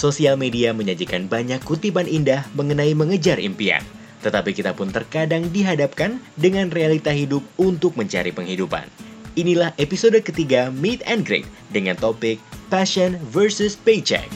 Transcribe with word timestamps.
Sosial 0.00 0.40
media 0.40 0.72
menyajikan 0.72 1.28
banyak 1.28 1.60
kutipan 1.60 2.08
indah 2.08 2.48
mengenai 2.56 2.96
mengejar 2.96 3.36
impian. 3.36 3.84
Tetapi 4.24 4.56
kita 4.56 4.72
pun 4.72 4.88
terkadang 4.88 5.52
dihadapkan 5.52 6.24
dengan 6.40 6.72
realita 6.72 7.12
hidup 7.12 7.44
untuk 7.60 8.00
mencari 8.00 8.32
penghidupan. 8.32 8.88
Inilah 9.36 9.76
episode 9.76 10.16
ketiga 10.24 10.72
Meet 10.72 11.04
and 11.04 11.28
Greet 11.28 11.44
dengan 11.68 12.00
topik 12.00 12.40
Passion 12.72 13.20
versus 13.28 13.76
Paycheck. 13.76 14.32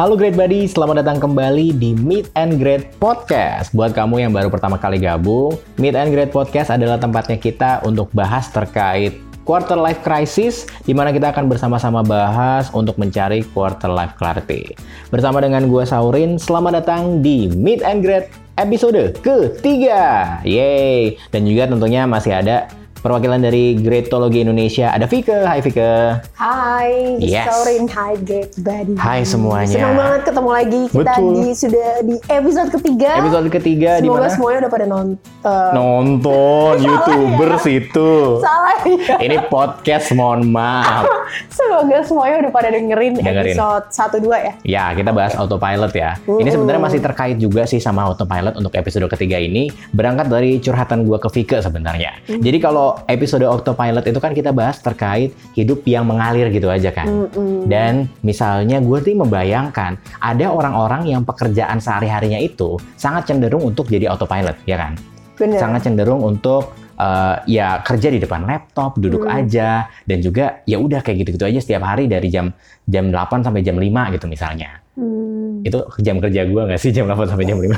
Halo 0.00 0.16
Great 0.16 0.32
Buddy, 0.32 0.64
selamat 0.64 1.04
datang 1.04 1.20
kembali 1.20 1.76
di 1.76 1.92
Meet 1.92 2.32
and 2.32 2.56
Great 2.56 2.96
Podcast. 2.96 3.68
Buat 3.76 3.92
kamu 3.92 4.24
yang 4.24 4.32
baru 4.32 4.48
pertama 4.48 4.80
kali 4.80 4.96
gabung, 4.96 5.60
Meet 5.76 5.92
and 5.92 6.08
Great 6.16 6.32
Podcast 6.32 6.72
adalah 6.72 6.96
tempatnya 6.96 7.36
kita 7.36 7.84
untuk 7.84 8.08
bahas 8.16 8.48
terkait 8.48 9.20
quarter 9.44 9.76
life 9.76 10.00
crisis, 10.00 10.64
di 10.88 10.96
mana 10.96 11.12
kita 11.12 11.36
akan 11.36 11.52
bersama-sama 11.52 12.00
bahas 12.00 12.72
untuk 12.72 12.96
mencari 12.96 13.44
quarter 13.52 13.92
life 13.92 14.16
clarity. 14.16 14.72
Bersama 15.12 15.44
dengan 15.44 15.68
gue 15.68 15.84
Saurin, 15.84 16.40
selamat 16.40 16.80
datang 16.80 17.20
di 17.20 17.52
Meet 17.52 17.84
and 17.84 18.00
Great 18.00 18.32
episode 18.56 19.20
ketiga. 19.20 20.40
Yeay! 20.48 21.20
Dan 21.28 21.44
juga 21.44 21.68
tentunya 21.68 22.08
masih 22.08 22.40
ada 22.40 22.72
perwakilan 23.00 23.40
dari 23.40 23.74
Greatologi 23.74 24.44
Indonesia. 24.44 24.92
Ada 24.92 25.04
Vike. 25.04 25.32
Hai 25.40 25.60
Vike. 25.60 25.92
Hai, 26.34 26.90
Yes. 27.18 27.48
Saurin. 27.48 27.84
Hai, 27.86 28.12
Great 28.18 28.52
Buddy. 28.56 28.94
Hai 28.94 29.24
semuanya. 29.24 29.72
Senang 29.72 29.96
banget 29.96 30.20
ketemu 30.26 30.50
lagi. 30.50 30.82
Kita 30.86 31.00
Betul. 31.16 31.32
di 31.32 31.44
sudah 31.50 31.88
di 32.02 32.16
episode 32.28 32.68
ketiga. 32.70 33.10
Episode 33.18 33.48
ketiga 33.50 33.90
di 33.98 34.06
Semoga 34.06 34.20
mana? 34.22 34.32
semuanya 34.32 34.58
udah 34.60 34.72
pada 34.72 34.86
nonton. 34.86 35.16
Nonton 35.76 36.74
YouTuber 36.78 37.50
situ. 37.58 38.10
Salah 38.38 38.76
ya. 38.84 39.16
Ini 39.18 39.36
podcast, 39.48 40.12
mohon 40.12 40.44
maaf. 40.46 41.08
Semoga 41.56 42.04
semuanya 42.04 42.36
udah 42.44 42.52
pada 42.52 42.68
dengerin, 42.68 43.16
Dengerin. 43.16 43.56
episode 43.56 43.84
1 43.88 44.20
2 44.20 44.28
ya. 44.38 44.52
Ya, 44.62 44.84
kita 44.92 45.10
bahas 45.10 45.32
autopilot 45.32 45.92
ya. 45.92 46.20
Ini 46.26 46.48
sebenarnya 46.48 46.82
masih 46.82 47.00
terkait 47.00 47.36
juga 47.36 47.64
sih 47.64 47.80
sama 47.80 48.04
autopilot 48.04 48.54
untuk 48.54 48.72
episode 48.74 49.08
ketiga 49.08 49.40
ini. 49.40 49.72
Berangkat 49.90 50.28
dari 50.28 50.60
curhatan 50.60 51.08
gua 51.08 51.16
ke 51.16 51.28
Vike 51.30 51.58
sebenarnya. 51.60 52.12
Jadi 52.28 52.58
kalau 52.58 52.89
episode 53.06 53.42
autopilot 53.42 54.02
itu 54.02 54.16
kan 54.16 54.32
kita 54.32 54.50
bahas 54.50 54.78
terkait 54.78 55.30
hidup 55.52 55.82
yang 55.84 56.06
mengalir 56.06 56.48
gitu 56.48 56.66
aja 56.66 56.90
kan. 56.90 57.06
Mm-mm. 57.06 57.66
Dan 57.66 58.08
misalnya 58.20 58.78
gue 58.78 58.98
tuh 59.00 59.14
membayangkan 59.14 59.94
ada 60.18 60.46
orang-orang 60.48 61.06
yang 61.06 61.22
pekerjaan 61.22 61.78
sehari-harinya 61.78 62.36
itu 62.36 62.74
sangat 62.94 63.28
cenderung 63.28 63.62
untuk 63.62 63.86
jadi 63.86 64.08
autopilot, 64.08 64.56
ya 64.64 64.76
kan? 64.76 64.94
Bener. 65.34 65.56
Sangat 65.56 65.84
cenderung 65.84 66.20
untuk 66.20 66.72
eh, 66.94 67.36
ya 67.48 67.80
kerja 67.80 68.12
di 68.12 68.20
depan 68.20 68.44
laptop, 68.44 69.00
duduk 69.00 69.24
Hmm. 69.24 69.40
aja 69.40 69.88
dan 70.04 70.20
juga 70.20 70.60
ya 70.64 70.76
udah 70.76 71.00
kayak 71.00 71.24
gitu-gitu 71.24 71.48
aja 71.48 71.56
setiap 71.56 71.80
hari 71.82 72.04
dari 72.04 72.28
jam 72.28 72.52
jam 72.84 73.08
8 73.08 73.40
sampai 73.40 73.64
jam 73.64 73.80
5 73.80 74.12
gitu 74.12 74.28
misalnya. 74.28 74.84
Hmm. 75.00 75.64
Itu 75.64 75.88
jam 75.98 76.20
kerja 76.20 76.44
gue 76.44 76.62
nggak 76.68 76.76
sih 76.76 76.92
jam 76.92 77.08
8 77.08 77.24
sampai 77.24 77.48
jam 77.48 77.56
5? 77.56 77.72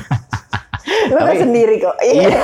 Lo 1.14 1.18
kan 1.18 1.26
Tapi- 1.30 1.38
sendiri 1.38 1.74
kok. 1.78 1.94
Iya. 2.02 2.34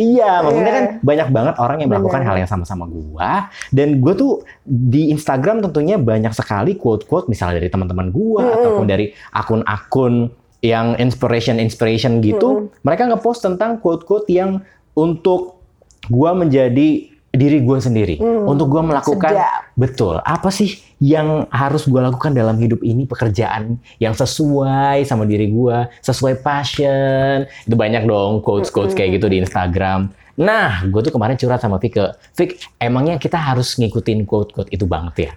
Iya, 0.00 0.40
maksudnya 0.40 0.72
Iya. 0.72 0.78
kan 0.78 0.86
banyak 1.04 1.28
banget 1.30 1.54
orang 1.60 1.76
yang 1.84 1.90
melakukan 1.92 2.20
Benar. 2.24 2.28
hal 2.32 2.36
yang 2.42 2.50
sama-sama 2.50 2.88
gua 2.88 3.52
dan 3.70 4.00
gue 4.00 4.14
tuh 4.16 4.32
di 4.64 5.12
Instagram 5.12 5.60
tentunya 5.60 6.00
banyak 6.00 6.32
sekali 6.32 6.74
quote-quote 6.74 7.28
misalnya 7.28 7.60
dari 7.60 7.70
teman-teman 7.70 8.08
gua 8.10 8.42
Mm-mm. 8.42 8.56
ataupun 8.56 8.86
dari 8.88 9.12
akun-akun 9.30 10.32
yang 10.62 10.94
inspiration 10.96 11.58
inspiration 11.58 12.22
gitu, 12.22 12.70
mereka 12.86 13.10
ngepost 13.10 13.42
tentang 13.42 13.82
quote-quote 13.82 14.30
yang 14.30 14.62
untuk 14.94 15.58
gua 16.06 16.34
menjadi 16.34 17.11
diri 17.32 17.64
gue 17.64 17.78
sendiri, 17.80 18.20
Hmm, 18.20 18.44
untuk 18.44 18.68
gua 18.68 18.84
melakukan 18.84 19.32
sedap. 19.32 19.72
betul 19.72 20.20
apa 20.20 20.52
sih 20.52 20.76
yang 21.00 21.48
harus 21.48 21.88
gua 21.88 22.12
lakukan 22.12 22.36
dalam 22.36 22.60
hidup 22.60 22.84
ini 22.84 23.08
pekerjaan 23.08 23.80
yang 23.96 24.12
sesuai 24.12 25.08
sama 25.08 25.24
diri 25.24 25.48
gua, 25.48 25.88
sesuai 26.04 26.44
passion. 26.44 27.48
Itu 27.64 27.72
banyak 27.72 28.04
dong 28.04 28.44
quotes-quotes 28.44 28.92
kayak 28.92 29.16
gitu 29.16 29.32
di 29.32 29.40
Instagram. 29.40 30.12
Nah, 30.32 30.84
gue 30.88 31.00
tuh 31.00 31.12
kemarin 31.12 31.36
curhat 31.36 31.60
sama 31.60 31.76
Vike. 31.76 32.16
Vik, 32.32 32.56
emangnya 32.80 33.20
kita 33.20 33.36
harus 33.36 33.76
ngikutin 33.76 34.24
quote-quote 34.24 34.72
itu 34.72 34.88
banget 34.88 35.28
ya? 35.28 35.32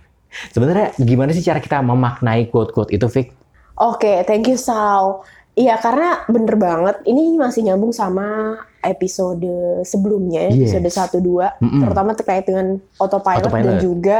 Sebenarnya 0.51 0.95
gimana 0.99 1.31
sih 1.35 1.43
cara 1.43 1.59
kita 1.59 1.79
memaknai 1.79 2.47
quote-quote 2.47 2.95
itu, 2.95 3.07
Vik? 3.07 3.27
Oke, 3.75 4.23
thank 4.23 4.47
you 4.47 4.55
Sal. 4.55 5.23
Iya, 5.55 5.79
karena 5.79 6.23
bener 6.27 6.55
banget. 6.55 6.95
Ini 7.03 7.35
masih 7.35 7.63
nyambung 7.63 7.91
sama 7.91 8.59
episode 8.85 9.45
sebelumnya, 9.81 10.47
Yes. 10.47 10.71
episode 10.71 11.17
1-2. 11.19 11.57
Mm-mm. 11.59 11.81
Terutama 11.81 12.11
terkait 12.13 12.45
dengan 12.45 12.77
autopilot, 12.95 13.49
Autopilot. 13.49 13.65
dan 13.65 13.75
juga 13.77 14.19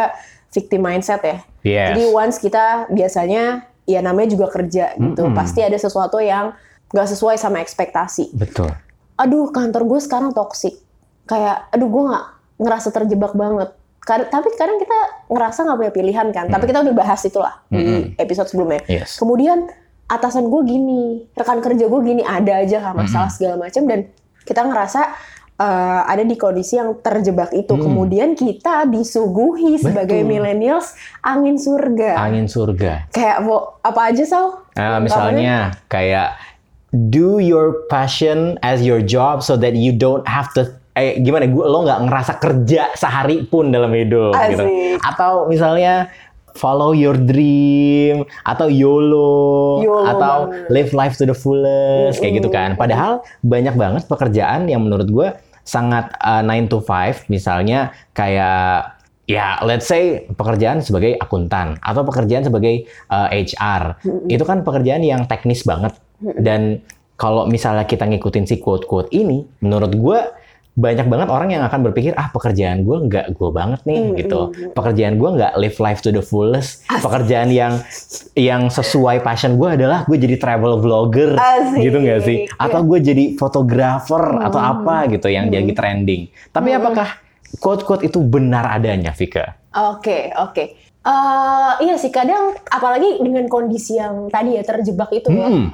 victim 0.49 0.81
mindset 0.81 1.21
ya. 1.21 1.37
Yes. 1.61 1.87
Jadi 1.93 2.03
once 2.09 2.37
kita 2.37 2.65
biasanya, 2.89 3.43
ya 3.85 3.99
namanya 3.99 4.33
juga 4.33 4.49
kerja 4.49 4.95
gitu. 4.95 5.21
Mm-mm. 5.25 5.37
Pasti 5.37 5.61
ada 5.61 5.75
sesuatu 5.75 6.17
yang 6.17 6.51
nggak 6.89 7.07
sesuai 7.07 7.35
sama 7.35 7.59
ekspektasi. 7.59 8.33
Betul. 8.33 8.71
Aduh, 9.15 9.47
kantor 9.49 9.85
gue 9.85 9.99
sekarang 9.99 10.31
toksik. 10.31 10.75
Kayak, 11.25 11.69
aduh 11.69 11.87
gue 11.87 12.03
nggak 12.05 12.25
ngerasa 12.57 12.89
terjebak 12.91 13.33
banget. 13.33 13.69
Kad- 13.99 14.29
tapi 14.29 14.53
kadang 14.53 14.77
kita 14.77 14.97
ngerasa 15.27 15.65
nggak 15.65 15.77
punya 15.77 15.93
pilihan 15.93 16.27
kan. 16.29 16.45
Tapi 16.47 16.69
kita 16.69 16.85
udah 16.85 16.93
bahas 16.93 17.21
itulah 17.25 17.53
di 17.67 17.81
Mm-mm. 17.81 18.01
episode 18.15 18.47
sebelumnya. 18.47 18.85
Yes. 18.85 19.17
Kemudian 19.17 19.65
atasan 20.05 20.47
gue 20.47 20.61
gini, 20.63 21.25
rekan 21.33 21.57
kerja 21.59 21.89
gue 21.89 22.01
gini, 22.05 22.21
ada 22.21 22.61
aja 22.61 22.77
kan 22.77 22.93
masalah 22.93 23.25
segala 23.27 23.57
macam 23.57 23.89
dan 23.89 24.05
kita 24.45 24.61
ngerasa 24.63 25.01
eh, 25.57 26.01
ada 26.05 26.23
di 26.23 26.37
kondisi 26.37 26.77
yang 26.77 27.01
terjebak 27.01 27.51
itu. 27.51 27.73
Hmm. 27.75 27.83
Kemudian 27.89 28.37
kita 28.37 28.87
disuguhi 28.87 29.81
sebagai 29.81 30.21
Betul. 30.21 30.31
millennials 30.31 30.93
angin 31.25 31.57
surga. 31.57 32.15
Angin 32.21 32.47
surga. 32.47 33.09
Kayak 33.09 33.37
mau 33.43 33.81
apa 33.81 34.13
aja 34.13 34.23
Sal? 34.23 34.63
Nah, 34.77 35.01
misalnya 35.01 35.73
kayak 35.89 36.37
do 36.95 37.43
your 37.43 37.83
passion 37.91 38.55
as 38.63 38.79
your 38.79 39.03
job 39.03 39.43
so 39.43 39.59
that 39.59 39.75
you 39.75 39.91
don't 39.91 40.23
have 40.23 40.47
to 40.55 40.63
eh 40.95 41.19
gimana 41.19 41.43
gue 41.51 41.65
lo 41.67 41.83
nggak 41.83 42.07
ngerasa 42.07 42.33
kerja 42.39 42.95
sehari 42.95 43.43
pun 43.43 43.67
dalam 43.67 43.91
hidup 43.91 44.31
gitu. 44.47 44.63
Asik. 44.63 45.03
Atau 45.03 45.51
misalnya 45.51 46.07
follow 46.55 46.95
your 46.95 47.19
dream 47.19 48.23
atau 48.47 48.71
YOLO, 48.71 49.83
YOLO 49.83 50.07
atau 50.07 50.37
banget. 50.49 50.67
live 50.71 50.91
life 50.95 51.15
to 51.19 51.27
the 51.27 51.35
fullest 51.35 52.23
kayak 52.23 52.41
gitu 52.41 52.49
kan. 52.49 52.79
Padahal 52.79 53.21
banyak 53.43 53.75
banget 53.75 54.03
pekerjaan 54.07 54.71
yang 54.71 54.81
menurut 54.87 55.07
gue 55.11 55.27
sangat 55.67 56.15
uh, 56.23 56.41
9 56.41 56.71
to 56.71 56.79
5 56.79 57.27
misalnya 57.27 57.91
kayak 58.13 58.95
ya 59.25 59.57
let's 59.65 59.89
say 59.89 60.29
pekerjaan 60.37 60.85
sebagai 60.85 61.17
akuntan 61.17 61.81
atau 61.81 62.05
pekerjaan 62.05 62.45
sebagai 62.45 62.85
uh, 63.09 63.25
HR 63.33 63.97
itu 64.29 64.43
kan 64.45 64.63
pekerjaan 64.63 65.03
yang 65.03 65.27
teknis 65.27 65.67
banget. 65.67 65.93
Dan 66.21 66.79
kalau 67.19 67.47
misalnya 67.47 67.83
kita 67.87 68.07
ngikutin 68.07 68.45
si 68.47 68.59
quote-quote 68.59 69.11
ini 69.11 69.43
menurut 69.63 69.91
gue 69.91 70.19
banyak 70.75 71.07
banget 71.07 71.27
orang 71.27 71.49
yang 71.49 71.63
akan 71.63 71.87
berpikir 71.87 72.11
ah 72.13 72.27
pekerjaan 72.27 72.83
gue 72.83 72.97
nggak 73.01 73.31
gue 73.31 73.49
banget 73.49 73.79
nih 73.83 73.95
Hmm, 73.97 74.13
gitu 74.13 74.39
hmm, 74.45 74.75
pekerjaan 74.75 75.15
gue 75.15 75.29
nggak 75.31 75.53
live 75.55 75.77
life 75.79 75.99
to 75.99 76.11
the 76.11 76.19
fullest 76.19 76.83
pekerjaan 76.85 77.47
yang 77.47 77.79
yang 78.33 78.67
sesuai 78.67 79.19
passion 79.19 79.55
gue 79.55 79.69
adalah 79.71 80.03
gue 80.03 80.15
jadi 80.15 80.35
travel 80.35 80.77
vlogger 80.77 81.33
Asik. 81.33 81.79
gitu 81.79 81.97
nggak 81.97 82.21
sih 82.21 82.37
atau 82.53 82.83
gue 82.83 82.99
jadi 82.99 83.23
fotografer 83.35 84.19
atau 84.41 84.59
Hmm. 84.59 84.71
apa 84.77 84.95
gitu 85.09 85.27
yang 85.27 85.47
jadi 85.47 85.71
trending 85.71 86.27
tapi 86.51 86.71
apakah 86.71 87.07
quote-quote 87.55 88.03
itu 88.03 88.19
benar 88.19 88.67
adanya 88.69 89.15
Vika? 89.15 89.55
Oke, 89.71 90.27
oke. 90.33 90.75
Eh, 91.05 91.71
iya 91.79 91.95
sih 91.95 92.09
kadang 92.09 92.51
apalagi 92.65 93.21
dengan 93.21 93.45
kondisi 93.45 93.95
yang 93.95 94.27
tadi 94.27 94.55
ya 94.55 94.63
terjebak 94.63 95.07
itu 95.13 95.29
ya. 95.29 95.47
Mm-mm. 95.47 95.71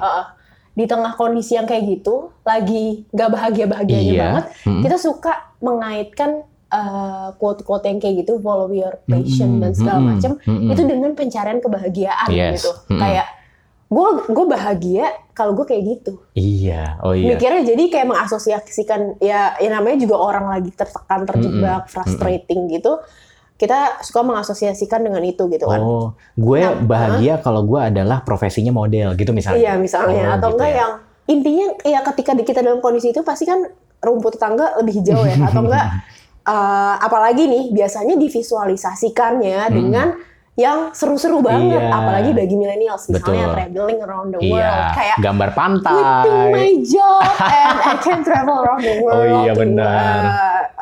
Di 0.72 0.84
tengah 0.84 1.12
kondisi 1.14 1.54
yang 1.54 1.68
kayak 1.68 1.84
gitu, 1.84 2.32
lagi 2.42 3.04
gak 3.12 3.28
bahagia-bahagianya 3.28 4.12
Iya. 4.12 4.22
banget, 4.24 4.44
Mm-mm. 4.64 4.82
kita 4.82 4.96
suka 4.96 5.32
mengaitkan 5.60 6.48
eh, 6.68 7.28
quote-quote 7.36 7.84
yang 7.84 8.00
kayak 8.00 8.24
gitu, 8.24 8.40
follow 8.40 8.72
your 8.72 8.96
passion 9.04 9.60
Mm-mm, 9.60 9.62
dan 9.62 9.72
segala 9.76 10.00
macam, 10.00 10.40
mm-mm. 10.40 10.72
itu 10.72 10.82
dengan 10.88 11.12
pencarian 11.12 11.60
kebahagiaan 11.60 12.28
Yes. 12.32 12.64
gitu. 12.64 12.72
Mm-mm. 12.88 12.96
Kayak 12.96 13.28
gue 13.92 14.08
gue 14.32 14.46
bahagia 14.48 15.04
kalau 15.36 15.52
gue 15.52 15.68
kayak 15.68 15.84
gitu. 15.84 16.24
Iya, 16.32 16.96
oh 17.04 17.12
iya. 17.12 17.36
Mikirnya 17.36 17.60
jadi 17.68 17.84
kayak 17.92 18.08
mengasosiasikan 18.08 19.20
ya, 19.20 19.52
ya 19.60 19.68
namanya 19.68 20.00
juga 20.00 20.16
orang 20.16 20.48
lagi 20.48 20.72
tertekan, 20.72 21.28
terjebak, 21.28 21.92
frustrating 21.92 22.72
gitu. 22.72 22.96
Kita 23.62 24.02
suka 24.02 24.20
mengasosiasikan 24.20 24.98
dengan 25.00 25.22
itu 25.22 25.46
gitu 25.46 25.64
kan. 25.64 25.78
Oh, 25.78 26.06
gue 26.34 26.58
Nah, 26.58 26.82
bahagia 26.82 27.38
kalau 27.38 27.62
gue 27.62 27.78
adalah 27.78 28.18
profesinya 28.20 28.74
model 28.74 29.14
gitu 29.14 29.30
misalnya. 29.30 29.62
Iya 29.62 29.72
misalnya 29.78 30.24
Oh, 30.26 30.34
atau 30.34 30.48
gitu 30.50 30.54
enggak 30.58 30.70
ya. 30.70 30.76
yang 30.76 30.92
intinya 31.24 31.66
ya 31.80 32.00
ketika 32.02 32.34
kita 32.36 32.60
dalam 32.60 32.78
kondisi 32.78 33.08
itu 33.08 33.22
pasti 33.22 33.46
kan 33.46 33.62
rumput 34.02 34.34
tetangga 34.34 34.74
lebih 34.76 34.98
hijau 34.98 35.22
ya 35.22 35.38
atau 35.40 35.62
enggak 35.62 35.86
eh, 36.50 36.94
apalagi 36.98 37.46
nih 37.46 37.64
biasanya 37.70 38.18
divisualisasikannya 38.18 39.58
Hmm. 39.62 39.72
dengan 39.72 40.08
yang 40.52 40.92
seru-seru 40.92 41.40
banget, 41.40 41.80
Iya. 41.80 41.88
apalagi 41.88 42.30
bagi 42.34 42.60
millennials 42.60 43.08
misalnya 43.08 43.48
Betul. 43.48 43.56
traveling 43.56 44.00
around 44.02 44.28
the 44.28 44.40
Iya, 44.42 44.52
world 44.52 44.88
kayak 44.92 45.16
gambar 45.16 45.48
quitting 45.48 45.56
pantai. 45.80 46.50
my 46.52 46.70
job 46.84 47.24
and 47.62 47.76
I 47.80 47.94
can 47.96 48.20
travel 48.20 48.56
around 48.60 48.82
the 48.82 48.96
world 49.00 49.16
Oh 49.22 49.40
iya, 49.40 49.52
to, 49.54 49.60
benar. 49.64 50.20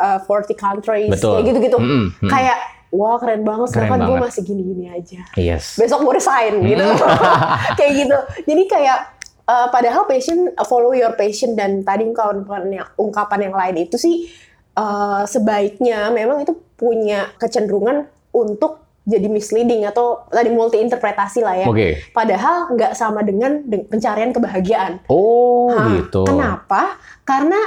Uh, 0.01 0.19
uh, 0.19 0.25
40 0.25 0.57
countries 0.57 1.11
Betul. 1.13 1.37
kayak 1.37 1.45
gitu-gitu 1.53 1.79
mm. 1.79 2.07
kayak 2.27 2.59
wah 2.91 3.21
keren 3.21 3.45
banget 3.45 3.69
sedangkan 3.71 4.01
gue 4.03 4.17
masih 4.19 4.43
gini-gini 4.43 4.91
aja 4.91 5.21
Yes. 5.39 5.77
besok 5.77 6.03
mau 6.03 6.11
resign 6.11 6.59
gitu 6.65 6.83
kayak 7.79 7.93
gitu 8.01 8.19
jadi 8.49 8.63
kayak 8.67 8.99
uh, 9.47 9.67
padahal 9.71 10.09
passion 10.09 10.51
uh, 10.51 10.67
follow 10.67 10.91
your 10.91 11.15
passion 11.15 11.55
dan 11.55 11.85
tadi 11.85 12.09
ungkapan 12.09 12.67
yang 12.73 12.89
ungkapan 12.97 13.51
yang 13.51 13.55
lain 13.55 13.77
itu 13.87 13.95
sih 13.95 14.27
uh, 14.75 15.23
sebaiknya 15.23 16.11
memang 16.11 16.43
itu 16.43 16.57
punya 16.75 17.31
kecenderungan 17.37 18.09
untuk 18.33 18.81
jadi 19.11 19.27
misleading 19.27 19.83
atau 19.89 20.23
tadi 20.29 20.53
multi 20.53 20.79
interpretasi 20.79 21.41
lah 21.43 21.57
ya 21.57 21.67
Oke. 21.67 22.13
padahal 22.15 22.71
nggak 22.77 22.93
sama 22.95 23.25
dengan 23.25 23.65
de- 23.67 23.83
pencarian 23.83 24.31
kebahagiaan 24.31 25.03
Oh, 25.11 25.73
gitu. 25.97 26.29
Kenapa? 26.29 27.01
Karena 27.25 27.59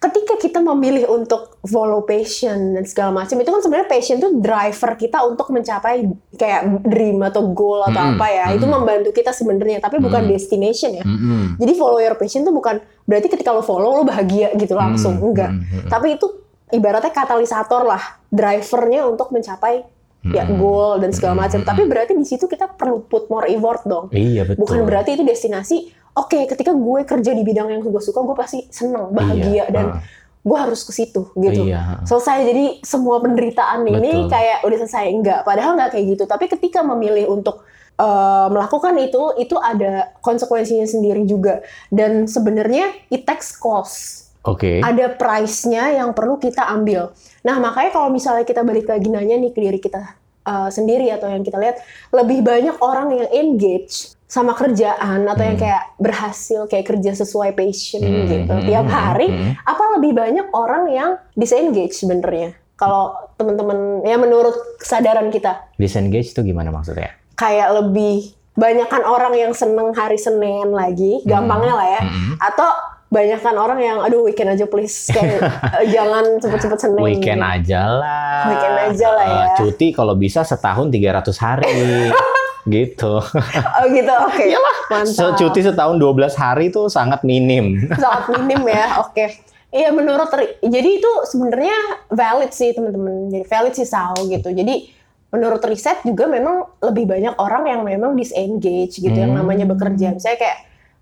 ketika 0.00 0.40
kita 0.40 0.64
memilih 0.64 1.12
untuk 1.12 1.60
follow 1.60 2.00
passion 2.08 2.72
dan 2.72 2.88
segala 2.88 3.12
macam 3.12 3.36
itu 3.36 3.52
kan 3.52 3.60
sebenarnya 3.60 3.84
passion 3.84 4.16
itu 4.16 4.32
driver 4.40 4.96
kita 4.96 5.20
untuk 5.28 5.52
mencapai 5.52 6.08
kayak 6.40 6.80
dream 6.88 7.20
atau 7.20 7.52
goal 7.52 7.84
atau 7.84 8.00
Mm-mm, 8.00 8.16
apa 8.16 8.26
ya. 8.32 8.44
Itu 8.56 8.64
mm-mm. 8.64 8.80
membantu 8.80 9.12
kita 9.12 9.36
sebenarnya, 9.36 9.76
tapi 9.84 10.00
bukan 10.00 10.24
Mm. 10.24 10.30
destination 10.32 10.96
ya. 10.96 11.04
Mm-mm. 11.04 11.60
Jadi 11.60 11.72
follow 11.76 12.00
your 12.00 12.16
passion 12.16 12.40
itu 12.40 12.48
bukan 12.48 12.80
berarti 13.04 13.28
ketika 13.28 13.52
lo 13.52 13.60
follow 13.60 14.00
lo 14.00 14.08
bahagia 14.08 14.56
gitu 14.56 14.72
langsung, 14.72 15.20
Mm, 15.20 15.26
enggak. 15.28 15.50
mm, 15.52 15.60
mm. 15.68 15.88
Tapi 15.92 16.16
itu 16.16 16.26
ibaratnya 16.72 17.12
katalisator 17.12 17.84
lah, 17.84 18.00
drivernya 18.32 19.04
untuk 19.04 19.28
mencapai 19.28 19.84
ya 20.20 20.44
Mm-mm. 20.44 20.60
goal 20.60 21.00
dan 21.00 21.10
segala 21.16 21.48
macam. 21.48 21.64
mm-mm. 21.64 21.70
Tapi 21.72 21.82
berarti 21.88 22.12
di 22.12 22.26
situ 22.28 22.44
kita 22.44 22.68
perlu 22.76 23.08
put 23.08 23.32
more 23.32 23.48
effort 23.48 23.82
dong. 23.88 24.12
Iya, 24.12 24.44
betul. 24.44 24.60
Bukan 24.64 24.78
berarti 24.84 25.16
itu 25.16 25.24
destinasi. 25.24 25.88
Oke, 26.12 26.44
ketika 26.44 26.76
gue 26.76 27.00
kerja 27.06 27.32
di 27.32 27.42
bidang 27.46 27.70
yang 27.72 27.80
gue 27.80 28.02
suka, 28.02 28.20
gue 28.20 28.36
pasti 28.36 28.66
seneng, 28.68 29.14
bahagia, 29.14 29.64
Iya, 29.64 29.64
dan 29.72 29.86
ah. 29.96 30.02
gue 30.44 30.58
harus 30.58 30.84
ke 30.84 30.92
situ 30.92 31.32
gitu. 31.32 31.70
Iya. 31.70 32.04
Selesai. 32.04 32.44
Jadi 32.44 32.64
semua 32.84 33.22
penderitaan 33.24 33.86
ini 33.88 34.26
Betul. 34.26 34.28
kayak 34.28 34.58
udah 34.66 34.76
selesai 34.84 35.06
enggak. 35.08 35.40
Padahal 35.46 35.78
nggak 35.80 35.90
kayak 35.96 36.04
gitu. 36.18 36.24
Tapi 36.28 36.44
ketika 36.52 36.84
memilih 36.84 37.30
untuk 37.32 37.64
eh, 37.96 38.46
melakukan 38.52 38.92
itu, 39.00 39.22
itu 39.40 39.56
ada 39.56 40.12
konsekuensinya 40.20 40.84
sendiri 40.84 41.24
juga. 41.24 41.64
Dan 41.88 42.28
sebenarnya 42.28 42.92
it 43.08 43.24
takes 43.24 43.56
cost 43.56 44.29
Oke. 44.40 44.80
ada 44.80 45.12
price-nya 45.12 46.00
yang 46.00 46.16
perlu 46.16 46.40
kita 46.40 46.64
ambil. 46.64 47.12
Nah, 47.44 47.60
makanya 47.60 47.90
kalau 47.92 48.08
misalnya 48.08 48.44
kita 48.44 48.64
balik 48.64 48.88
lagi 48.88 49.08
nanya 49.08 49.36
nih 49.36 49.52
ke 49.52 49.60
diri 49.60 49.76
kita 49.76 50.16
uh, 50.44 50.72
sendiri 50.72 51.12
atau 51.12 51.28
yang 51.28 51.44
kita 51.44 51.60
lihat, 51.60 51.76
lebih 52.10 52.40
banyak 52.40 52.76
orang 52.80 53.12
yang 53.12 53.28
engage 53.30 54.16
sama 54.24 54.54
kerjaan 54.54 55.26
atau 55.26 55.42
yang 55.42 55.58
Hmm. 55.58 55.64
kayak 55.66 55.82
berhasil 55.98 56.60
kayak 56.70 56.86
kerja 56.86 57.12
sesuai 57.18 57.50
passion 57.52 58.00
Hmm, 58.00 58.30
gitu 58.30 58.54
hmm, 58.54 58.64
tiap 58.64 58.86
hmm, 58.86 58.94
hari, 58.94 59.26
hmm. 59.28 59.52
apa 59.60 59.84
lebih 59.98 60.12
banyak 60.14 60.46
orang 60.54 60.84
yang 60.88 61.10
disengage 61.34 61.98
sebenarnya? 61.98 62.54
Kalau 62.78 63.12
teman-teman 63.36 64.00
ya 64.06 64.16
menurut 64.16 64.56
kesadaran 64.80 65.28
kita 65.28 65.68
Disengage 65.76 66.32
itu 66.32 66.40
gimana 66.40 66.72
maksudnya? 66.72 67.12
kayak 67.34 67.72
lebih 67.76 68.32
banyakkan 68.52 69.00
orang 69.02 69.32
yang 69.32 69.52
seneng 69.52 69.92
hari 69.92 70.16
Senin 70.16 70.72
lagi, 70.72 71.20
gampangnya 71.24 71.72
lah 71.72 71.88
ya 71.90 72.02
Mm-mm. 72.04 72.36
atau 72.38 72.68
banyakkan 73.10 73.54
orang 73.54 73.78
yang 73.78 73.98
aduh 73.98 74.22
weekend 74.22 74.48
aja 74.48 74.64
please 74.64 75.10
kayak 75.10 75.42
eh, 75.76 75.86
jangan 75.88 76.38
cepet-cepet 76.38 76.78
seneng 76.78 77.02
Weekend 77.02 77.42
aja 77.42 77.90
lah. 77.90 78.42
Weekend 78.46 78.76
aja 78.86 79.06
lah 79.10 79.24
ya. 79.26 79.34
Eh, 79.34 79.48
cuti 79.58 79.86
kalau 79.90 80.14
bisa 80.14 80.40
setahun 80.40 80.86
300 80.88 81.26
hari. 81.36 81.74
gitu. 82.70 83.18
oh 83.18 83.86
gitu 83.88 84.12
oke 84.12 84.44
mantap 84.86 85.32
Se- 85.32 85.32
Cuti 85.34 85.60
setahun 85.60 85.96
12 85.96 86.12
hari 86.36 86.68
itu 86.68 86.86
sangat 86.86 87.24
minim. 87.24 87.80
sangat 87.98 88.36
minim 88.36 88.60
ya 88.62 89.00
oke 89.00 89.26
iya 89.70 89.88
menurut 89.88 90.28
jadi 90.60 90.90
itu 90.92 91.10
sebenarnya 91.24 91.72
valid 92.06 92.52
sih 92.52 92.70
teman-teman 92.70 93.32
jadi 93.32 93.48
valid 93.48 93.72
sih 93.72 93.88
Sal 93.88 94.12
gitu 94.22 94.52
jadi 94.52 94.86
menurut 95.30 95.62
riset 95.64 96.04
juga 96.04 96.28
memang 96.28 96.68
lebih 96.84 97.08
banyak 97.08 97.34
orang 97.38 97.64
yang 97.64 97.80
memang 97.80 98.12
disengage 98.12 98.98
gitu 98.98 99.14
yang 99.14 99.32
Hmm. 99.32 99.40
namanya 99.40 99.64
bekerja 99.64 100.12
misalnya 100.12 100.38
kayak 100.38 100.58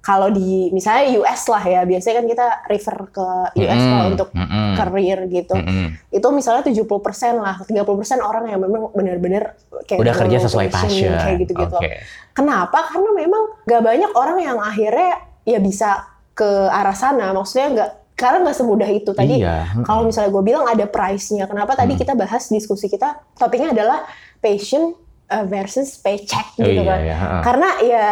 kalau 0.08 0.32
di 0.32 0.72
misalnya 0.72 1.05
US 1.20 1.52
lah 1.52 1.60
ya 1.60 1.81
biasanya 1.84 2.25
kan 2.25 2.26
kita 2.32 2.46
refer 2.64 2.96
ke 3.12 3.26
US 3.60 3.76
kalau 3.76 4.00
Mm-mm, 4.00 4.12
untuk 4.16 4.28
mm-mm, 4.32 4.72
career 4.81 5.19
gitu 5.28 5.52
mm-mm. 5.52 5.87
itu 6.08 6.26
misalnya 6.32 6.64
70% 6.64 6.88
lah, 7.37 7.60
30% 7.60 7.84
orang 8.25 8.49
yang 8.49 8.56
memang 8.64 8.88
benar-benar 8.96 9.52
kayak 9.84 10.00
Udah 10.00 10.14
kerja 10.16 10.37
follow 10.40 10.46
sesuai 10.49 10.66
passion. 10.72 11.12
kayak 11.12 11.37
gitu-gitu. 11.44 11.76
Oke. 11.76 12.00
Kenapa? 12.32 12.88
Karena 12.88 13.10
memang 13.12 13.43
gak 13.69 13.82
banyak 13.84 14.10
orang 14.16 14.38
yang 14.40 14.56
akhirnya 14.56 15.12
ya 15.44 15.60
bisa 15.60 16.08
ke 16.32 16.49
arah 16.72 16.96
sana. 16.96 17.37
Maksudnya 17.37 17.69
nggak 17.76 17.90
karena 18.16 18.49
nggak 18.49 18.56
semudah 18.56 18.88
itu 18.88 19.11
tadi. 19.12 19.44
Iya. 19.44 19.84
Kalau 19.84 20.08
misalnya 20.08 20.32
gue 20.32 20.40
bilang 20.40 20.64
ada 20.64 20.88
price-nya. 20.88 21.44
Kenapa 21.44 21.76
tadi 21.76 21.93
Hmm. 21.93 22.00
kita 22.00 22.16
bahas 22.16 22.49
diskusi 22.49 22.88
kita 22.88 23.20
topiknya 23.37 23.76
adalah 23.76 24.08
passion 24.40 24.96
uh, 25.28 25.44
versus 25.44 26.00
paycheck 26.00 26.49
Oh, 26.56 26.64
gitu 26.64 26.81
iya, 26.81 26.88
kan. 26.88 26.99
iya. 27.04 27.16
Karena 27.44 27.69
ya 27.84 28.06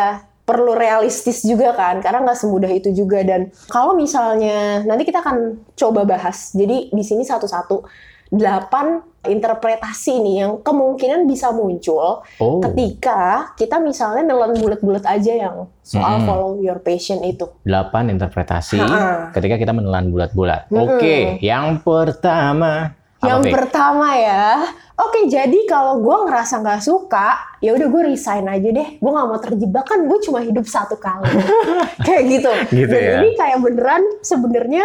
perlu 0.46 0.72
realistis 0.72 1.42
juga 1.42 1.74
kan, 1.74 1.98
karena 1.98 2.22
nggak 2.22 2.38
semudah 2.38 2.70
itu 2.70 2.94
juga. 2.94 3.20
Dan 3.20 3.50
kalau 3.66 3.92
misalnya 3.92 4.86
nanti 4.86 5.02
kita 5.02 5.18
akan 5.18 5.66
coba 5.74 6.06
bahas, 6.06 6.54
jadi 6.54 6.88
di 6.88 7.02
sini 7.02 7.26
satu-satu 7.26 7.82
delapan 8.26 8.98
interpretasi 9.22 10.18
nih 10.18 10.34
yang 10.40 10.52
kemungkinan 10.58 11.26
bisa 11.26 11.50
muncul 11.50 12.22
Oh. 12.38 12.58
ketika 12.62 13.50
kita 13.54 13.78
misalnya 13.78 14.22
nelan 14.22 14.54
bulat-bulat 14.54 15.02
aja 15.02 15.32
yang 15.34 15.56
soal 15.82 16.22
Mm-mm. 16.22 16.26
follow 16.26 16.52
your 16.58 16.78
passion 16.78 17.22
itu. 17.22 17.46
8 17.62 18.06
interpretasi 18.08 18.78
Ha-ha. 18.78 19.30
ketika 19.30 19.58
kita 19.58 19.70
menelan 19.70 20.10
bulat-bulat. 20.10 20.70
Mm-mm. 20.70 20.98
Oke, 20.98 21.38
yang 21.38 21.78
pertama 21.82 22.94
apa, 23.16 23.26
yang 23.26 23.40
Fik? 23.42 23.52
pertama 23.54 24.08
ya, 24.14 24.46
oke 24.96 25.28
jadi 25.28 25.58
kalau 25.64 26.00
gue 26.00 26.16
ngerasa 26.24 26.60
nggak 26.60 26.80
suka, 26.80 27.58
ya 27.60 27.72
udah 27.72 27.86
gue 27.86 28.02
resign 28.06 28.46
aja 28.46 28.68
deh. 28.68 28.88
Gue 28.96 29.10
nggak 29.10 29.26
mau 29.26 29.38
terjebak 29.38 29.84
kan, 29.84 30.04
gue 30.04 30.18
cuma 30.20 30.40
hidup 30.40 30.64
satu 30.64 30.96
kali, 30.96 31.28
kayak 32.06 32.22
gitu. 32.26 32.52
Gitu 32.72 32.90
Dan 32.90 33.04
ya. 33.04 33.16
ini 33.20 33.30
kayak 33.34 33.58
beneran 33.60 34.02
sebenarnya 34.20 34.84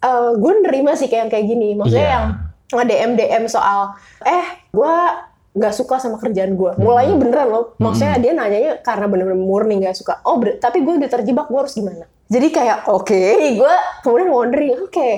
eh, 0.00 0.30
gue 0.34 0.52
nerima 0.60 0.92
sih 0.92 1.06
kayak 1.06 1.30
kayak 1.30 1.46
gini. 1.46 1.74
Maksudnya 1.74 2.02
Iya. 2.02 2.12
yang 2.12 2.26
nge 2.72 2.84
DM 2.84 3.10
DM 3.14 3.44
soal, 3.46 3.92
eh 4.22 4.44
gue 4.68 4.94
nggak 5.52 5.74
suka 5.76 6.00
sama 6.00 6.16
kerjaan 6.16 6.56
gue. 6.56 6.72
Mulainya 6.80 7.20
beneran 7.20 7.48
loh. 7.48 7.64
Maksudnya 7.76 8.16
dia 8.16 8.32
nanyanya 8.32 8.80
karena 8.80 9.04
bener-bener 9.04 9.36
murni 9.36 9.76
nggak 9.78 9.92
suka. 9.92 10.24
Oh, 10.24 10.40
tapi 10.40 10.80
gue 10.80 10.96
udah 10.96 11.10
terjebak, 11.12 11.46
gue 11.46 11.60
harus 11.60 11.76
gimana? 11.76 12.08
Jadi 12.26 12.48
kayak 12.48 12.88
oke, 12.88 13.20
gue 13.60 13.74
kemudian 14.00 14.32
wondering, 14.32 14.72
oke, 14.80 15.10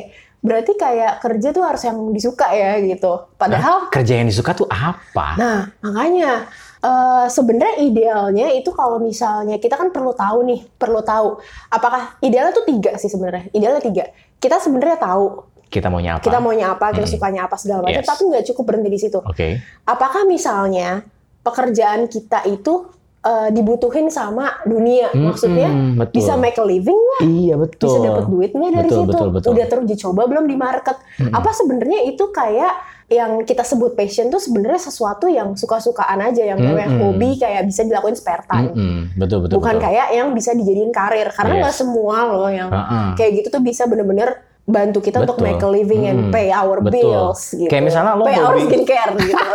berarti 0.44 0.76
kayak 0.76 1.24
kerja 1.24 1.56
tuh 1.56 1.64
harus 1.64 1.80
yang 1.88 1.96
disuka 2.12 2.52
ya 2.52 2.76
gitu. 2.84 3.32
Padahal, 3.40 3.88
kerja 3.88 4.20
yang 4.20 4.28
disuka 4.28 4.52
tuh 4.52 4.68
apa? 4.68 5.40
nah 5.40 5.72
makanya 5.80 6.44
eh, 6.84 7.26
sebenarnya 7.32 7.80
idealnya 7.80 8.52
itu 8.52 8.68
kalau 8.76 9.00
misalnya 9.00 9.56
kita 9.56 9.80
kan 9.80 9.88
perlu 9.88 10.12
tahu 10.12 10.44
nih, 10.44 10.60
perlu 10.76 11.00
tahu 11.00 11.40
apakah 11.72 12.20
idealnya 12.20 12.52
tuh 12.52 12.68
tiga 12.68 12.92
sih 13.00 13.08
sebenarnya. 13.08 13.48
Idealnya 13.56 13.80
tiga. 13.80 14.04
Kita 14.36 14.60
sebenarnya 14.60 15.00
tahu 15.00 15.48
kita 15.72 15.88
maunya 15.90 16.20
apa? 16.20 16.22
kita 16.22 16.38
maunya 16.38 16.66
apa, 16.70 16.92
kita 16.94 17.08
Hmm. 17.08 17.14
sukanya 17.18 17.40
apa 17.50 17.56
segala 17.58 17.80
macam, 17.82 18.04
Yes. 18.04 18.06
tapi 18.06 18.22
nggak 18.30 18.44
cukup 18.52 18.64
berhenti 18.68 18.90
di 18.94 19.00
situ. 19.00 19.18
Oke. 19.24 19.58
Apakah 19.88 20.22
misalnya 20.28 21.02
pekerjaan 21.42 22.06
kita 22.06 22.46
itu 22.46 22.86
eh, 23.24 23.48
dibutuhin 23.50 24.06
sama 24.06 24.60
dunia, 24.62 25.08
Mm-mm, 25.10 25.24
maksudnya 25.24 25.68
betul. 25.96 26.14
bisa 26.14 26.32
make 26.36 26.54
a 26.54 26.64
living 26.64 26.94
nggak? 26.94 27.20
Iya 27.24 27.54
betul. 27.56 27.88
bisa 27.88 27.98
dapat 28.02 28.24
duit 28.28 28.50
nggak 28.52 28.70
dari 28.70 28.84
Betul, 28.84 29.00
situ? 29.00 29.10
betul, 29.10 29.28
betul. 29.32 29.50
Udah 29.50 29.66
terus 29.66 29.84
dicoba 29.86 30.22
belum 30.24 30.44
di 30.44 30.56
market? 30.56 30.96
Mm-mm. 31.16 31.32
Apa 31.32 31.50
sebenarnya 31.50 32.04
itu 32.04 32.24
kayak 32.28 32.74
yang 33.04 33.44
kita 33.44 33.60
sebut 33.60 33.92
passion 33.92 34.28
tuh 34.28 34.40
sebenarnya 34.40 34.80
sesuatu 34.82 35.28
yang 35.28 35.52
suka-sukaan 35.54 36.20
aja, 36.22 36.40
yang 36.42 36.56
namanya 36.56 36.88
Mm-mm. 36.88 37.00
hobi 37.12 37.36
kayak 37.36 37.64
bisa 37.64 37.84
dilakuin 37.84 38.16
spare 38.16 38.44
time. 38.44 38.72
Mm-mm, 38.72 39.00
betul 39.14 39.40
betul. 39.40 39.56
Bukan 39.56 39.76
betul. 39.76 39.84
kayak 39.84 40.06
yang 40.10 40.28
bisa 40.32 40.50
dijadiin 40.52 40.88
karir, 40.88 41.28
karena 41.30 41.52
nggak 41.60 41.72
Yes. 41.72 41.80
semua 41.80 42.16
loh 42.26 42.48
yang 42.48 42.68
Ha-ha. 42.68 43.12
kayak 43.12 43.40
gitu 43.40 43.48
tuh 43.50 43.60
bisa 43.60 43.84
bener-bener 43.84 44.40
bantu 44.64 44.98
kita 44.98 45.20
untuk 45.20 45.36
Betul. 45.36 45.46
make 45.46 45.60
a 45.60 45.68
living 45.68 46.02
and 46.04 46.18
Hmm, 46.18 46.32
pay 46.32 46.48
our 46.48 46.80
betul. 46.80 47.04
bills 47.04 47.52
gitu. 47.52 47.68
Kayak 47.68 47.84
misalnya 47.84 48.12
lo 48.14 48.24
pay 48.24 48.36
our 48.36 48.48
hobi- 48.50 48.64
skincare 48.66 49.12
gitu. 49.18 49.36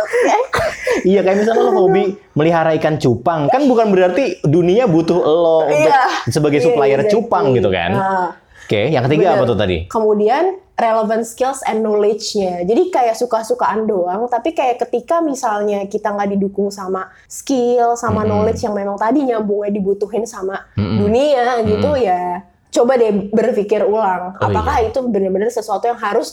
Iya 1.02 1.22
kayak 1.22 1.38
misalnya 1.38 1.62
lo 1.62 1.72
hobi 1.76 2.02
melihara 2.32 2.74
ikan 2.74 2.96
cupang 2.96 3.46
kan 3.46 3.64
bukan 3.64 3.88
berarti 3.88 4.42
dunia 4.42 4.84
butuh 4.84 5.16
lo 5.16 5.64
untuk 5.64 5.86
Iya. 5.86 6.02
sebagai 6.28 6.58
Iya, 6.58 6.66
supplier 6.66 7.00
exactly. 7.00 7.14
cupang 7.16 7.44
gitu 7.52 7.68
kan. 7.68 7.90
Nah, 7.90 8.28
Oke, 8.62 8.86
yang 8.86 9.02
ketiga 9.04 9.24
Bener. 9.24 9.36
apa 9.36 9.44
tuh 9.44 9.58
tadi? 9.58 9.76
Kemudian 9.84 10.44
relevant 10.76 11.24
skills 11.24 11.58
and 11.64 11.82
knowledge-nya. 11.82 12.62
Jadi 12.62 12.86
kayak 12.88 13.14
suka-sukaan 13.14 13.82
doang, 13.84 14.24
tapi 14.26 14.50
kayak 14.50 14.78
ketika 14.80 15.18
misalnya 15.18 15.84
kita 15.84 16.06
nggak 16.08 16.30
didukung 16.30 16.70
sama 16.70 17.10
skill, 17.26 17.92
sama 17.94 18.22
Mm-mm. 18.22 18.30
knowledge 18.30 18.62
yang 18.62 18.72
memang 18.72 18.94
tadi 18.94 19.26
nyambungnya 19.26 19.74
dibutuhin 19.74 20.22
sama 20.22 20.70
Mm-mm. 20.72 20.96
dunia 20.98 21.42
gitu 21.66 21.98
ya. 21.98 22.46
Coba 22.70 22.94
deh 22.94 23.10
berpikir 23.34 23.82
ulang, 23.82 24.38
Oh, 24.38 24.46
apakah 24.46 24.86
itu 24.86 24.98
benar-benar 25.10 25.50
sesuatu 25.50 25.90
yang 25.90 25.98
harus 25.98 26.30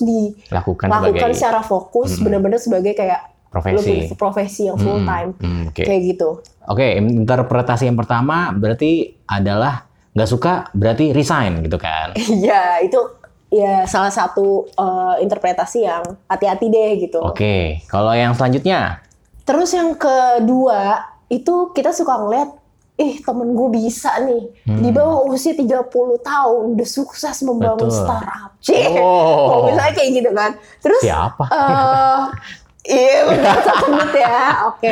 Lakukan 0.53 0.87
dilakukan 0.87 1.33
sebagai 1.33 1.33
secara 1.33 1.61
fokus, 1.65 2.15
Mm-mm. 2.15 2.23
benar-benar 2.29 2.59
sebagai 2.61 2.93
kayak 2.93 3.21
Profesi. 3.47 4.11
profesi 4.13 4.61
yang 4.67 4.77
full 4.77 5.01
time 5.07 5.31
hmm, 5.39 5.71
Oke. 5.71 5.81
kayak 5.87 6.01
gitu. 6.13 6.43
Oke, 6.67 6.99
interpretasi 6.99 7.87
yang 7.89 7.97
pertama 7.97 8.51
berarti 8.53 9.17
adalah 9.23 9.87
nggak 10.13 10.29
suka 10.29 10.67
berarti 10.75 11.15
resign 11.15 11.63
gitu 11.65 11.79
kan? 11.79 12.13
Iya 12.43 12.83
itu 12.83 12.99
ya 13.47 13.87
salah 13.87 14.11
satu 14.11 14.67
eh, 14.67 15.23
interpretasi 15.23 15.87
yang 15.87 16.03
hati-hati 16.27 16.67
deh 16.69 16.91
gitu. 17.07 17.23
Oke, 17.23 17.81
kalau 17.87 18.11
yang 18.13 18.35
selanjutnya, 18.35 18.99
Terus 19.47 19.71
yang 19.71 19.95
kedua 19.95 21.07
itu 21.31 21.71
kita 21.71 21.95
suka 21.95 22.19
ngeliat, 22.19 22.51
ih 22.97 23.21
temen 23.21 23.53
gue 23.53 23.69
bisa 23.71 24.09
nih 24.19 24.43
di 24.65 24.89
bawah 24.89 25.29
usia 25.29 25.53
30 25.53 25.85
tahun 26.19 26.61
udah 26.73 26.87
sukses 26.87 27.45
membangun 27.45 27.87
Betul. 27.87 27.93
startup. 27.93 28.51
Cih, 28.65 28.89
Oh. 28.89 28.97
oh, 28.97 29.59
misalnya 29.65 29.93
kayak 29.93 30.11
gitu 30.17 30.31
kan. 30.33 30.51
Terus 30.81 31.01
siapa? 31.01 31.45
eh 31.45 32.21
iya 32.87 33.19
benar 33.27 33.55
menit 33.85 34.11
ya. 34.15 34.39
Oke. 34.67 34.91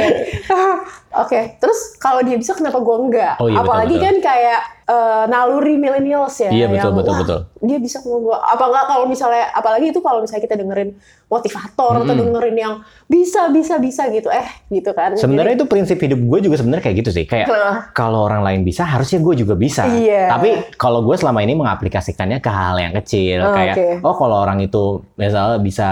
Oke, 1.16 1.56
terus 1.58 1.96
kalau 1.96 2.20
dia 2.22 2.36
bisa 2.36 2.52
kenapa 2.52 2.76
gue 2.76 2.96
enggak? 3.00 3.40
Oh 3.40 3.48
iya, 3.48 3.56
betul, 3.56 3.64
Apalagi 3.64 3.96
betul. 3.96 4.04
kan 4.04 4.16
kayak 4.20 4.60
eh, 4.86 5.24
naluri 5.26 5.80
millennials 5.80 6.36
ya. 6.38 6.52
Iya, 6.52 6.68
betul, 6.68 6.92
yang, 6.92 6.98
betul, 7.00 7.14
betul. 7.24 7.40
Dia 7.64 7.78
bisa 7.80 8.04
ngomong 8.04 8.36
apa 8.36 8.64
enggak 8.68 8.86
kalau 8.86 9.06
misalnya 9.08 9.48
apalagi 9.50 9.86
itu 9.90 10.04
kalau 10.04 10.20
misalnya 10.20 10.44
kita 10.44 10.60
dengerin 10.60 10.92
motivator 11.26 11.94
atau 11.98 12.12
Mm-mm. 12.12 12.20
dengerin 12.20 12.58
yang 12.60 12.74
bisa 13.08 13.48
bisa 13.48 13.80
bisa 13.80 14.12
gitu 14.12 14.28
eh 14.28 14.44
gitu 14.68 14.92
kan. 14.92 15.16
Sebenarnya 15.16 15.56
itu 15.56 15.66
prinsip 15.66 15.96
hidup 15.98 16.20
gue 16.20 16.40
juga 16.44 16.60
sebenarnya 16.60 16.84
kayak 16.84 16.98
gitu 17.00 17.12
sih. 17.12 17.24
Kayak 17.24 17.48
Nah. 17.48 17.76
kalau 17.96 18.28
orang 18.28 18.44
lain 18.44 18.68
bisa, 18.68 18.84
harusnya 18.84 19.24
gue 19.24 19.40
juga 19.40 19.56
bisa. 19.56 19.88
Iya. 19.88 20.28
Tapi 20.30 20.76
kalau 20.76 21.00
gue 21.00 21.16
selama 21.16 21.40
ini 21.40 21.56
mengaplikasikannya 21.56 22.44
ke 22.44 22.52
hal 22.52 22.76
yang 22.76 22.92
kecil, 22.94 23.40
Oh, 23.40 23.56
kayak 23.56 23.76
oke. 23.80 23.88
oh 24.04 24.16
kalau 24.20 24.44
orang 24.44 24.60
itu 24.60 25.00
misalnya 25.16 25.64
bisa 25.64 25.90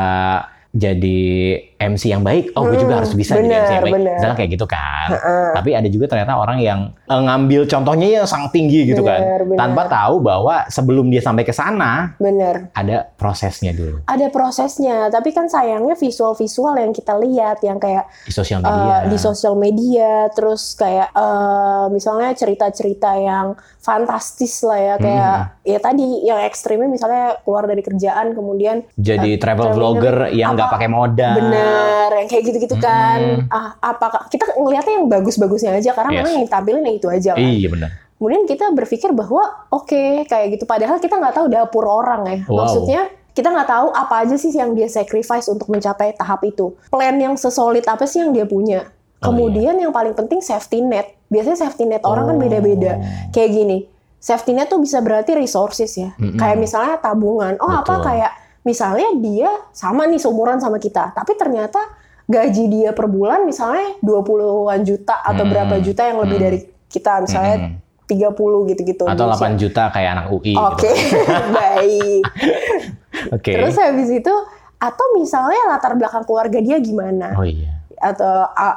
jadi 0.74 1.22
MC 1.85 2.03
yang 2.07 2.21
baik, 2.21 2.53
oh 2.53 2.63
gue 2.63 2.77
juga 2.77 2.93
Hmm, 2.93 2.99
harus 2.99 3.11
bisa 3.11 3.33
jadi 3.33 3.43
MC 3.43 3.51
yang 3.51 3.57
bener, 3.57 3.81
baik. 3.81 3.93
bener. 3.95 4.13
Misalnya 4.15 4.35
kayak 4.35 4.51
gitu 4.51 4.65
kan. 4.65 5.07
Heeh. 5.09 5.47
Tapi 5.53 5.69
ada 5.71 5.87
juga 5.87 6.05
ternyata 6.07 6.33
orang 6.35 6.57
yang 6.59 6.79
eh, 7.03 7.21
ngambil 7.21 7.61
contohnya 7.65 8.07
yang 8.13 8.25
sangat 8.25 8.51
tinggi 8.51 8.79
gitu 8.85 9.01
kan, 9.01 9.19
Bener, 9.19 9.41
bener. 9.45 9.57
tanpa 9.57 9.83
tahu 9.85 10.15
bahwa 10.19 10.55
sebelum 10.67 11.07
dia 11.07 11.19
sampai 11.19 11.41
ke 11.41 11.51
sana 11.51 12.15
Bener. 12.17 12.71
ada 12.71 13.09
prosesnya 13.13 13.69
dulu 13.69 14.01
Ada 14.05 14.27
prosesnya, 14.27 15.07
tapi 15.07 15.29
kan 15.29 15.45
sayangnya 15.45 15.93
visual-visual 15.93 16.73
yang 16.75 16.91
kita 16.91 17.13
lihat 17.15 17.59
yang 17.59 17.77
kayak 17.77 18.07
di 18.23 18.31
sosial 18.31 18.59
media. 18.59 18.95
di 19.05 19.17
sosial 19.17 19.55
media, 19.55 20.11
terus 20.29 20.73
kayak 20.73 21.09
eh, 21.09 21.85
misalnya 21.89 22.31
cerita-cerita 22.31 23.11
yang 23.15 23.53
fantastis 23.77 24.61
lah 24.61 24.77
ya, 24.77 24.95
kayak 24.97 25.31
Hmm. 25.33 25.49
ya 25.65 25.79
tadi 25.79 26.03
yang 26.21 26.39
ekstrimnya 26.41 26.87
misalnya 26.87 27.23
keluar 27.41 27.63
dari 27.63 27.79
kerjaan 27.79 28.31
kemudian 28.31 28.83
jadi 28.95 29.35
travel 29.35 29.65
traveling 29.65 29.75
vlogger 29.75 30.15
yang 30.31 30.53
nggak 30.53 30.69
pakai 30.69 30.87
modal. 30.87 31.33
bener 31.35 31.72
yang 32.13 32.27
kayak 32.27 32.43
gitu-gitu 32.45 32.75
kan. 32.77 33.19
Hmm. 33.41 33.47
Ah, 33.47 33.69
apakah 33.79 34.27
kita 34.27 34.49
ngelihatnya 34.53 34.93
yang 34.97 35.07
bagus-bagusnya 35.07 35.71
aja 35.73 35.91
karena 35.91 36.09
Yes. 36.09 36.17
memang 36.19 36.31
yang 36.33 36.43
ditampilin 36.45 36.81
yang 36.81 36.95
itu 36.95 37.07
aja 37.07 37.31
kan. 37.33 37.41
Iya 37.41 37.67
benar. 37.69 37.89
Kemudian 38.13 38.43
kita 38.45 38.65
berpikir 38.71 39.09
bahwa 39.11 39.43
oke 39.67 40.03
kayak 40.23 40.47
gitu 40.51 40.63
padahal 40.63 40.97
kita 40.97 41.15
nggak 41.15 41.33
tahu 41.33 41.47
dapur 41.47 41.83
orang 41.83 42.21
ya. 42.23 42.37
Wow. 42.45 42.63
Maksudnya 42.63 43.01
kita 43.31 43.49
nggak 43.49 43.65
tahu 43.65 43.87
apa 43.89 44.15
aja 44.23 44.35
sih 44.35 44.49
yang 44.49 44.71
dia 44.71 44.87
sacrifice 44.87 45.45
untuk 45.45 45.67
mencapai 45.67 46.13
tahap 46.13 46.39
itu. 46.43 46.71
Plan 46.87 47.15
yang 47.15 47.33
sesolid 47.33 47.83
apa 47.83 48.05
sih 48.05 48.21
yang 48.21 48.31
dia 48.31 48.45
punya. 48.45 48.87
Oh, 49.19 49.31
Kemudian 49.31 49.75
yang 49.75 49.89
paling 49.89 50.13
penting 50.13 50.39
safety 50.39 50.79
net. 50.79 51.15
Biasanya 51.27 51.57
safety 51.57 51.83
net 51.83 52.03
orang 52.03 52.27
kan 52.27 52.35
Oh. 52.35 52.41
beda-beda. 52.41 52.99
Kayak 53.29 53.49
gini. 53.51 53.77
Safety 54.19 54.51
net 54.51 54.67
tuh 54.67 54.79
bisa 54.79 54.99
berarti 54.99 55.33
resources 55.33 55.91
ya. 55.93 56.15
Mm-mm. 56.15 56.39
Kayak 56.39 56.57
misalnya 56.57 56.95
tabungan. 56.95 57.59
Oh 57.59 57.67
apa 57.67 57.99
Betul. 57.99 58.05
kayak 58.07 58.31
misalnya 58.63 59.12
dia 59.20 59.51
sama 59.72 60.08
nih 60.08 60.17
seumuran 60.17 60.58
sama 60.58 60.79
kita, 60.79 61.12
tapi 61.12 61.36
ternyata 61.36 61.79
gaji 62.24 62.65
dia 62.67 62.89
per 62.91 63.05
bulan 63.05 63.43
misalnya 63.43 64.00
20-an 64.00 64.82
juta 64.82 65.20
atau 65.20 65.43
Mm. 65.43 65.51
berapa 65.51 65.75
juta 65.79 66.01
yang 66.08 66.24
lebih 66.24 66.38
Mm. 66.39 66.43
dari 66.43 66.60
kita 66.88 67.20
misalnya 67.20 67.55
Mm-mm. 67.60 67.75
30 68.03 68.63
gitu-gitu. 68.67 69.03
Atau 69.03 69.27
8 69.27 69.55
juta 69.55 69.89
kayak 69.89 70.10
anak 70.13 70.27
UI 70.29 70.53
Oke, 70.55 70.88
gitu. 70.88 71.20
baik. 71.58 72.24
Oke. 73.36 73.51
Terus 73.51 73.75
habis 73.75 74.10
itu 74.10 74.34
atau 74.77 75.05
misalnya 75.15 75.60
latar 75.67 75.96
belakang 75.96 76.24
keluarga 76.24 76.60
dia 76.60 76.79
gimana? 76.79 77.36
Oh 77.36 77.43
iya. 77.43 77.84
Atau 78.00 78.27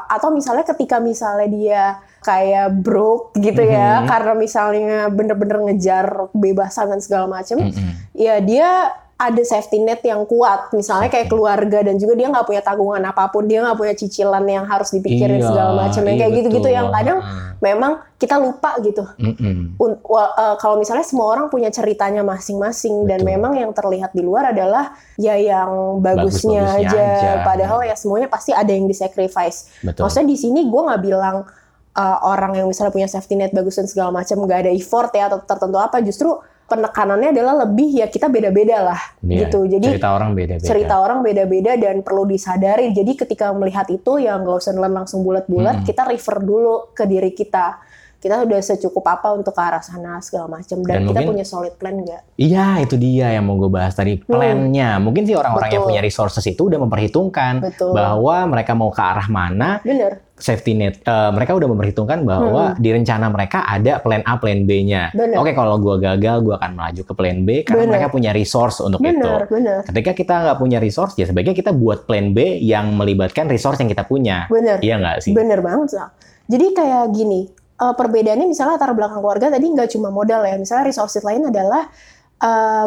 atau 0.07 0.28
misalnya 0.31 0.62
ketika 0.62 0.99
misalnya 0.99 1.49
dia 1.50 1.83
kayak 2.23 2.83
broke 2.83 3.35
gitu 3.37 3.62
ya 3.62 4.02
Mhm. 4.02 4.07
karena 4.07 4.33
misalnya 4.35 4.97
bener-bener 5.07 5.59
ngejar 5.66 6.31
kebebasan 6.31 6.90
dan 6.90 6.99
segala 6.99 7.26
macam, 7.31 7.62
Mm-mm. 7.62 7.90
ya 8.14 8.38
dia 8.38 8.90
ada 9.16 9.40
safety 9.40 9.80
net 9.80 10.04
yang 10.04 10.28
kuat, 10.28 10.68
misalnya 10.76 11.08
kayak 11.08 11.32
keluarga 11.32 11.80
dan 11.80 11.96
juga 11.96 12.12
dia 12.12 12.28
nggak 12.28 12.44
punya 12.44 12.61
tanggungan 12.61 13.00
apa 13.00 13.32
pun, 13.32 13.49
dia 13.49 13.64
nggak 13.64 13.80
punya 13.80 13.96
cicilan 13.96 14.44
yang 14.44 14.68
harus 14.68 14.92
dipikirin 14.92 15.40
Iya, 15.40 15.49
segala 15.49 15.73
macam, 15.73 16.04
iya 16.04 16.14
kayak 16.20 16.32
gitu-gitu 16.37 16.68
yang 16.68 16.92
kadang 16.92 17.25
memang 17.58 18.04
kita 18.20 18.37
lupa 18.37 18.76
gitu. 18.85 19.08
Mm-mm. 19.16 19.73
Un- 19.80 20.00
wa- 20.04 20.37
eh, 20.37 20.56
kalau 20.61 20.76
misalnya 20.76 21.00
semua 21.00 21.32
orang 21.32 21.49
punya 21.49 21.73
ceritanya 21.73 22.20
masing-masing 22.20 23.08
dan 23.08 23.25
memang 23.25 23.56
yang 23.56 23.73
terlihat 23.73 24.12
di 24.12 24.20
luar 24.20 24.52
adalah 24.52 24.92
ya 25.16 25.32
yang 25.32 25.96
bagusnya, 26.04 26.61
Bagus-bagusnya 26.76 26.92
aja. 26.92 27.08
aja. 27.16 27.30
padahal 27.40 27.88
ya 27.88 27.96
semuanya 27.96 28.28
pasti 28.28 28.52
ada 28.52 28.68
yang 28.68 28.85
disacrifice. 28.85 29.73
Betul. 29.80 30.04
Maksudnya 30.04 30.28
di 30.28 30.37
sini 30.37 30.61
gue 30.68 30.82
nggak 30.92 31.00
bilang 31.00 31.49
eh, 31.96 32.18
orang 32.20 32.52
yang 32.52 32.68
misalnya 32.68 32.92
punya 32.92 33.08
safety 33.08 33.32
net 33.32 33.56
bagus 33.56 33.80
dan 33.80 33.88
segala 33.88 34.12
macam 34.12 34.44
nggak 34.44 34.68
ada 34.68 34.73
effort 34.76 35.08
ya 35.16 35.32
atau 35.32 35.40
tertentu 35.40 35.80
apa 35.80 36.04
justru 36.04 36.37
penekanannya 36.66 37.30
adalah 37.30 37.64
lebih 37.64 37.94
ya 37.94 38.06
kita 38.06 38.26
beda-beda 38.26 38.82
lah 38.85 39.00
Iya, 39.20 39.46
gitu. 39.46 39.64
Jadi 39.64 39.87
cerita 39.92 40.11
orang 40.11 40.30
beda-beda. 40.32 40.66
cerita 40.66 40.94
orang 40.99 41.18
beda-beda 41.20 41.73
dan 41.75 42.02
perlu 42.02 42.25
disadari. 42.25 42.90
Jadi 42.90 43.14
ketika 43.16 43.50
melihat 43.50 43.87
itu 43.87 44.18
ya 44.18 44.35
nggak 44.35 44.56
usah 44.56 44.73
nelan 44.73 44.92
langsung 44.96 45.23
bulat-bulat, 45.23 45.80
Hmm. 45.80 45.87
kita 45.87 46.02
refer 46.04 46.38
dulu 46.38 46.90
ke 46.90 47.04
diri 47.04 47.30
kita. 47.30 47.78
Kita 48.16 48.42
udah 48.42 48.58
secukup 48.58 49.04
apa 49.04 49.28
untuk 49.30 49.52
ke 49.52 49.61
arah 49.61 49.78
sana 49.78 50.18
segala 50.18 50.50
macam 50.50 50.82
dan, 50.82 50.99
Dan 50.99 51.02
kita 51.04 51.12
mungkin- 51.14 51.28
punya 51.30 51.44
solid 51.46 51.75
plan 51.76 51.94
nggak? 51.96 52.23
Iya, 52.35 52.80
itu 52.80 52.96
dia 52.96 53.30
yang 53.30 53.44
mau 53.44 53.54
gue 53.56 53.68
bahas 53.68 53.92
tadi. 53.92 54.18
Plannya. 54.18 54.99
Mungkin 54.99 55.23
sih 55.23 55.37
orang-orang 55.37 55.70
yang 55.70 55.85
Hmm. 55.85 55.90
Punya 55.92 56.02
resources 56.02 56.42
itu 56.42 56.66
udah 56.66 56.80
memperhitungkan 56.80 57.62
Betul. 57.62 57.94
bahwa 57.94 58.37
mereka 58.49 58.73
mau 58.73 58.90
ke 58.90 58.99
arah 58.99 59.28
mana, 59.28 59.78
Bener, 59.80 60.25
safety 60.37 60.76
net. 60.76 61.00
Eh, 61.00 61.31
mereka 61.33 61.57
udah 61.57 61.64
memperhitungkan 61.64 62.21
bahwa 62.23 62.76
di 62.76 62.93
rencana 62.93 63.33
mereka 63.33 63.64
ada 63.64 64.05
plan 64.05 64.21
A, 64.23 64.37
plan 64.37 64.69
B-nya. 64.69 65.09
Hmm. 65.11 65.19
Bener. 65.25 65.37
Oke, 65.40 65.57
kalau 65.57 65.81
gue 65.81 65.97
gagal, 65.97 66.45
gue 66.45 66.55
akan 66.55 66.71
melaju 66.76 67.02
ke 67.09 67.12
plan 67.16 67.38
B 67.43 67.49
karena 67.64 67.83
Bener. 67.83 67.93
mereka 67.97 68.09
punya 68.12 68.31
resource 68.37 68.85
untuk 68.85 69.00
itu. 69.00 69.16
bener, 69.16 69.49
bener, 69.49 69.81
Ketika 69.88 70.12
kita 70.12 70.35
nggak 70.45 70.59
punya 70.61 70.78
resource, 70.78 71.16
ya 71.16 71.25
sebaiknya 71.25 71.57
kita 71.57 71.73
buat 71.73 72.05
plan 72.05 72.37
B 72.37 72.61
yang 72.61 72.93
melibatkan 72.93 73.49
resource 73.49 73.81
yang 73.81 73.88
kita 73.88 74.05
punya. 74.05 74.45
bener, 74.52 74.76
Iya 74.85 75.00
nggak 75.00 75.16
sih? 75.25 75.33
bener 75.33 75.64
banget 75.64 75.97
Sal. 75.97 76.09
Jadi 76.47 76.66
kayak 76.76 77.05
gini, 77.16 77.49
eh, 77.76 77.95
perbedaannya 77.97 78.47
misalnya 78.47 78.76
latar 78.76 78.93
belakang 78.93 79.25
keluarga 79.25 79.49
tadi 79.49 79.66
nggak 79.73 79.88
cuma 79.93 80.12
modal 80.12 80.45
ya. 80.45 80.61
Misalnya 80.61 80.85
resources 80.88 81.25
lain 81.25 81.49
adalah 81.49 81.88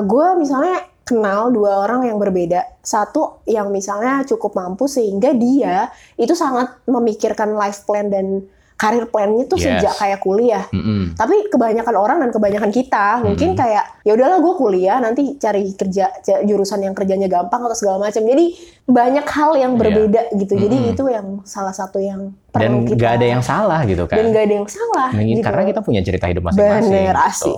gue 0.06 0.28
misalnya 0.38 0.86
kenal 1.10 1.50
dua 1.50 1.90
orang 1.90 2.06
yang 2.06 2.22
berbeda. 2.22 2.78
Satu 2.86 3.42
yang 3.50 3.74
misalnya 3.74 4.22
cukup 4.30 4.54
mampu 4.54 4.86
sehingga 4.86 5.34
dia 5.34 5.90
itu 6.22 6.38
sangat 6.38 6.86
memikirkan 6.86 7.58
life 7.58 7.90
plan 7.90 8.14
dan 8.14 8.46
karir 8.80 9.06
plannya 9.06 9.44
tuh 9.44 9.60
Yes. 9.60 9.84
sejak 9.84 9.94
kayak 9.94 10.20
kuliah. 10.20 10.64
Mm-mm. 10.72 11.12
Tapi 11.14 11.52
kebanyakan 11.52 11.94
orang 11.94 12.18
dan 12.18 12.32
kebanyakan 12.32 12.72
kita 12.72 13.20
mungkin 13.20 13.52
Hmm. 13.52 13.60
kayak 13.60 13.84
ya 14.02 14.12
udahlah 14.16 14.40
gue 14.40 14.54
kuliah 14.56 14.98
nanti 14.98 15.36
cari 15.36 15.76
kerja 15.76 16.08
jurusan 16.42 16.80
yang 16.82 16.96
kerjanya 16.96 17.28
gampang 17.28 17.60
atau 17.62 17.76
segala 17.76 18.00
macam. 18.00 18.24
Jadi 18.24 18.46
banyak 18.86 19.28
hal 19.28 19.52
yang 19.54 19.72
Iya. 19.74 19.80
berbeda 19.84 20.22
gitu. 20.34 20.54
Jadi 20.56 20.78
Hmm. 20.80 20.92
itu 20.92 21.04
yang 21.06 21.28
salah 21.44 21.76
satu 21.76 22.00
yang 22.00 22.32
Dan 22.50 22.80
perlu 22.80 22.88
kita 22.88 22.96
nggak 22.96 23.14
ada 23.14 23.28
yang 23.28 23.44
salah 23.44 23.80
gitu 23.84 24.04
kan? 24.06 24.16
dan 24.16 24.26
nggak 24.32 24.44
ada 24.44 24.56
yang 24.56 24.68
salah 24.68 25.10
Mungkin 25.12 25.28
gitu. 25.30 25.44
Karena 25.44 25.64
kita 25.68 25.80
punya 25.84 26.02
cerita 26.02 26.26
hidup 26.26 26.44
masing-masing. 26.46 26.88
Bener, 26.90 27.14
gitu. 27.14 27.28
asik. 27.28 27.58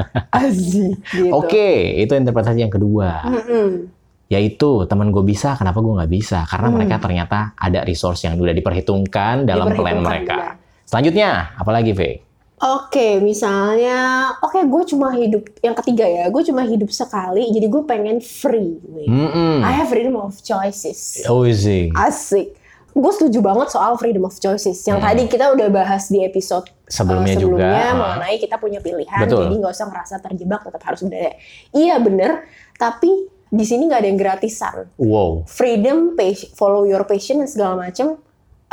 Asik 0.40 0.94
gitu. 1.10 1.32
Oke, 1.32 1.68
itu 1.98 2.12
interpretasi 2.12 2.58
yang 2.60 2.70
kedua. 2.70 3.26
Mm-mm. 3.26 3.90
Yaitu 4.28 4.86
teman 4.86 5.10
gue 5.10 5.20
bisa, 5.20 5.58
kenapa 5.58 5.82
gue 5.82 5.90
nggak 5.92 6.06
bisa? 6.08 6.46
Karena 6.46 6.70
Hmm. 6.70 6.78
mereka 6.78 6.96
ternyata 6.96 7.38
ada 7.52 7.82
resource 7.82 8.22
yang 8.22 8.38
udah 8.38 8.54
diperhitungkan 8.54 9.42
dalam 9.42 9.66
plan 9.68 9.98
Diperhitungkan, 9.98 10.06
mereka. 10.06 10.36
benar. 10.38 10.59
Selanjutnya, 10.90 11.54
apalagi 11.54 11.94
V? 11.94 12.18
Oke, 12.60 13.22
misalnya, 13.22 14.26
oke 14.42 14.58
gue 14.66 14.82
cuma 14.90 15.14
hidup 15.14 15.46
yang 15.62 15.78
ketiga 15.78 16.02
ya, 16.02 16.26
gue 16.26 16.42
cuma 16.42 16.66
hidup 16.66 16.90
sekali, 16.90 17.46
jadi 17.54 17.70
gue 17.70 17.82
pengen 17.86 18.18
free. 18.18 18.82
Mm-mm. 19.06 19.62
I 19.62 19.70
have 19.70 19.86
freedom 19.86 20.18
of 20.18 20.34
choices. 20.42 21.22
Oh 21.30 21.46
sih. 21.46 21.94
Asik. 21.94 22.58
Gue 22.90 23.12
setuju 23.14 23.38
banget 23.38 23.70
soal 23.70 23.94
freedom 24.02 24.26
of 24.26 24.34
choices. 24.34 24.82
Yang 24.82 24.98
Hmm. 24.98 25.06
tadi 25.06 25.22
kita 25.30 25.54
udah 25.54 25.70
bahas 25.70 26.10
di 26.10 26.26
episode 26.26 26.66
Sebelumnya 26.90 27.38
uh, 27.38 27.40
juga, 27.40 27.70
sebelumnya 27.70 27.86
ah. 27.86 27.94
mengenai 27.94 28.36
kita 28.42 28.56
punya 28.58 28.82
pilihan, 28.82 29.20
Betul. 29.22 29.46
jadi 29.46 29.54
nggak 29.62 29.72
usah 29.78 29.86
ngerasa 29.94 30.14
terjebak, 30.26 30.60
tetap 30.66 30.82
harus 30.82 31.00
benar. 31.06 31.38
Iya 31.70 31.96
bener, 32.02 32.50
tapi 32.74 33.30
di 33.46 33.62
sini 33.62 33.86
nggak 33.86 34.00
ada 34.02 34.08
yang 34.10 34.18
gratisan. 34.18 34.90
Wow, 34.98 35.46
Freedom, 35.46 36.18
follow 36.58 36.82
your 36.82 37.06
passion 37.06 37.38
dan 37.38 37.46
segala 37.46 37.78
macem, 37.78 38.18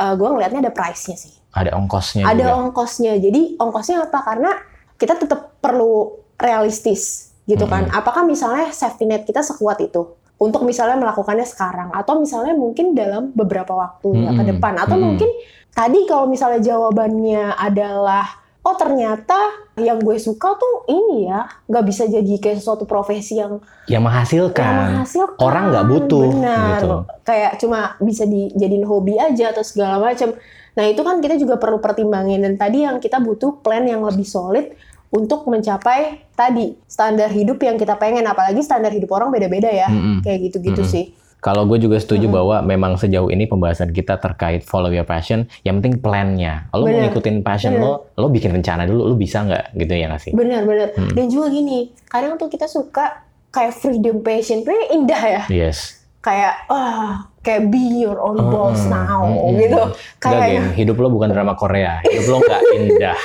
uh, 0.01 0.13
gue 0.17 0.27
ngelihatnya 0.33 0.65
ada 0.65 0.73
price-nya 0.73 1.13
sih. 1.13 1.36
Ada 1.53 1.75
ongkosnya 1.75 2.23
ada 2.27 2.43
juga. 2.43 2.57
ongkosnya. 2.63 3.13
Jadi 3.19 3.55
ongkosnya 3.59 4.07
apa? 4.07 4.19
Karena 4.23 4.51
kita 4.99 5.15
tetap 5.19 5.59
perlu 5.61 6.17
realistis 6.37 7.33
gitu 7.47 7.63
kan. 7.65 7.87
Apakah 7.91 8.27
misalnya 8.27 8.71
safety 8.73 9.07
net 9.07 9.23
kita 9.23 9.39
sekuat 9.45 9.79
itu? 9.79 10.17
untuk 10.37 10.61
misalnya 10.69 11.01
melakukannya 11.01 11.45
sekarang 11.49 11.89
atau 11.93 12.21
misalnya 12.21 12.53
mungkin 12.53 12.93
dalam 12.93 13.33
beberapa 13.33 13.73
waktu 13.73 14.21
ya 14.21 14.31
ke 14.37 14.43
depan 14.53 14.77
atau 14.77 14.93
Mm-mm. 14.93 15.07
mungkin 15.13 15.29
tadi 15.73 16.05
kalau 16.05 16.29
misalnya 16.29 16.61
jawabannya 16.61 17.57
adalah 17.57 18.25
oh 18.67 18.75
ternyata 18.75 19.39
yang 19.79 19.95
gue 19.97 20.19
suka 20.19 20.59
tuh 20.59 20.83
ini 20.91 21.31
ya 21.31 21.47
nggak 21.65 21.85
bisa 21.87 22.03
jadi 22.03 22.33
kayak 22.35 22.59
sesuatu 22.59 22.83
profesi 22.83 23.39
yang 23.39 23.63
Yang 23.87 24.03
menghasilkan. 24.03 24.67
yang 24.67 24.87
menghasilkan 24.99 25.39
Orang 25.39 25.63
nggak 25.71 25.85
butuh, 25.87 26.27
benar 26.35 26.75
gitu. 26.75 26.87
kayak 27.23 27.51
cuma 27.63 27.79
bisa 28.03 28.27
dijadiin 28.27 28.83
hobi 28.83 29.15
aja 29.15 29.55
atau 29.55 29.63
segala 29.63 30.03
macam 30.03 30.35
nah 30.75 30.85
itu 30.85 31.01
kan 31.01 31.17
kita 31.17 31.39
juga 31.39 31.57
perlu 31.57 31.79
pertimbangin 31.79 32.43
dan 32.43 32.53
tadi 32.53 32.83
yang 32.85 32.99
kita 32.99 33.17
butuh 33.17 33.63
plan 33.63 33.81
yang 33.81 34.03
lebih 34.03 34.27
solid 34.27 34.75
untuk 35.09 35.47
mencapai 35.47 36.27
tadi 36.35 36.75
standar 36.85 37.31
hidup 37.31 37.57
yang 37.57 37.79
kita 37.79 37.95
pengen 37.95 38.27
apalagi 38.27 38.59
standar 38.59 38.91
hidup 38.91 39.09
orang 39.09 39.31
beda-beda 39.31 39.71
ya 39.71 39.87
Mm-mm. 39.87 40.21
kayak 40.21 40.51
gitu-gitu 40.51 40.83
Mm-mm. 40.83 40.93
sih 40.93 41.05
Kalau 41.39 41.63
gue 41.63 41.77
juga 41.77 41.95
setuju 41.95 42.27
bahwa 42.27 42.59
memang 42.59 42.93
sejauh 42.93 43.27
ini 43.27 43.45
pembahasan 43.45 43.89
kita 43.89 44.17
terkait 44.17 44.61
follow 44.61 44.89
your 44.89 45.03
passion, 45.03 45.45
yang 45.61 45.77
penting 45.77 45.97
plan-nya. 45.97 46.65
Lo 46.71 46.81
mau 46.81 46.89
Bener. 46.89 47.07
ngikutin 47.07 47.35
passion 47.39 47.77
lo, 47.77 48.09
lo 48.11 48.27
bikin 48.27 48.51
rencana 48.51 48.83
dulu, 48.83 49.05
lo 49.05 49.15
bisa 49.15 49.41
nggak 49.41 49.75
gitu 49.75 49.93
ya 49.93 50.05
nggak 50.07 50.21
sih? 50.21 50.31
benar-benar 50.31 50.89
Hmm. 50.93 51.13
dan 51.13 51.25
juga 51.27 51.47
gini 51.49 51.79
kadang 52.03 52.35
tuh 52.35 52.47
kita 52.47 52.65
suka 52.65 53.21
kayak 53.47 53.69
freedom 53.71 54.19
passion 54.19 54.61
kayak 54.61 54.87
indah 54.89 55.21
ya 55.21 55.41
Yes. 55.47 56.01
kayak 56.19 56.67
wah 56.67 57.21
kayak 57.39 57.69
be 57.69 57.79
your 57.97 58.17
own 58.17 58.35
Mm-mm. 58.35 58.49
boss 58.49 58.83
now 58.83 59.23
Mm-mm. 59.23 59.55
gitu 59.55 59.77
Enggak, 59.77 60.19
kayak 60.19 60.47
Gen. 60.49 60.65
Hidup 60.75 60.97
lo 60.97 61.07
bukan 61.09 61.29
drama 61.29 61.53
Korea. 61.53 62.01
Hidup 62.01 62.25
lo 62.27 62.37
nggak 62.41 62.61
indah. 62.77 63.17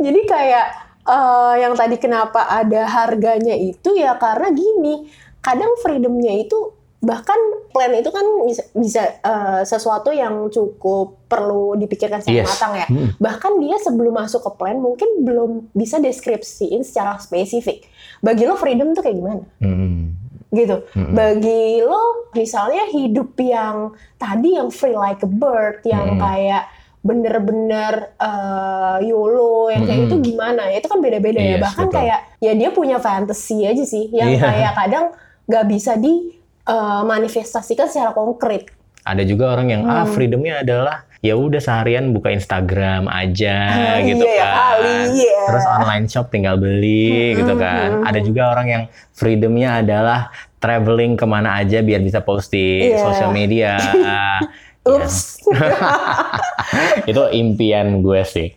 Jadi 0.00 0.20
kayak 0.24 0.66
eh, 1.02 1.54
yang 1.60 1.72
tadi 1.72 1.96
kenapa 1.96 2.46
ada 2.46 2.82
harganya 2.84 3.52
itu 3.52 3.94
ya 3.94 4.16
karena 4.16 4.48
gini, 4.50 5.06
kadang 5.38 5.76
freedomnya 5.78 6.34
itu 6.34 6.79
bahkan 7.00 7.40
plan 7.72 7.92
itu 7.92 8.08
kan 8.08 8.22
bisa, 8.44 8.62
bisa 8.70 9.02
eh, 9.18 9.62
sesuatu 9.64 10.12
yang 10.12 10.48
cukup 10.48 11.16
perlu 11.26 11.72
dipikirkan 11.74 12.20
secara 12.20 12.44
Yes. 12.44 12.50
matang 12.50 12.72
ya. 12.74 12.86
Mm. 12.86 13.08
Bahkan 13.16 13.52
dia 13.58 13.76
sebelum 13.78 14.12
masuk 14.12 14.40
ke 14.42 14.50
plan 14.54 14.76
mungkin 14.76 15.24
belum 15.24 15.50
bisa 15.72 15.96
deskripsiin 15.96 16.84
secara 16.84 17.16
spesifik. 17.16 17.88
Bagi 18.20 18.44
lo 18.44 18.54
freedom 18.54 18.92
tuh 18.92 19.00
kayak 19.00 19.16
gimana? 19.16 19.42
Mm. 19.58 20.12
Gitu. 20.50 20.76
Mm-mm. 20.92 21.14
Bagi 21.14 21.80
lo 21.80 22.28
misalnya 22.30 22.84
hidup 22.86 23.32
yang 23.34 23.94
tadi 24.14 24.58
yang 24.58 24.68
free 24.68 24.92
like 24.92 25.22
a 25.22 25.30
bird, 25.30 25.80
yang 25.82 26.14
Mm. 26.14 26.20
kayak 26.20 26.64
bener-bener 27.00 28.12
eh, 28.14 28.96
YOLO 29.04 29.68
yang 29.68 29.82
kayak 29.82 30.00
Mm-mm. 30.04 30.10
itu 30.12 30.16
gimana 30.26 30.68
ya 30.68 30.76
itu 30.78 30.88
kan 30.88 31.00
beda-beda 31.00 31.40
ya 31.40 31.56
Yes, 31.56 31.62
bahkan 31.62 31.86
betul. 31.88 31.96
kayak 31.96 32.20
ya 32.38 32.52
dia 32.52 32.70
punya 32.70 32.96
fantasi 32.96 33.64
aja 33.64 33.84
sih 33.84 34.12
yang 34.12 34.30
Iya. 34.30 34.40
kayak 34.42 34.72
kadang 34.76 35.06
nggak 35.48 35.64
bisa 35.66 35.96
di 35.96 36.39
eh, 36.70 37.02
manifestasikan 37.02 37.84
secara 37.84 38.12
konkret 38.12 38.70
Ada 39.00 39.24
juga 39.24 39.50
orang 39.50 39.66
yang 39.68 39.82
ah 39.84 40.04
Hmm. 40.04 40.12
freedomnya 40.12 40.60
adalah 40.60 41.02
ya 41.20 41.32
udah 41.32 41.56
seharian 41.58 42.12
buka 42.12 42.28
Instagram 42.28 43.04
aja 43.06 43.96
Ah, 43.96 43.98
gitu 44.00 44.22
iya, 44.22 44.38
kan. 44.38 44.52
kali, 44.54 44.96
iya. 45.18 45.40
Terus 45.46 45.64
online 45.66 46.04
shop 46.06 46.26
tinggal 46.28 46.56
beli 46.56 47.32
Mm-mm, 47.32 47.38
gitu 47.38 47.54
kan. 47.56 47.88
mm-mm. 47.94 48.08
Ada 48.08 48.20
juga 48.20 48.42
orang 48.48 48.66
yang 48.66 48.82
freedomnya 49.10 49.80
adalah 49.80 50.28
traveling 50.56 51.12
ke 51.14 51.24
mana 51.24 51.56
aja 51.56 51.80
biar 51.80 52.00
bisa 52.00 52.20
post 52.20 52.48
di 52.48 52.86
Iya. 52.86 53.00
sosial 53.02 53.30
media. 53.30 53.72
ups 54.86 55.44
itu 57.10 57.20
impian 57.32 58.00
gue 58.00 58.20
sih. 58.22 58.48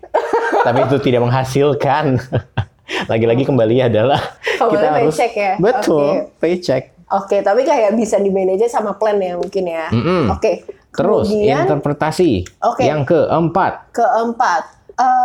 Tapi 0.62 0.79
itu 0.86 0.98
tidak 1.01 1.22
menghasilkan. 1.22 2.20
Lagi-lagi 3.12 3.43
kembali 3.43 3.75
adalah 3.82 4.20
Kembali 4.53 4.72
kita 4.72 4.86
harus 4.89 5.15
paycheck 5.15 5.34
ya? 5.34 5.53
betul 5.58 6.03
Oke. 6.22 6.36
paycheck. 6.38 6.84
Oke 7.05 7.36
tapi 7.39 7.62
kayak 7.62 7.93
bisa 7.93 8.15
di 8.17 8.29
manage 8.29 8.67
sama 8.67 8.93
plan 8.93 9.17
ya 9.17 9.36
mungkin 9.36 9.65
ya 9.65 9.88
Mm-mm. 9.89 10.29
oke 10.29 10.53
Terus 10.93 11.25
Kemudian, 11.25 11.65
interpretasi 11.65 12.45
Oke. 12.62 12.86
yang 12.86 13.01
keempat. 13.01 13.89
keempat 13.89 14.63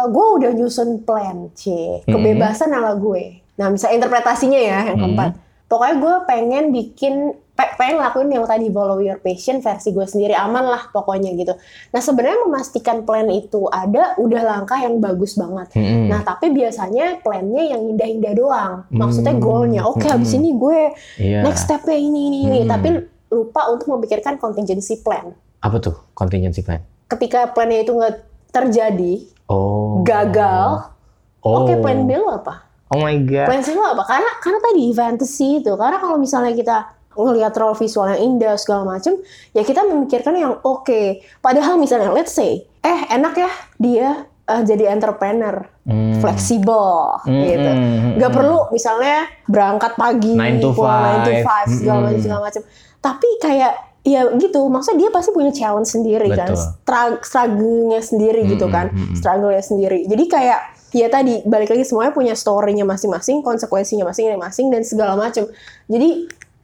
gue 0.08 0.26
udah 0.40 0.50
nyusun 0.50 1.04
plan 1.04 1.52
c 1.52 1.68
kebebasan 2.04 2.72
ala 2.72 2.96
gue 2.96 3.44
nah 3.54 3.68
misalnya 3.68 4.00
interpretasinya 4.00 4.56
ya 4.56 4.78
yang 4.86 4.96
Hmm. 4.96 5.02
keempat 5.12 5.30
pokoknya 5.68 5.96
gue 5.98 6.14
pengen 6.24 6.64
bikin 6.72 7.14
pengen 7.58 7.98
lakuin 7.98 8.30
yang 8.30 8.46
tadi 8.46 8.70
follow 8.70 8.98
your 8.98 9.18
passion 9.18 9.58
versi 9.58 9.90
gue 9.90 10.02
sendiri 10.02 10.30
aman 10.30 10.62
lah 10.62 10.82
pokoknya 10.88 11.34
gitu 11.34 11.58
nah 11.90 11.98
sebenarnya 11.98 12.46
memastikan 12.46 13.02
plan 13.02 13.26
itu 13.26 13.66
ada 13.66 14.14
udah 14.14 14.42
langkah 14.44 14.78
yang 14.78 14.98
bagus 14.98 15.34
banget 15.34 15.74
Mm-mm. 15.74 16.06
Nah, 16.06 16.22
tapi 16.22 16.50
biasanya 16.50 17.18
plannya 17.18 17.62
yang 17.68 17.82
indah-indah 17.86 18.32
doang. 18.32 18.72
Maksudnya 18.88 19.34
Hmm. 19.34 19.42
goalnya, 19.42 19.80
oke 19.82 20.00
Hmm. 20.00 20.14
habis 20.14 20.32
ini 20.32 20.54
gue 20.54 20.80
Iya. 21.18 21.42
next 21.42 21.66
stepnya 21.66 21.94
ini, 21.94 22.20
ini, 22.26 22.38
ini. 22.44 22.58
Hmm. 22.62 22.70
Tapi 22.70 22.88
lupa 23.28 23.68
untuk 23.68 23.86
memikirkan 23.90 24.36
contingency 24.36 24.98
plan. 24.98 25.34
Apa 25.60 25.76
tuh 25.78 25.94
contingency 26.12 26.62
plan? 26.62 26.80
Ketika 27.06 27.50
plannya 27.50 27.82
itu 27.82 27.92
nggak 27.92 28.14
terjadi, 28.50 29.28
Oh. 29.46 30.00
gagal, 30.02 30.88
Oh. 31.40 31.62
oke 31.62 31.74
plan 31.78 32.04
B 32.04 32.16
lo 32.16 32.32
apa? 32.34 32.64
Oh 32.88 33.00
my 33.00 33.16
god. 33.20 33.46
Plan 33.46 33.60
C 33.60 33.72
lo 33.72 33.84
apa? 33.84 34.02
Karena 34.02 34.30
karena 34.38 34.58
tadi 34.58 34.82
fantasy 34.90 35.60
itu. 35.60 35.72
Karena 35.74 35.96
kalau 35.96 36.16
misalnya 36.16 36.52
kita 36.52 36.76
ngelihat 37.20 37.50
role 37.54 37.74
visual 37.74 38.06
yang 38.06 38.20
indah 38.22 38.54
segala 38.54 38.86
macem, 38.86 39.18
ya 39.50 39.62
kita 39.62 39.82
memikirkan 39.82 40.34
yang 40.34 40.54
oke. 40.60 41.02
Padahal 41.38 41.74
misalnya 41.74 42.10
let's 42.10 42.30
say, 42.30 42.62
eh 42.78 43.00
enak 43.08 43.34
ya 43.34 43.50
dia 43.76 44.08
eh, 44.44 44.62
jadi 44.64 44.88
entrepreneur, 44.88 45.66
Hmm. 45.84 46.20
fleksibel 46.20 47.16
Hmm, 47.24 47.44
gitu. 47.44 47.64
hmm, 47.64 47.80
hmm, 47.80 48.12
Nggak 48.16 48.30
hmm. 48.30 48.38
perlu 48.40 48.58
misalnya 48.70 49.16
berangkat 49.44 49.92
pagi, 49.94 50.32
Nine 50.32 50.60
to 50.60 50.72
pulang 50.72 51.00
nine 51.00 51.20
to 51.20 51.32
five. 51.32 51.44
five, 51.44 51.68
segala 51.72 51.98
Hmm. 51.98 52.06
macam 52.08 52.20
segala 52.20 52.40
macam. 52.44 52.62
Tapi 52.98 53.28
kayak 53.40 53.72
ya 54.04 54.20
gitu, 54.36 54.60
maksudnya 54.68 54.98
dia 55.04 55.10
pasti 55.12 55.30
punya 55.32 55.52
challenge 55.52 55.90
sendiri 55.90 56.28
kan, 56.32 56.48
Betul. 56.48 56.64
Strug- 56.64 57.22
struggle-nya 57.24 58.00
sendiri 58.00 58.40
gitu 58.46 58.66
Hmm, 58.68 58.72
kan, 58.72 58.86
hmm, 58.88 59.00
hmm. 59.04 59.16
struggle-nya 59.16 59.60
sendiri. 59.60 60.00
Jadi 60.08 60.24
kayak 60.28 60.60
ya 60.88 61.06
tadi 61.12 61.44
balik 61.44 61.68
lagi 61.68 61.84
semuanya 61.84 62.16
punya 62.16 62.32
story-nya 62.32 62.88
masing-masing, 62.88 63.44
konsekuensinya 63.44 64.08
masing-masing 64.08 64.72
dan 64.72 64.80
segala 64.80 65.12
macam. 65.12 65.44
Jadi 65.84 66.08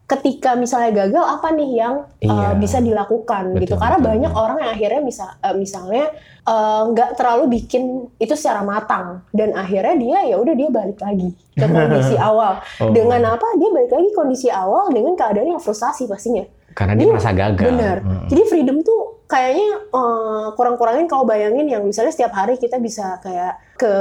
ketika 0.07 0.53
misalnya 0.55 0.93
gagal 0.95 1.25
apa 1.25 1.49
nih 1.51 1.71
yang 1.75 1.95
uh, 2.05 2.21
Iya. 2.21 2.49
bisa 2.55 2.77
dilakukan 2.79 3.57
gitu 3.57 3.73
Betul, 3.73 3.79
karena 3.79 3.97
betul, 3.97 4.09
banyak 4.11 4.31
betul. 4.31 4.43
orang 4.43 4.57
yang 4.59 4.71
akhirnya 4.71 5.01
bisa 5.03 5.25
uh, 5.39 5.55
misalnya 5.55 6.05
uh, 6.43 6.83
nggak 6.87 7.11
terlalu 7.15 7.45
bikin 7.55 7.83
itu 8.15 8.35
secara 8.35 8.61
matang 8.63 9.25
dan 9.31 9.53
akhirnya 9.55 9.97
dia 9.97 10.19
ya 10.27 10.37
udah 10.37 10.53
dia 10.53 10.69
balik 10.69 10.99
lagi 10.99 11.29
ke 11.51 11.65
kondisi 11.73 12.17
awal 12.17 12.61
Oh. 12.77 12.91
dengan 12.91 13.23
apa 13.31 13.47
dia 13.55 13.71
balik 13.71 13.91
lagi 13.91 14.09
kondisi 14.13 14.49
awal 14.49 14.89
dengan 14.89 15.15
keadaan 15.15 15.49
yang 15.51 15.63
frustasi 15.63 16.05
pastinya 16.05 16.45
Karena 16.71 16.93
dia 16.93 17.07
merasa 17.07 17.31
gagal. 17.31 17.65
benar 17.65 17.97
Hmm. 17.99 18.27
jadi 18.27 18.43
freedom 18.45 18.77
tuh 18.81 19.01
kayaknya 19.25 19.89
uh, 19.89 20.53
kurang-kurangin 20.53 21.07
kalau 21.07 21.25
bayangin 21.25 21.65
yang 21.65 21.81
misalnya 21.81 22.11
setiap 22.11 22.35
hari 22.35 22.57
kita 22.57 22.77
bisa 22.77 23.17
kayak 23.19 23.57
ke 23.75 23.93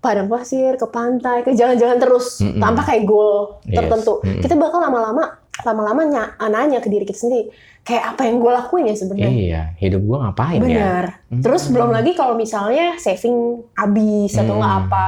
padang 0.00 0.26
pasir, 0.26 0.74
ke 0.74 0.84
pantai, 0.84 1.40
ke 1.40 1.52
jalan-jalan 1.52 1.96
terus 1.96 2.36
Mm-mm. 2.38 2.60
tanpa 2.60 2.84
kayak 2.84 3.06
goal 3.06 3.56
Yes. 3.64 3.80
tertentu. 3.80 4.20
Mm-mm. 4.20 4.42
Kita 4.42 4.52
bakal 4.54 4.82
lama-lama 4.82 5.40
lama-lama 5.62 6.02
ny- 6.02 6.34
nanya 6.44 6.78
ke 6.78 6.88
diri 6.88 7.02
kita 7.02 7.20
sendiri, 7.20 7.46
kayak 7.80 8.16
apa 8.16 8.26
yang 8.26 8.36
gue 8.36 8.50
lakuin 8.50 8.84
ya 8.84 8.96
sebenarnya? 8.96 9.30
Iya, 9.30 9.62
hidup 9.78 10.02
gua 10.02 10.18
ngapain 10.24 10.58
ya? 10.58 10.64
Benar. 10.64 11.04
Terus 11.30 11.68
belum 11.68 11.90
lagi 11.90 12.10
kalau 12.12 12.34
misalnya 12.34 12.96
saving 12.96 13.36
habis 13.72 14.34
atau 14.34 14.56
nggak 14.56 14.72
Hmm. 14.72 14.82
apa, 14.84 15.06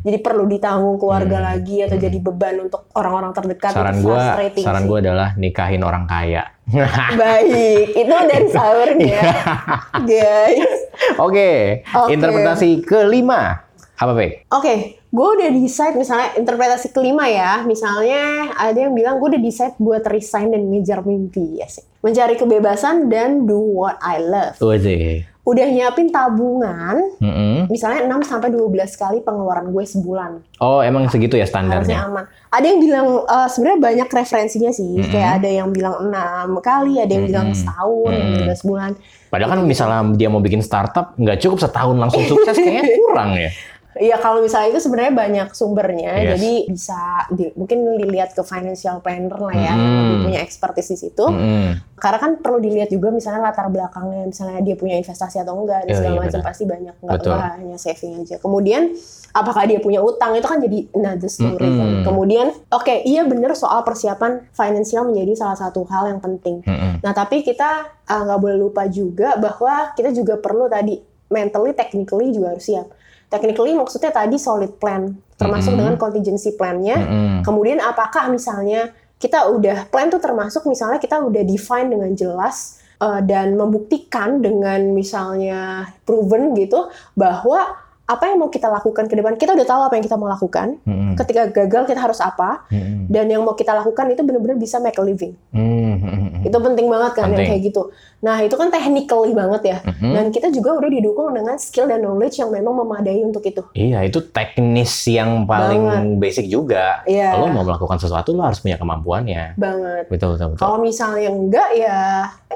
jadi 0.00 0.18
perlu 0.18 0.44
ditanggung 0.46 0.96
keluarga 0.96 1.38
Hmm. 1.38 1.46
lagi 1.50 1.82
atau 1.82 1.96
jadi 1.96 2.14
beban 2.16 2.62
untuk 2.62 2.86
orang-orang 2.92 3.32
terdekat. 3.32 3.72
Saran 3.72 3.98
frustrating 3.98 4.62
saran 4.62 4.84
gua 4.84 4.98
adalah 5.00 5.28
nikahin 5.34 5.82
orang 5.82 6.04
kaya. 6.04 6.46
Baik, 7.16 7.96
itu 7.96 8.12
dari 8.12 8.48
sahurnya, 8.48 9.20
guys. 10.08 10.72
Oke, 11.16 11.82
Oke. 11.88 12.10
interpretasi 12.12 12.84
kelima. 12.84 13.64
Apa, 13.96 14.12
Pe? 14.12 14.46
Oke, 14.52 14.97
gue 15.08 15.28
udah 15.40 15.48
decide 15.50 15.96
misalnya 15.96 16.36
interpretasi 16.36 16.92
kelima 16.92 17.24
ya. 17.26 17.64
Misalnya 17.64 18.52
ada 18.52 18.76
yang 18.76 18.92
bilang 18.92 19.16
gue 19.16 19.32
udah 19.32 19.42
decide 19.42 19.74
buat 19.76 20.04
resign 20.04 20.52
dan 20.52 20.68
ngejar 20.68 21.00
mimpi 21.00 21.56
ya 21.56 21.66
sih. 21.66 21.84
Mencari 21.98 22.36
kebebasan 22.36 23.08
dan 23.08 23.44
do 23.44 23.56
what 23.56 23.96
I 23.98 24.20
love. 24.20 24.60
Wajah. 24.60 25.24
Udah 25.48 25.64
nyiapin 25.64 26.12
tabungan, 26.12 27.16
Mm-mm. 27.24 27.72
misalnya 27.72 28.04
6 28.04 28.20
sampai 28.20 28.52
12 28.52 28.68
kali 29.00 29.24
pengeluaran 29.24 29.72
gue 29.72 29.80
sebulan. 29.80 30.44
Oh, 30.60 30.84
emang 30.84 31.08
segitu 31.08 31.40
ya 31.40 31.48
Harusnya 31.48 31.48
standarnya? 31.48 31.98
aman. 32.04 32.24
Ada 32.52 32.66
yang 32.68 32.80
bilang 32.84 33.06
eh, 33.24 33.48
sebenarnya 33.48 33.80
banyak 33.80 34.08
referensinya 34.12 34.68
sih. 34.68 35.00
Mm-mm. 35.00 35.08
Kayak 35.08 35.40
ada 35.40 35.48
yang 35.48 35.72
bilang 35.72 36.04
6 36.04 36.12
kali, 36.60 37.00
ada 37.00 37.08
yang 37.08 37.24
bilang 37.24 37.46
Mm-mm. 37.48 37.60
setahun, 37.64 38.04
ada 38.04 38.12
yang 38.12 38.28
Mm-mm. 38.28 38.42
bilang 38.44 38.58
sebulan. 38.60 38.90
Padahal 39.32 39.50
kan 39.56 39.60
misalnya 39.64 40.00
dia 40.20 40.28
mau 40.28 40.44
bikin 40.44 40.60
startup, 40.60 41.16
nggak 41.16 41.40
cukup 41.40 41.58
setahun 41.64 41.96
langsung 41.96 42.28
sukses, 42.28 42.52
kayaknya 42.52 42.84
kurang 43.00 43.32
ya. 43.32 43.48
Iya 43.98 44.16
kalau 44.16 44.38
misalnya 44.38 44.70
itu 44.70 44.80
sebenarnya 44.80 45.10
banyak 45.12 45.48
sumbernya, 45.50 46.12
Yes. 46.16 46.30
jadi 46.32 46.52
bisa 46.70 47.00
di- 47.28 47.50
mungkin 47.52 47.98
dilihat 47.98 48.30
ke 48.30 48.40
financial 48.40 49.02
planner 49.02 49.34
lah 49.34 49.50
ya, 49.50 49.64
yang 49.68 49.78
Hmm. 49.78 49.98
lebih 50.06 50.18
punya 50.24 50.40
expertise 50.40 50.88
di 50.88 50.98
situ. 51.00 51.24
Mm-mm. 51.26 51.98
Karena 51.98 52.16
kan 52.16 52.38
perlu 52.38 52.62
dilihat 52.62 52.88
juga 52.88 53.10
misalnya 53.10 53.42
latar 53.44 53.66
belakangnya, 53.66 54.24
misalnya 54.24 54.62
dia 54.62 54.74
punya 54.74 54.94
investasi 54.96 55.42
atau 55.42 55.58
enggak 55.58 55.82
dan 55.82 55.90
Iya, 55.90 55.98
segala 55.98 56.14
iya, 56.14 56.22
macam 56.22 56.40
pasti 56.40 56.64
banyak, 56.64 56.94
nggak 56.96 57.10
Betul. 57.18 57.32
nggak 57.34 57.50
hanya 57.58 57.76
saving 57.76 58.12
aja. 58.16 58.36
Kemudian 58.38 58.82
apakah 59.30 59.62
dia 59.64 59.78
punya 59.78 60.00
utang 60.00 60.32
itu 60.32 60.46
kan 60.46 60.58
jadi 60.58 60.78
another 60.94 61.26
story. 61.28 61.58
kan. 61.68 61.88
Mm-mm. 61.90 62.04
Kemudian 62.06 62.46
oke 62.70 62.94
iya 63.02 63.22
bener 63.24 63.52
soal 63.52 63.82
persiapan 63.82 64.46
finansial 64.50 65.04
menjadi 65.04 65.32
salah 65.36 65.58
satu 65.58 65.82
hal 65.84 66.06
yang 66.08 66.22
penting. 66.22 66.62
Mm-mm. 66.62 67.02
Nah 67.02 67.12
tapi 67.12 67.42
kita 67.42 67.70
uh, 68.04 68.22
nggak 68.24 68.38
boleh 68.38 68.56
lupa 68.56 68.86
juga 68.86 69.34
bahwa 69.34 69.90
kita 69.92 70.10
juga 70.10 70.38
perlu 70.38 70.64
tadi 70.66 70.96
mentally, 71.28 71.72
technically 71.72 72.30
juga 72.30 72.54
harus 72.54 72.64
siap. 72.64 72.88
Technically 73.28 73.76
maksudnya 73.76 74.08
tadi 74.08 74.40
solid 74.40 74.80
plan, 74.80 75.12
termasuk 75.36 75.76
Mm-mm. 75.76 75.80
dengan 75.84 75.94
contingency 76.00 76.56
plan-nya. 76.56 76.96
Mm-mm. 76.96 77.44
Kemudian 77.44 77.78
apakah 77.84 78.32
misalnya 78.32 78.92
kita 79.20 79.50
udah 79.50 79.90
plan 79.92 80.08
tuh 80.08 80.22
termasuk 80.22 80.64
misalnya 80.64 80.96
kita 81.02 81.20
udah 81.20 81.42
define 81.44 81.92
dengan 81.92 82.14
jelas 82.14 82.80
uh, 83.02 83.20
dan 83.20 83.58
membuktikan 83.58 84.38
dengan 84.38 84.94
misalnya 84.94 85.90
proven 86.06 86.54
gitu 86.54 86.88
bahwa 87.18 87.87
apa 88.08 88.24
yang 88.24 88.40
mau 88.40 88.48
kita 88.48 88.72
lakukan 88.72 89.04
ke 89.04 89.14
depan 89.20 89.36
kita 89.36 89.52
udah 89.52 89.68
tahu 89.68 89.80
apa 89.84 89.94
yang 90.00 90.04
kita 90.08 90.16
mau 90.16 90.32
lakukan. 90.32 90.80
Mm-mm. 90.88 91.12
Ketika 91.12 91.52
gagal 91.52 91.92
kita 91.92 92.00
harus 92.00 92.24
apa 92.24 92.64
Mm-mm. 92.72 93.12
dan 93.12 93.28
yang 93.28 93.44
mau 93.44 93.52
kita 93.52 93.76
lakukan 93.76 94.08
itu 94.08 94.24
benar-benar 94.24 94.56
bisa 94.56 94.80
make 94.80 94.96
a 94.96 95.04
living. 95.04 95.36
Mm-mm. 95.52 96.40
Itu 96.40 96.56
penting 96.56 96.88
banget 96.88 97.12
kan 97.20 97.28
yang 97.28 97.36
Penting. 97.36 97.48
kayak 97.52 97.62
gitu. 97.68 97.82
Nah, 98.18 98.42
itu 98.42 98.54
kan 98.58 98.66
technically 98.66 99.30
banget 99.30 99.62
ya. 99.62 99.78
Mhm. 99.86 100.10
Dan 100.10 100.24
kita 100.34 100.50
juga 100.50 100.74
udah 100.74 100.90
didukung 100.90 101.30
dengan 101.30 101.54
skill 101.54 101.86
dan 101.86 102.02
knowledge 102.02 102.42
yang 102.42 102.50
memang 102.50 102.74
memadai 102.74 103.22
untuk 103.22 103.46
itu. 103.46 103.62
Iya, 103.78 104.02
itu 104.02 104.18
teknis 104.34 104.90
yang 105.06 105.46
paling 105.46 105.82
Banget. 105.86 106.18
basic 106.18 106.46
juga. 106.50 107.06
Iya. 107.06 107.38
Lo 107.38 107.46
mau 107.46 107.62
melakukan 107.62 108.02
sesuatu, 108.02 108.34
lo 108.34 108.42
harus 108.42 108.58
punya 108.58 108.74
kemampuannya. 108.74 109.54
Banget. 109.54 110.10
Betul, 110.10 110.34
betul, 110.34 110.54
betul. 110.54 110.62
Kalau 110.66 110.78
misalnya 110.82 111.30
enggak 111.30 111.70
ya 111.78 111.98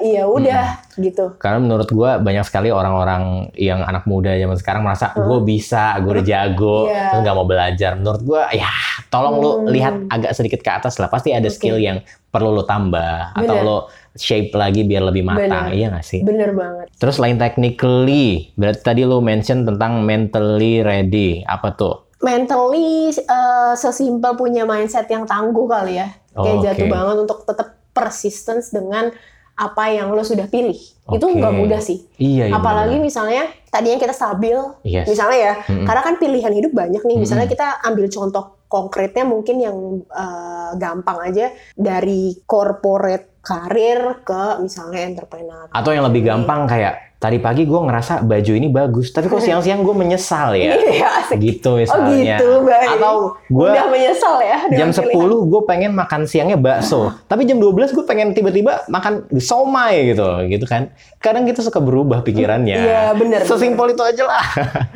ya 0.03 0.23
udah 0.27 0.83
gitu. 0.99 1.37
Karena 1.39 1.63
menurut 1.63 1.87
gua 1.93 2.19
banyak 2.19 2.43
sekali 2.43 2.67
orang-orang 2.73 3.53
yang 3.55 3.85
anak 3.85 4.03
muda 4.03 4.35
zaman 4.35 4.57
sekarang 4.59 4.81
merasa 4.83 5.13
gue 5.13 5.39
bisa, 5.43 5.93
gue 5.99 6.11
udah 6.11 6.25
jago, 6.25 6.87
Iya. 6.87 7.11
terus 7.11 7.21
nggak 7.21 7.35
mau 7.35 7.45
belajar. 7.45 7.91
Menurut 7.93 8.21
gua, 8.23 8.47
ya 8.49 8.71
tolong 9.07 9.35
lu 9.37 9.49
Hmm. 9.53 9.65
lihat 9.69 9.93
agak 10.09 10.31
sedikit 10.33 10.59
ke 10.59 10.71
atas 10.71 10.97
lah. 10.97 11.07
Pasti 11.07 11.29
ada 11.29 11.45
Oke. 11.45 11.53
skill 11.53 11.77
yang 11.77 11.99
perlu 12.27 12.49
lo 12.49 12.63
tambah 12.63 13.31
atau 13.31 13.55
Bener. 13.55 13.61
lo 13.61 13.77
shape 14.13 14.49
lagi 14.53 14.81
biar 14.81 15.03
lebih 15.03 15.21
matang. 15.21 15.69
Bener. 15.69 15.75
Iya 15.75 15.85
nggak 15.91 16.05
sih? 16.05 16.21
Bener 16.21 16.49
banget. 16.51 16.87
Terus 16.95 17.17
lain 17.17 17.37
technically, 17.37 18.49
berarti 18.53 18.81
tadi 18.81 19.01
lo 19.03 19.19
mention 19.19 19.63
tentang 19.63 20.01
mentally 20.01 20.79
ready. 20.79 21.43
Apa 21.43 21.73
tuh? 21.73 22.09
Mentally 22.19 23.11
eh, 23.11 23.73
sesimpel 23.73 24.33
punya 24.33 24.63
mindset 24.63 25.05
yang 25.07 25.23
tangguh 25.23 25.65
kali 25.65 25.97
ya. 25.97 26.07
Kayak 26.31 26.55
Oh, 26.55 26.61
jatuh 26.61 26.87
oke. 26.87 26.93
banget 26.93 27.15
untuk 27.19 27.39
tetap 27.43 27.67
persistence 27.93 28.69
dengan 28.69 29.13
apa 29.53 29.83
yang 29.93 30.09
lo 30.09 30.25
sudah 30.25 30.49
pilih. 30.49 30.77
Itu 31.13 31.25
Oke. 31.29 31.37
nggak 31.37 31.53
mudah 31.53 31.81
sih. 31.83 32.01
Iya, 32.17 32.49
iya. 32.49 32.53
Apalagi 32.57 32.97
benar-benar. 32.97 33.05
misalnya 33.05 33.43
tadinya 33.69 33.97
kita 34.01 34.13
stabil, 34.15 34.57
Yes. 34.81 35.05
misalnya 35.05 35.37
ya, 35.37 35.53
Mm-mm. 35.69 35.85
karena 35.85 36.01
kan 36.01 36.15
pilihan 36.17 36.53
hidup 36.53 36.71
banyak 36.73 37.03
nih. 37.05 37.17
Misalnya 37.21 37.45
Mm-mm. 37.45 37.55
kita 37.59 37.67
ambil 37.85 38.05
contoh 38.09 38.43
konkretnya 38.65 39.23
mungkin 39.27 39.61
yang 39.61 39.77
eh, 40.09 40.71
gampang 40.81 41.17
aja 41.29 41.53
dari 41.77 42.33
corporate 42.49 43.43
karir 43.43 44.23
ke 44.25 44.63
misalnya 44.63 45.05
entrepreneur. 45.05 45.67
Atau 45.75 45.91
yang 45.93 46.07
lebih 46.09 46.25
gampang 46.25 46.65
kayak 46.65 47.12
tadi 47.23 47.39
pagi 47.39 47.63
gue 47.63 47.79
ngerasa 47.79 48.19
baju 48.21 48.51
ini 48.51 48.67
bagus, 48.67 49.09
tapi 49.09 49.25
kok 49.25 49.39
siang-siang 49.45 49.79
gue 49.79 49.95
menyesal 49.95 50.51
ya. 50.53 50.75
Iya, 50.75 51.07
asik. 51.23 51.39
Gitu 51.39 51.71
Oh 51.71 51.79
misalnya. 51.79 52.35
gitu, 52.35 52.49
baik. 52.61 52.89
Atau 52.93 53.15
gue 53.47 53.69
Udah 53.69 53.87
menyesal 53.87 54.35
ya 54.37 54.57
jam 54.67 54.91
dengan 54.91 54.91
pilihan. 54.91 55.39
10 55.39 55.47
gue 55.47 55.61
pengen 55.63 55.91
makan 55.93 56.21
siangnya 56.23 56.57
bakso, 56.57 57.15
tapi 57.25 57.43
jam 57.43 57.57
12 57.57 57.71
gue 57.89 58.03
pengen 58.03 58.27
tiba-tiba 58.31 58.83
makan 58.87 59.13
somai 59.39 60.11
gitu, 60.11 60.27
gitu 60.45 60.65
kan. 60.65 60.91
Kadang 61.17 61.43
kita 61.43 61.63
suka 61.63 61.79
berubah 61.79 62.19
pikirannya. 62.21 62.75
Iya, 62.75 63.03
bener, 63.13 63.47
Sesimpel 63.47 63.93
itu 63.93 64.03
aja 64.03 64.23
lah. 64.25 64.43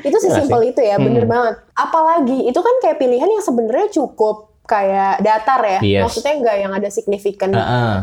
Itu 0.01 0.19
sesimpel 0.27 0.67
itu 0.67 0.81
ya, 0.81 0.99
bener 0.99 1.23
Hmm. 1.23 1.31
banget. 1.31 1.55
Apalagi 1.71 2.43
itu 2.43 2.57
kan 2.57 2.75
kayak 2.79 2.97
pilihan 2.97 3.25
yang 3.25 3.39
sebenarnya 3.39 3.87
cukup 3.93 4.35
kayak 4.63 5.21
datar 5.21 5.61
ya. 5.61 5.79
Yes. 5.79 6.03
Maksudnya 6.03 6.33
nggak 6.37 6.55
yang 6.57 6.71
ada 6.71 6.89
signifikan 6.89 7.49
Heeh. 7.49 7.63
uh, 7.63 7.97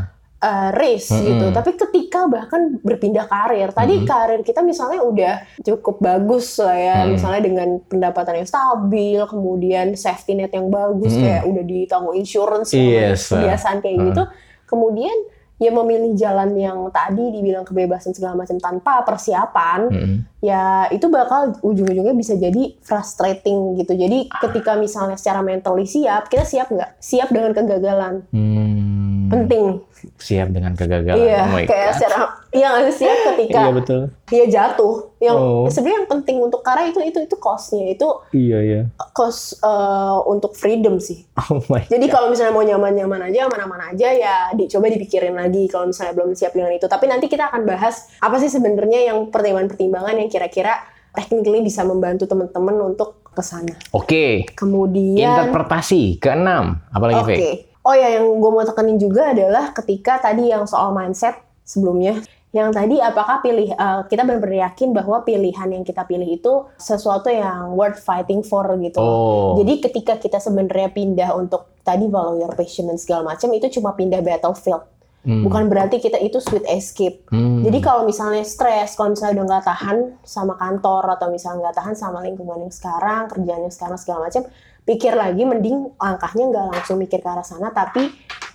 race 0.73 1.11
Mm-mm. 1.11 1.25
gitu. 1.25 1.47
Tapi 1.51 1.71
ketika 1.75 2.27
bahkan 2.27 2.77
berpindah 2.81 3.27
karir, 3.27 3.73
tadi 3.73 4.01
Mm-mm. 4.01 4.09
karir 4.09 4.41
kita 4.41 4.61
misalnya 4.61 5.01
udah 5.01 5.35
cukup 5.65 6.01
bagus 6.01 6.61
lah 6.61 6.77
ya, 6.77 6.97
Mm. 7.05 7.11
misalnya 7.17 7.41
dengan 7.43 7.69
pendapatan 7.85 8.45
yang 8.45 8.49
stabil, 8.49 9.21
kemudian 9.25 9.87
safety 9.95 10.37
net 10.37 10.53
yang 10.53 10.69
bagus, 10.69 11.15
Mm-mm. 11.15 11.25
kayak 11.25 11.43
udah 11.49 11.65
ditanggung 11.65 12.17
insurance, 12.17 12.71
Yes. 12.73 13.33
kebiasaan 13.33 13.81
kayak 13.81 13.97
Mm. 13.99 14.07
gitu. 14.13 14.23
Kemudian 14.65 15.17
ya 15.55 15.71
memilih 15.71 16.19
jalan 16.19 16.51
yang 16.59 16.91
tadi 16.91 17.31
dibilang 17.31 17.63
kebebasan 17.63 18.11
segala 18.11 18.35
macam 18.35 18.59
tanpa 18.59 19.07
persiapan, 19.07 19.87
Mm-mm. 19.87 20.17
ya 20.43 20.91
itu 20.91 21.07
bakal 21.07 21.55
ujung-ujungnya 21.63 22.11
bisa 22.13 22.35
jadi 22.35 22.75
frustrating 22.83 23.79
gitu. 23.79 23.95
Jadi 23.95 24.29
ketika 24.29 24.75
misalnya 24.75 25.15
secara 25.15 25.47
mentally 25.47 25.87
siap, 25.87 26.27
kita 26.27 26.43
siap 26.43 26.75
nggak? 26.75 26.99
Siap 26.99 27.29
dengan 27.31 27.55
kegagalan. 27.55 28.27
Hmm. 28.35 29.04
Penting. 29.31 29.65
Siap 30.15 30.53
dengan 30.53 30.73
kegagalan. 30.73 31.17
Iya, 31.17 31.41
Oh 31.43 31.53
my 31.53 31.65
kayak 31.65 31.91
God. 31.91 31.97
secara 31.97 32.17
iya 32.51 32.69
sih, 32.87 33.09
siap 33.09 33.19
ketika 33.33 33.57
Iya 33.59 33.71
betul. 33.73 34.01
dia 34.27 34.45
jatuh. 34.47 34.95
Yang 35.17 35.37
Oh. 35.37 35.65
sebenarnya 35.67 35.99
yang 35.99 36.11
penting 36.11 36.37
untuk 36.39 36.61
karena 36.61 36.85
itu 36.87 37.01
itu 37.01 37.19
itu 37.19 37.37
costnya 37.37 37.89
itu 37.89 38.05
Iya 38.31 38.59
iya. 38.61 38.81
cost 39.11 39.59
eh, 39.59 40.17
untuk 40.27 40.53
freedom 40.53 40.99
sih. 40.99 41.25
Oh 41.41 41.59
my. 41.67 41.85
Jadi 41.85 42.07
kalau 42.07 42.29
misalnya 42.29 42.53
mau 42.53 42.61
nyaman-nyaman 42.61 43.29
aja, 43.29 43.49
aman-aman 43.49 43.91
aja 43.91 44.09
ya 44.11 44.35
dicoba 44.53 44.87
dipikirin 44.87 45.33
lagi 45.33 45.67
kalau 45.67 45.89
misalnya 45.89 46.13
belum 46.13 46.33
siap 46.33 46.53
dengan 46.53 46.71
itu. 46.71 46.85
Tapi 46.85 47.05
nanti 47.07 47.27
kita 47.27 47.49
akan 47.49 47.65
bahas 47.65 48.13
apa 48.19 48.37
sih 48.37 48.49
sebenarnya 48.49 49.09
yang 49.09 49.29
pertimbangan-pertimbangan 49.29 50.15
yang 50.17 50.29
kira-kira 50.29 50.85
technically 51.11 51.63
bisa 51.63 51.81
membantu 51.81 52.27
teman-teman 52.27 52.93
untuk 52.93 53.25
ke 53.25 53.41
sana. 53.41 53.75
Oke. 53.91 54.47
Kemudian 54.53 55.49
Interpretasi 55.49 56.19
keenam. 56.19 56.79
Apalagi 56.91 57.19
Oke. 57.19 57.35
Vic? 57.35 57.74
Oh 57.85 57.93
ya, 57.93 58.17
yang 58.17 58.41
gue 58.41 58.51
mau 58.51 58.65
tekenin 58.65 58.97
juga 58.97 59.37
adalah 59.37 59.77
ketika 59.77 60.17
tadi 60.17 60.49
yang 60.49 60.65
soal 60.65 60.97
mindset 60.97 61.37
sebelumnya, 61.69 62.25
yang 62.55 62.73
tadi 62.73 62.97
apakah 63.03 63.45
pilih 63.45 63.77
eh, 63.77 64.01
kita 64.09 64.25
benar-benar 64.25 64.73
yakin 64.73 64.97
bahwa 64.97 65.21
pilihan 65.21 65.69
yang 65.69 65.85
kita 65.85 66.07
pilih 66.09 66.25
itu 66.25 66.65
sesuatu 66.81 67.29
yang 67.29 67.77
worth 67.77 68.01
fighting 68.01 68.41
for 68.41 68.65
gitu. 68.81 69.03
Oh. 69.03 69.61
Jadi 69.61 69.85
ketika 69.85 70.17
kita 70.17 70.41
sebenarnya 70.41 70.89
pindah 70.97 71.37
untuk 71.37 71.77
tadi 71.85 72.09
follow 72.09 72.41
your 72.41 72.57
passion 72.57 72.89
dan 72.89 72.97
segala 72.97 73.37
macam 73.37 73.53
itu 73.53 73.69
cuma 73.69 73.93
pindah 73.93 74.25
battlefield. 74.25 74.87
Hmm. 75.25 75.41
Bukan 75.41 75.73
berarti 75.73 76.05
kita 76.05 76.21
itu 76.21 76.37
sweet 76.37 76.69
escape. 76.69 77.25
Hmm. 77.33 77.65
Jadi 77.65 77.81
kalau 77.81 78.05
misalnya 78.05 78.45
stres, 78.45 78.93
kalau 78.93 79.17
misalnya 79.17 79.41
udah 79.41 79.47
nggak 79.57 79.65
tahan 79.65 79.97
sama 80.21 80.55
kantor 80.61 81.17
atau 81.17 81.33
misalnya 81.33 81.69
nggak 81.69 81.77
tahan 81.81 81.95
sama 81.97 82.21
lingkungan 82.21 82.69
yang 82.69 82.73
sekarang, 82.73 83.33
kerjaan 83.33 83.65
yang 83.65 83.73
sekarang 83.73 83.97
segala 83.97 84.29
macam, 84.29 84.45
pikir 84.85 85.17
lagi 85.17 85.43
mending 85.49 85.97
langkahnya 85.97 86.45
nggak 86.53 86.67
langsung 86.77 87.01
mikir 87.01 87.25
ke 87.25 87.29
arah 87.29 87.45
sana, 87.45 87.73
tapi 87.73 88.05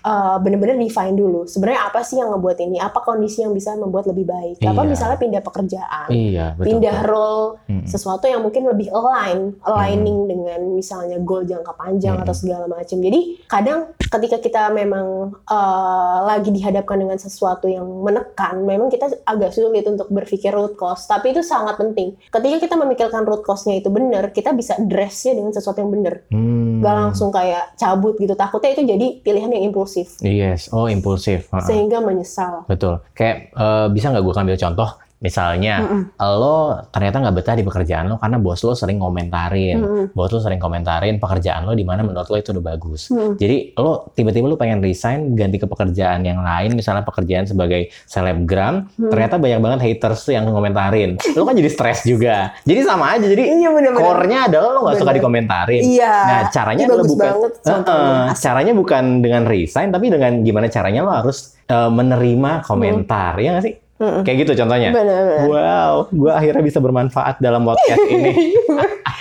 uh, 0.04 0.38
bener-bener 0.40 0.80
define 0.80 1.16
dulu. 1.16 1.46
Sebenarnya 1.46 1.90
apa 1.90 2.00
sih 2.02 2.18
yang 2.18 2.32
ngebuat 2.32 2.58
ini? 2.60 2.78
Apa 2.80 3.04
kondisi 3.04 3.44
yang 3.44 3.52
bisa 3.52 3.76
membuat 3.76 4.08
lebih 4.08 4.26
baik? 4.26 4.62
Apa 4.62 4.82
Iya. 4.84 4.90
misalnya 4.90 5.18
pindah 5.20 5.42
pekerjaan, 5.44 6.08
Iya 6.10 6.46
betul. 6.56 6.66
pindah 6.66 6.98
betul. 7.04 7.10
role, 7.12 7.46
Hmm. 7.68 7.86
sesuatu 7.86 8.26
yang 8.26 8.42
mungkin 8.42 8.64
lebih 8.66 8.88
align, 8.90 9.60
aligning 9.64 10.20
dengan 10.26 10.60
misalnya 10.74 11.20
goal 11.20 11.44
jangka 11.44 11.74
panjang 11.76 12.16
Hmm. 12.18 12.24
atau 12.24 12.36
segala 12.36 12.66
macam. 12.66 12.98
Jadi 12.98 13.20
kadang 13.46 13.92
ketika 14.00 14.38
kita 14.40 14.62
memang 14.72 15.36
uh, 15.46 16.18
lagi 16.26 16.50
dihadapkan 16.50 16.98
dengan 16.98 17.20
sesuatu 17.20 17.68
yang 17.68 17.86
menekan, 17.86 18.64
memang 18.64 18.88
kita 18.90 19.12
agak 19.26 19.52
sulit 19.52 19.86
untuk 19.86 20.08
berpikir 20.10 20.54
root 20.54 20.74
cause. 20.76 21.06
Tapi 21.06 21.34
itu 21.34 21.42
sangat 21.44 21.78
penting. 21.78 22.16
Ketika 22.30 22.58
kita 22.58 22.76
memikirkan 22.78 23.26
root 23.26 23.44
cause-nya 23.44 23.78
itu 23.78 23.90
benar, 23.90 24.32
kita 24.32 24.54
bisa 24.54 24.78
address-nya 24.78 25.36
dengan 25.36 25.52
sesuatu 25.52 25.82
yang 25.82 25.92
benar. 25.92 26.26
Hmm. 26.30 26.80
Gak 26.80 26.96
langsung 26.96 27.30
kayak 27.30 27.76
cabut 27.76 28.16
gitu. 28.18 28.34
Takutnya 28.34 28.72
itu 28.74 28.84
jadi 28.88 29.08
pilihan 29.20 29.52
yang 29.52 29.64
impulsif. 29.70 29.89
Yes. 30.22 30.70
Oh 30.70 30.86
impulsif. 30.86 31.50
Sehingga 31.66 31.98
menyesal. 32.04 32.68
Betul. 32.70 33.02
Kayak 33.18 33.50
eh, 33.56 33.88
bisa 33.90 34.14
nggak 34.14 34.22
gue 34.22 34.34
ambil 34.38 34.58
contoh? 34.60 34.90
Misalnya 35.20 35.84
Mm-mm. 35.84 36.16
lo 36.40 36.80
ternyata 36.90 37.20
nggak 37.20 37.36
betah 37.36 37.56
di 37.56 37.68
pekerjaan 37.68 38.08
lo 38.08 38.16
karena 38.16 38.40
bos 38.40 38.64
lo 38.64 38.72
sering 38.72 38.98
komentarin, 38.98 39.76
Mm-mm. 39.76 40.06
bos 40.16 40.32
lo 40.32 40.40
sering 40.40 40.58
komentarin 40.58 41.20
pekerjaan 41.20 41.68
lo 41.68 41.76
di 41.76 41.84
mana 41.84 42.02
menurut 42.02 42.24
lo 42.26 42.40
itu 42.40 42.56
udah 42.56 42.64
bagus. 42.64 43.12
Mm-mm. 43.12 43.36
Jadi 43.36 43.76
lo 43.76 44.08
tiba-tiba 44.10 44.48
lo 44.48 44.56
pengen 44.56 44.80
resign 44.80 45.36
ganti 45.36 45.60
ke 45.60 45.68
pekerjaan 45.68 46.24
yang 46.24 46.40
lain, 46.40 46.72
misalnya 46.72 47.04
pekerjaan 47.04 47.44
sebagai 47.44 47.92
selebgram, 48.08 48.88
Hmm. 48.90 49.12
ternyata 49.12 49.36
banyak 49.36 49.60
banget 49.60 49.80
haters 49.84 50.24
yang 50.30 50.48
ngomentarin. 50.48 51.20
Lo 51.36 51.44
kan 51.44 51.52
jadi 51.52 51.68
stres 51.68 52.08
juga. 52.08 52.56
Jadi 52.64 52.80
sama 52.82 53.12
aja. 53.14 53.28
Jadi 53.28 53.44
Iya 53.60 53.70
benar-benar. 53.70 54.00
core-nya 54.00 54.40
adalah 54.48 54.70
lo 54.72 54.80
nggak 54.84 54.98
suka 54.98 55.12
Bener. 55.12 55.18
dikomentarin. 55.20 55.82
Iya. 55.84 56.14
Nah, 56.16 56.42
caranya 56.48 56.84
adalah 56.88 57.04
bukan 57.04 57.28
banget 57.28 57.52
Asik. 57.60 58.40
caranya 58.40 58.74
bukan 58.74 59.04
dengan 59.20 59.44
resign 59.44 59.90
tapi 59.92 60.08
dengan 60.08 60.32
gimana 60.42 60.72
caranya 60.72 61.02
lo 61.04 61.12
harus 61.12 61.60
eh, 61.68 61.92
menerima 61.92 62.64
komentar. 62.64 63.36
Hmm. 63.36 63.44
Ya 63.44 63.50
nggak 63.54 63.66
sih? 63.68 63.76
Kayak 64.00 64.38
gitu 64.40 64.52
contohnya. 64.58 64.90
Benar-benar. 64.90 65.46
Wow, 65.46 65.94
gue 66.10 66.32
akhirnya 66.32 66.64
bisa 66.64 66.80
bermanfaat 66.80 67.36
dalam 67.38 67.62
podcast 67.62 68.00
ini. 68.10 68.56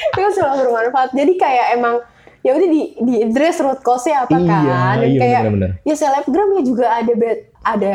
itu 0.08 0.16
kan 0.16 0.32
selalu 0.32 0.56
bermanfaat 0.64 1.10
jadi 1.12 1.32
kayak 1.34 1.66
emang 1.74 1.98
ya 2.40 2.54
udah 2.54 2.68
di 2.68 2.82
di 2.96 3.14
address 3.20 3.58
root 3.58 3.80
cause-nya 3.80 4.22
apa 4.22 4.34
Iya, 4.34 4.46
kan 4.46 4.94
dan 4.96 5.08
iya, 5.08 5.20
kayak 5.20 5.40
bener-bener. 5.42 5.70
ya 5.82 5.94
selebgram 5.94 6.48
ya 6.52 6.62
juga 6.62 6.86
ada 6.92 7.12
bad, 7.12 7.38
ada 7.60 7.94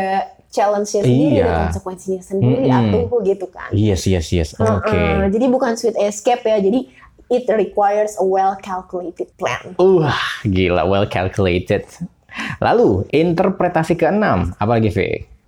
challenge-nya 0.49 1.01
sendiri 1.01 1.33
Iya. 1.33 1.43
ada 1.43 1.55
konsekuensinya 1.65 2.21
sendiri 2.21 2.63
Mm-mm. 2.65 2.79
atuh 2.85 3.23
gitu 3.23 3.45
kan 3.47 3.69
yes, 3.71 4.03
yes, 4.03 4.27
yes. 4.29 4.49
Oke. 4.53 4.91
Heeh, 4.91 5.31
jadi 5.31 5.45
bukan 5.47 5.73
sweet 5.73 5.95
escape 5.97 6.43
ya 6.43 6.59
jadi 6.59 6.79
it 7.29 7.47
requires 7.49 8.13
a 8.15 8.25
well 8.25 8.53
calculated 8.55 9.31
plan 9.33 9.73
Wah, 9.75 10.13
gila, 10.43 10.83
well 10.83 11.07
calculated. 11.07 11.87
Lalu, 12.59 13.05
interpretasi 13.09 13.93
keenam, 13.93 14.53
apa 14.53 14.71
lagi, 14.71 14.89
V? 14.89 14.99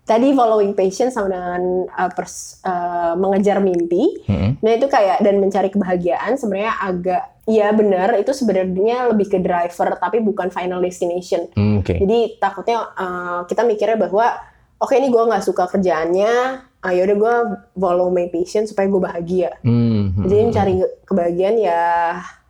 Tadi 0.05 0.31
following 0.31 0.77
passion 0.77 1.09
sama 1.09 1.33
dengan 1.33 1.61
uh, 1.89 2.11
pers- 2.13 2.61
uh, 2.61 3.17
mengejar 3.17 3.57
mimpi 3.57 4.21
Mm-mm. 4.29 4.61
Nah 4.61 4.71
itu 4.71 4.85
kayak 4.85 5.19
dan 5.19 5.41
mencari 5.41 5.69
kebahagiaan 5.69 6.37
sebenarnya 6.37 6.73
agak 6.79 7.23
ya 7.45 7.69
benar 7.69 8.17
itu 8.17 8.33
sebenarnya 8.33 9.09
lebih 9.09 9.29
ke 9.29 9.37
driver 9.37 9.97
tapi 9.97 10.21
bukan 10.21 10.49
final 10.49 10.81
destination. 10.81 11.45
Hmm, 11.53 11.81
Oke. 11.81 11.97
Jadi 11.97 12.37
takutnya 12.37 12.85
uh, 12.93 13.45
kita 13.45 13.61
mikirnya 13.61 13.97
bahwa 13.99 14.33
oke 14.77 14.93
ini 14.93 15.09
gue 15.09 15.23
nggak 15.25 15.45
suka 15.45 15.69
kerjaannya, 15.69 16.33
ah 16.81 16.91
yaudah 16.93 17.15
gue 17.17 17.35
follow 17.73 18.09
my 18.09 18.29
passion 18.29 18.65
supaya 18.65 18.85
gue 18.85 19.01
bahagia. 19.01 19.49
Hmm, 19.61 20.13
hmm, 20.13 20.25
Jadi 20.25 20.41
mencari 20.41 20.73
kebahagiaan 21.05 21.57
ya 21.57 21.81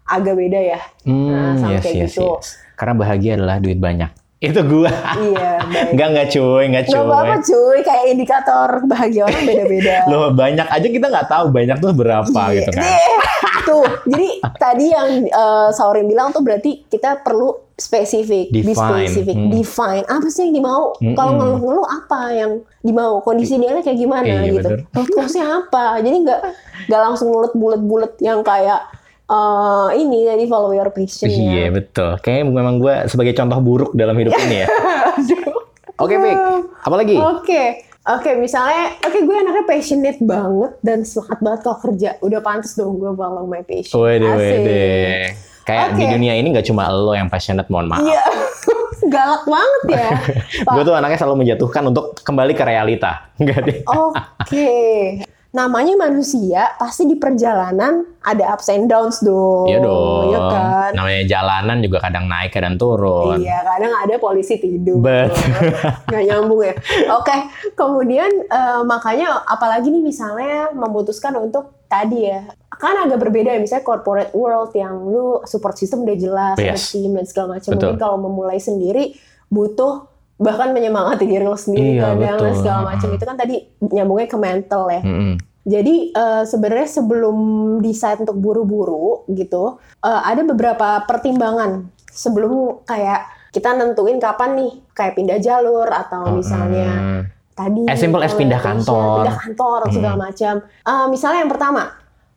agak 0.05 0.35
beda 0.35 0.59
ya. 0.59 0.79
hmm, 1.03 1.27
Nah, 1.27 1.51
sama 1.59 1.71
yes, 1.75 1.83
kayak 1.83 1.95
yes, 1.95 2.07
gitu. 2.15 2.27
yes. 2.31 2.47
Karena 2.75 2.93
bahagia 2.95 3.31
adalah 3.35 3.57
duit 3.59 3.79
banyak. 3.79 4.11
Itu 4.45 4.61
gua. 4.63 4.91
iya 5.17 5.49
baik. 5.61 5.91
Enggak, 5.91 6.07
enggak 6.07 6.27
cuy, 6.29 6.63
enggak 6.65 6.83
Gak 6.83 6.91
cuy. 6.91 7.01
apa-apa 7.01 7.35
cuy, 7.41 7.77
kayak 7.81 8.03
indikator 8.07 8.69
bahagia 8.83 9.23
orang 9.23 9.43
beda-beda. 9.43 9.95
Loh, 10.11 10.29
banyak 10.31 10.67
aja 10.67 10.87
kita 10.87 11.05
nggak 11.05 11.27
tahu 11.27 11.45
banyak 11.49 11.77
tuh 11.77 11.91
berapa 11.91 12.41
Iya, 12.45 12.55
gitu 12.59 12.71
kan. 12.71 12.83
deh. 12.83 13.15
Tuh, 13.65 13.85
jadi 14.05 14.27
tadi 14.55 14.85
yang 14.87 15.07
uh, 15.27 15.69
Saurin 15.69 16.05
bilang 16.05 16.29
tuh 16.29 16.39
berarti 16.39 16.85
kita 16.85 17.17
perlu 17.19 17.49
spesifik, 17.75 18.53
be 18.53 18.63
Define. 18.63 19.03
spesifik, 19.03 19.35
Hmm. 19.35 19.51
define 19.51 20.05
apa 20.05 20.27
sih 20.27 20.47
yang 20.47 20.53
dimau. 20.55 20.95
Mm-mm. 20.95 21.11
Kalau 21.11 21.31
ngeluh-ngeluh 21.33 21.83
apa 21.83 22.21
yang 22.31 22.51
dimau, 22.79 23.19
kondisi 23.19 23.57
dia 23.57 23.75
kayak 23.75 23.97
gimana 23.97 24.23
Iya, 24.23 24.47
gitu. 24.53 24.69
bener. 24.69 24.79
Root 24.93 25.09
cause-nya 25.11 25.45
apa? 25.59 25.99
Jadi 25.99 26.17
nggak 26.23 26.39
nggak 26.85 27.01
langsung 27.01 27.27
mulut 27.27 27.51
bulet-bulet 27.51 28.13
yang 28.19 28.39
kayak 28.41 28.79
uh, 29.29 29.89
ini 29.93 30.25
tadi 30.25 30.43
follow 30.45 30.71
your 30.71 30.89
passion 30.93 31.29
Iya 31.29 31.69
ya. 31.69 31.73
betul. 31.73 32.11
Kayaknya 32.21 32.43
memang 32.51 32.75
gue 32.77 32.95
sebagai 33.09 33.33
contoh 33.33 33.59
buruk 33.61 33.91
dalam 33.93 34.15
hidup 34.17 34.33
ini 34.45 34.65
ya. 34.65 34.67
Oke, 36.03 36.19
Pik. 36.19 36.37
Apa 36.83 36.95
lagi? 36.99 37.15
Oke. 37.15 37.63
Oke, 38.05 38.37
misalnya, 38.37 38.93
oke 39.01 39.17
gue 39.17 39.33
anaknya 39.33 39.65
passionate 39.65 40.21
banget 40.21 40.77
dan 40.85 41.01
semangat 41.01 41.41
banget 41.41 41.59
kalau 41.65 41.77
kerja. 41.81 42.09
Udah 42.21 42.37
pantas 42.37 42.77
dong 42.77 43.01
gue 43.01 43.09
follow 43.17 43.49
my 43.49 43.65
passion. 43.65 43.97
Wede, 43.97 44.29
Asik. 44.29 44.37
wede. 44.37 44.85
Kayak 45.65 45.97
di 45.97 46.05
Oke. 46.05 46.13
dunia 46.13 46.33
ini 46.37 46.53
nggak 46.53 46.69
cuma 46.69 46.85
lo 46.93 47.17
yang 47.17 47.33
passionate, 47.33 47.65
mohon 47.73 47.89
maaf. 47.89 48.05
Iya. 48.05 48.21
Galak 49.09 49.43
banget 49.49 49.81
ya. 49.89 50.09
Gue 50.77 50.83
tuh 50.85 50.93
anaknya 50.93 51.17
selalu 51.17 51.45
menjatuhkan 51.45 51.83
untuk 51.89 52.17
kembali 52.21 52.53
ke 52.53 52.63
realita. 52.65 53.29
Enggak 53.41 53.59
deh. 53.65 53.79
Namanya 55.55 55.95
manusia, 55.95 56.75
pasti 56.75 57.07
di 57.07 57.15
perjalanan 57.15 58.03
ada 58.19 58.43
ups 58.51 58.67
and 58.75 58.91
downs 58.91 59.23
dong. 59.23 59.71
Iya 59.71 59.79
dong. 59.79 60.27
Iya 60.27 60.39
kan? 60.51 60.91
Namanya 60.99 61.21
jalanan 61.31 61.77
juga 61.79 62.03
kadang 62.03 62.27
naik, 62.27 62.51
kadang 62.51 62.75
turun. 62.75 63.39
Iya, 63.39 63.63
kadang 63.63 63.95
ada 63.95 64.19
polisi 64.19 64.59
tidur. 64.59 64.99
Betul. 64.99 65.39
Nggak 66.11 66.23
nyambung 66.27 66.59
ya. 66.59 66.75
Oke, 67.15 67.37
kemudian 67.71 68.27
eh, 68.51 68.81
makanya 68.83 69.47
apalagi 69.47 69.87
nih 69.95 70.03
misalnya 70.03 70.75
memutuskan 70.75 71.39
untuk 71.39 71.87
tadi 71.87 72.27
ya, 72.27 72.43
kan 72.75 73.07
agak 73.07 73.23
berbeda 73.23 73.55
ya, 73.55 73.59
misalnya 73.63 73.87
corporate 73.87 74.35
world 74.35 74.75
yang 74.75 75.07
lu 75.07 75.39
support 75.47 75.79
system 75.79 76.03
udah 76.03 76.17
jelas, 76.19 76.55
ada 76.59 76.75
Yes. 76.75 76.91
tim 76.91 77.15
dan 77.15 77.23
segala 77.23 77.55
macam. 77.55 77.79
Mungkin 77.79 77.95
kalau 77.95 78.17
memulai 78.19 78.59
sendiri 78.59 79.15
butuh 79.47 80.03
bahkan 80.35 80.69
menyemangati 80.69 81.23
diri 81.23 81.41
lo 81.41 81.55
sendiri 81.55 81.95
Iya, 81.95 82.11
kadang 82.11 82.19
dan 82.19 82.35
betul. 82.45 82.59
segala 82.59 82.79
macam 82.85 83.09
itu 83.09 83.23
kan 83.23 83.37
tadi 83.37 83.55
nyambungnya 83.81 84.27
ke 84.27 84.37
mental 84.37 84.83
ya. 84.89 85.01
Mm-mm. 85.01 85.33
Jadi 85.63 85.95
eh, 86.11 86.43
sebenarnya 86.43 86.89
sebelum 86.91 87.37
decide 87.79 88.21
untuk 88.21 88.37
buru-buru 88.37 89.25
gitu, 89.27 89.75
eh, 89.99 90.21
ada 90.21 90.43
beberapa 90.43 91.01
pertimbangan 91.03 91.85
sebelum 92.07 92.83
kayak 92.83 93.25
kita 93.49 93.71
nentuin 93.71 94.19
kapan 94.19 94.53
nih 94.55 94.71
kayak 94.91 95.15
pindah 95.15 95.39
jalur 95.39 95.87
atau 95.87 96.29
misalnya 96.29 96.89
Mm. 96.91 97.21
tadi 97.53 97.81
As 97.87 97.97
simple 97.97 98.19
as 98.19 98.31
pindah 98.31 98.59
kantor. 98.59 99.23
pindah 99.23 99.37
kantor 99.39 99.79
segala 99.89 100.15
macam. 100.21 100.53
Eh, 100.61 101.05
misalnya 101.07 101.39
yang 101.41 101.49
pertama, 101.49 101.83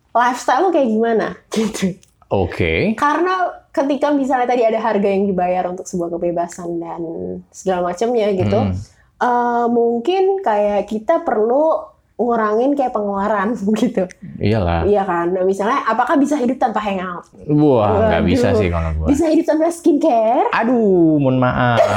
lifestyle 0.09 0.61
lo 0.61 0.69
kayak 0.69 0.87
gimana 0.87 1.27
gitu. 1.53 1.93
Oke. 2.29 2.95
Karena 2.95 3.51
ketika 3.79 4.09
misalnya 4.09 4.47
tadi 4.47 4.63
ada 4.63 4.77
harga 4.77 5.05
yang 5.05 5.25
dibayar 5.25 5.63
untuk 5.65 5.83
sebuah 5.83 6.11
kebebasan 6.11 6.77
dan 6.77 7.01
segala 7.49 7.89
macamnya 7.89 8.27
gitu, 8.31 8.59
Mm. 8.59 8.73
eh, 9.19 9.65
mungkin 9.67 10.23
kayak 10.39 10.85
kita 10.85 11.21
perlu 11.21 11.87
ngurangin 12.15 12.75
kayak 12.75 12.91
pengeluaran 12.91 13.55
gitu. 13.79 14.03
Iyalah. 14.37 14.83
Iya 14.83 15.03
kan? 15.03 15.31
Nah 15.31 15.43
misalnya 15.43 15.83
apakah 15.83 16.15
bisa 16.15 16.35
hidup 16.35 16.57
tanpa 16.57 16.79
hangout? 16.79 17.23
Wah, 17.47 18.11
nggak 18.11 18.23
bisa 18.27 18.51
sih 18.53 18.67
kalau 18.67 18.91
gue. 18.93 19.07
Bisa 19.07 19.25
hidup 19.25 19.47
tanpa 19.47 19.71
skincare? 19.71 20.51
Aduh, 20.51 21.15
mohon 21.17 21.39
maaf. 21.39 21.79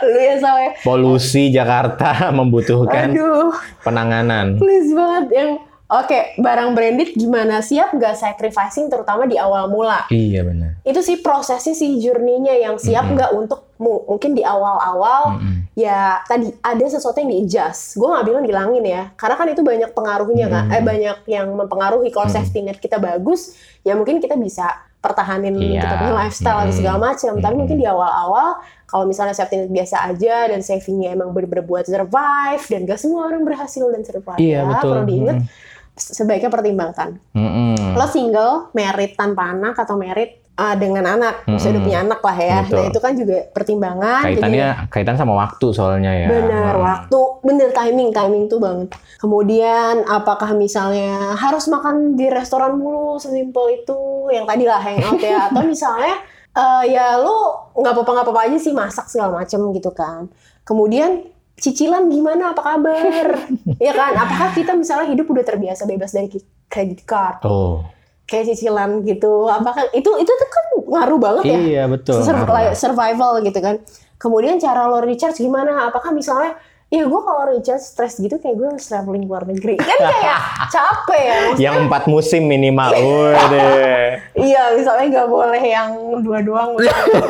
Lu 0.00 0.16
ya 0.16 0.36
saya. 0.38 0.70
Polusi 0.80 1.50
Jakarta 1.50 2.10
membutuhkan 2.38 3.12
Aduh, 3.12 3.52
penanganan. 3.84 4.56
please 4.56 4.90
banget 4.90 5.26
yang 5.30 5.50
Oke, 5.88 6.36
barang 6.36 6.76
branded 6.76 7.16
gimana? 7.16 7.64
Siap 7.64 7.96
nggak 7.96 8.12
sacrificing 8.12 8.92
terutama 8.92 9.24
di 9.24 9.40
awal 9.40 9.72
mula? 9.72 10.04
Iya 10.08 10.44
benar. 10.44 10.76
Itu 10.84 11.00
sih 11.00 11.16
prosesnya 11.18 11.72
sih 11.72 11.96
journey-nya 11.96 12.60
yang 12.60 12.76
siap 12.76 13.08
nggak 13.08 13.32
untuk 13.32 13.72
mu- 13.80 14.04
mungkin 14.04 14.36
di 14.36 14.44
awal-awal 14.44 15.40
Mm-mm. 15.40 15.72
ya 15.72 16.20
tadi 16.22 16.52
ada 16.60 16.84
sesuatu 16.84 17.16
yang 17.16 17.32
di-adjust. 17.32 17.96
Gue 17.96 18.04
nggak 18.04 18.20
bilang 18.22 18.44
dilangin 18.44 18.84
ya, 18.84 19.02
karena 19.16 19.34
kan 19.34 19.48
itu 19.48 19.62
banyak 19.62 19.90
pengaruhnya 19.90 20.46
kan, 20.46 20.64
Hmm. 20.66 20.76
eh 20.76 20.82
banyak 20.84 21.18
yang 21.24 21.46
mempengaruhi. 21.50 22.12
Kalau 22.12 22.28
Hmm. 22.28 22.36
safety 22.36 22.60
net 22.60 22.76
kita 22.76 23.00
bagus, 23.00 23.56
ya 23.80 23.96
mungkin 23.96 24.20
kita 24.20 24.36
bisa 24.36 24.68
pertahanin 24.98 25.54
Iya. 25.54 25.80
kita 25.80 25.94
punya 25.94 26.14
lifestyle 26.20 26.58
dan 26.58 26.68
Hmm. 26.68 26.76
segala 26.76 26.98
macam. 27.00 27.32
Tapi 27.32 27.48
Hmm. 27.48 27.60
mungkin 27.64 27.76
di 27.78 27.86
awal-awal, 27.86 28.60
kalau 28.84 29.04
misalnya 29.06 29.32
safety 29.32 29.56
net 29.56 29.70
biasa 29.70 30.04
aja 30.04 30.50
dan 30.50 30.60
savingnya 30.60 31.14
emang 31.14 31.30
bener-bener 31.30 31.62
buat 31.62 31.86
survive 31.86 32.60
dan 32.66 32.80
gak 32.82 32.98
semua 32.98 33.24
orang 33.24 33.40
berhasil 33.40 33.88
dan 33.88 34.02
survive. 34.02 34.36
Iya 34.36 34.58
ya, 34.58 34.68
betul. 34.68 34.90
Perlu 34.92 35.04
diingat, 35.06 35.36
Mm-mm. 35.40 35.66
Sebaiknya 35.98 36.48
pertimbangkan. 36.48 37.18
Mm-mm. 37.32 37.92
Lo 37.92 38.06
single, 38.06 38.70
married 38.72 39.12
tanpa 39.12 39.50
anak 39.50 39.74
atau 39.74 39.94
married 39.94 40.30
uh, 40.54 40.74
dengan 40.74 41.04
anak, 41.04 41.42
Mm-mm. 41.42 41.54
bisa 41.54 41.68
udah 41.68 41.82
punya 41.82 41.98
anak 42.00 42.20
lah 42.20 42.36
ya. 42.36 42.58
Betul. 42.62 42.74
Nah 42.74 42.84
itu 42.86 42.98
kan 42.98 43.12
juga 43.12 43.36
pertimbangan. 43.48 44.20
jadi- 44.20 44.26
Kaitannya 44.34 44.66
kaitan 44.88 45.16
sama 45.16 45.34
waktu 45.36 45.66
soalnya 45.70 46.12
ya. 46.12 46.28
Bener, 46.28 46.72
Mm. 46.72 46.82
waktu, 46.82 47.20
bener 47.42 47.68
timing, 47.70 48.10
timing 48.10 48.44
tuh 48.46 48.58
banget. 48.58 48.88
Kemudian 49.18 50.02
apakah 50.04 50.50
misalnya 50.52 51.34
harus 51.34 51.66
makan 51.66 52.14
di 52.14 52.26
restoran 52.26 52.74
mulu, 52.74 53.16
sesimpel 53.16 53.76
itu, 53.76 53.98
yang 54.28 54.44
tadi 54.44 54.62
lah 54.62 54.78
hangout 54.78 55.18
ya, 55.18 55.38
atau 55.50 55.62
misalnya 55.62 56.14
eh, 56.50 56.84
ya 56.88 57.14
lu 57.16 57.34
nggak 57.72 57.92
apa-apa 57.92 58.10
nggak 58.12 58.26
apa-apa 58.26 58.42
aja 58.44 58.58
sih 58.58 58.72
masak 58.72 59.06
segala 59.06 59.38
macem 59.38 59.62
gitu 59.70 59.90
kan. 59.90 60.26
Kemudian 60.62 61.22
cicilan 61.58 62.06
gimana, 62.06 62.50
apa 62.50 62.62
kabar? 62.64 63.26
ya 63.82 63.92
kan, 63.92 64.12
apakah 64.16 64.48
kita 64.52 64.72
misalnya 64.72 65.10
hidup 65.10 65.26
udah 65.26 65.42
terbiasa 65.42 65.84
bebas 65.84 66.10
dari 66.10 66.30
credit 66.66 67.02
card, 67.02 67.42
Oh, 67.42 67.82
kayak 68.24 68.48
cicilan 68.48 69.02
gitu, 69.02 69.46
apakah 69.46 69.90
itu 69.90 70.10
itu 70.14 70.30
tuh 70.30 70.48
kan 70.48 70.64
ngaruh 70.80 71.18
banget 71.18 71.44
ya? 71.44 71.58
iya 71.58 71.84
betul. 71.84 72.20
Sur- 72.20 72.38
Ngaruh. 72.38 72.54
like 72.54 72.72
survival 72.72 73.40
gitu 73.40 73.58
kan. 73.58 73.76
Kemudian 74.16 74.56
cara 74.56 74.86
lo 74.86 74.98
recharge 74.98 75.38
gimana? 75.38 75.86
Apakah 75.86 76.10
misalnya, 76.10 76.58
ya 76.88 77.04
gue 77.04 77.20
kalau 77.20 77.48
recharge 77.48 77.80
stress 77.80 78.16
gitu 78.16 78.36
kayak 78.36 78.54
gue 78.54 78.66
harus 78.68 78.82
traveling 78.82 79.24
luar 79.24 79.44
negeri. 79.44 79.78
Kan 79.80 79.94
kayak 79.94 80.40
capek 80.66 81.20
ya. 81.20 81.36
Maksudnya, 81.44 81.62
Yang 81.62 81.76
empat 81.86 82.02
musim 82.06 82.42
minimal. 82.44 82.90
Waduh. 82.90 84.08
iya 84.48 84.74
misalnya 84.74 85.06
nggak 85.08 85.28
boleh 85.28 85.62
yang 85.62 85.90
dua 86.20 86.38
doang 86.40 86.74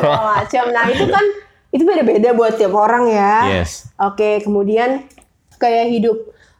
macam. 0.03 0.65
Nah 0.69 0.85
itu 0.87 1.05
kan 1.05 1.25
itu 1.69 1.83
beda-beda 1.85 2.33
buat 2.33 2.57
tiap 2.57 2.73
orang 2.73 3.09
ya. 3.09 3.61
Yes. 3.61 3.89
Oke, 3.95 4.41
kemudian 4.41 5.05
kayak 5.55 5.91
hidup 5.91 6.17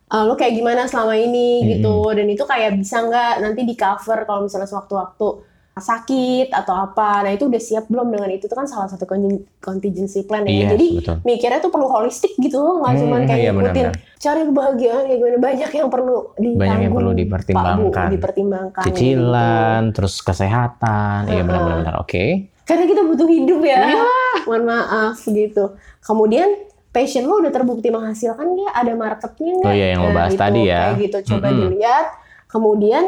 uh, 0.08 0.24
lo 0.24 0.36
kayak 0.36 0.54
gimana 0.54 0.86
selama 0.86 1.16
ini 1.16 1.66
gitu 1.72 2.04
dan 2.12 2.28
itu 2.28 2.44
kayak 2.44 2.78
bisa 2.78 3.02
nggak 3.02 3.42
nanti 3.42 3.64
di 3.64 3.74
cover 3.74 4.26
kalau 4.26 4.46
misalnya 4.46 4.70
sewaktu-waktu 4.70 5.50
sakit 5.80 6.52
atau 6.52 6.76
apa. 6.76 7.24
Nah, 7.24 7.32
itu 7.32 7.48
udah 7.48 7.56
siap 7.58 7.88
belum 7.88 8.12
dengan 8.12 8.28
itu? 8.30 8.46
Itu 8.46 8.56
kan 8.56 8.68
salah 8.68 8.92
satu 8.92 9.08
contin- 9.08 9.48
contingency 9.64 10.28
plan 10.28 10.44
ya. 10.44 10.68
Yes, 10.68 10.70
Jadi 10.76 10.88
betul. 11.00 11.16
mikirnya 11.24 11.60
tuh 11.64 11.72
perlu 11.72 11.88
holistik 11.88 12.36
gitu, 12.36 12.60
nggak 12.60 12.92
Hmm, 12.94 13.00
cuma 13.00 13.16
kayak 13.24 13.32
iya, 13.32 13.52
ngikutin 13.52 13.86
benar-benar. 13.88 14.20
cari 14.20 14.42
kebahagiaan 14.44 15.02
kayak 15.08 15.18
gimana. 15.18 15.38
Banyak 15.40 15.72
yang 15.72 15.88
perlu 15.88 16.16
ditanggung. 16.36 16.60
Banyak 16.60 16.80
yang 16.84 16.94
perlu 16.94 17.10
Pak 17.10 17.16
Bu, 17.16 17.22
dipertimbangkan. 17.24 18.08
dipertimbangkan. 18.12 18.84
Cicilan, 18.92 19.82
terus 19.96 20.16
kesehatan. 20.20 21.20
Iya 21.26 21.34
Heeh. 21.34 21.46
benar-benar. 21.48 21.94
Oke. 22.04 22.52
Karena 22.70 22.86
kita 22.86 23.02
butuh 23.02 23.26
hidup 23.26 23.60
ya. 23.60 23.98
Mohon 24.46 24.64
maaf 24.68 25.18
gitu. 25.20 25.74
Kemudian 26.00 26.54
passion 26.90 27.24
lo 27.24 27.38
udah 27.38 27.50
terbukti 27.50 27.90
menghasilkan 27.90 28.46
nggak 28.48 28.74
ada 28.76 28.94
marketnya 28.94 29.54
nggak 29.56 29.66
Oh 29.66 29.76
iya, 29.76 29.88
yang 29.90 30.02
lo 30.02 30.10
bahas 30.12 30.32
gitu, 30.32 30.42
tadi 30.44 30.62
ya. 30.64 30.80
kayak 30.84 30.98
gitu 31.00 31.18
coba 31.28 31.48
Mm-mm. 31.48 31.60
dilihat 31.64 32.06
kemudian 32.48 33.04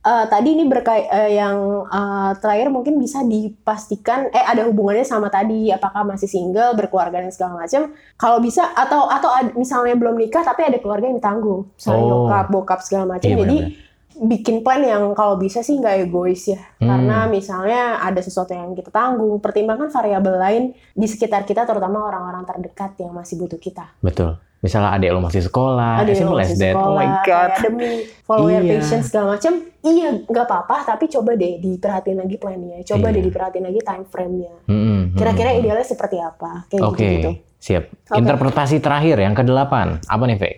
eh, 0.00 0.24
tadi 0.26 0.48
ini 0.50 0.64
berkait 0.64 1.06
eh, 1.06 1.30
yang 1.36 1.56
eh, 1.86 2.30
terakhir 2.36 2.68
mungkin 2.68 2.98
bisa 2.98 3.22
dipastikan 3.22 4.26
eh 4.28 4.42
ada 4.42 4.64
hubungannya 4.64 5.04
sama 5.04 5.28
tadi 5.28 5.70
apakah 5.70 6.02
masih 6.02 6.26
single 6.26 6.74
berkeluarga 6.74 7.20
dan 7.20 7.30
segala 7.30 7.62
macam 7.62 7.82
kalau 8.14 8.38
bisa 8.38 8.66
atau 8.68 9.06
atau 9.06 9.30
ad- 9.30 9.54
misalnya 9.54 9.94
belum 9.94 10.16
nikah 10.16 10.42
tapi 10.42 10.64
ada 10.64 10.78
keluarga 10.78 11.06
yang 11.06 11.16
ditanggung 11.16 11.70
misalnya 11.72 12.00
Oh. 12.00 12.08
nyokap 12.26 12.46
bokap 12.48 12.80
segala 12.80 13.04
macam 13.08 13.26
Iya, 13.26 13.36
jadi 13.36 13.56
benar-benar. 13.62 13.89
Bikin 14.22 14.60
plan 14.60 14.78
yang 14.78 15.12
kalau 15.12 15.34
bisa 15.34 15.60
sih 15.60 15.74
nggak 15.74 16.04
egois 16.04 16.44
ya 16.46 16.60
Hmm. 16.76 16.86
karena 16.86 17.24
misalnya 17.26 17.80
ada 17.98 18.18
sesuatu 18.18 18.52
yang 18.52 18.72
kita 18.72 18.88
tanggung 18.88 19.36
pertimbangkan 19.36 19.88
variabel 19.88 20.36
lain 20.36 20.62
di 20.92 21.06
sekitar 21.06 21.42
kita 21.42 21.64
terutama 21.64 22.04
orang-orang 22.04 22.44
terdekat 22.44 22.94
yang 22.96 23.10
masih 23.10 23.36
butuh 23.36 23.56
kita 23.56 23.96
Betul. 23.98 24.36
Misalnya 24.60 24.92
adik 24.92 25.08
lo 25.08 25.24
masih 25.24 25.40
sekolah, 25.40 26.04
ada 26.04 26.04
as 26.04 26.12
yang 26.12 26.28
simple 26.28 26.36
as 26.36 26.44
masih 26.46 26.56
that. 26.60 26.76
Oh 26.76 26.84
sekolah 26.84 27.00
my 27.00 27.08
god. 27.24 27.50
demi 27.64 27.90
follow 28.20 28.48
your 28.50 28.60
Iya. 28.60 28.72
passion 28.76 29.00
segala 29.00 29.26
macam 29.32 29.52
iya 29.80 30.08
nggak 30.20 30.44
apa-apa 30.44 30.76
tapi 30.86 31.08
coba 31.08 31.32
deh 31.32 31.56
diperhatiin 31.58 32.18
lagi 32.20 32.36
plannya 32.36 32.84
coba 32.84 33.08
Iya. 33.08 33.14
deh 33.16 33.22
diperhatiin 33.24 33.64
lagi 33.64 33.80
time 33.80 34.04
frame-nya 34.04 34.52
Mm-mm, 34.66 35.16
kira-kira 35.16 35.48
mm-mm. 35.48 35.60
idealnya 35.64 35.80
seperti 35.82 36.20
apa 36.20 36.68
kayak 36.68 36.82
Oke, 36.82 37.00
gitu-gitu 37.00 37.30
siap. 37.56 37.84
Oke. 37.88 38.16
Interpretasi 38.16 38.76
terakhir 38.78 39.16
yang 39.18 39.32
kedelapan. 39.32 39.96
Apa 40.04 40.24
nih, 40.24 40.36
Fe? 40.36 40.50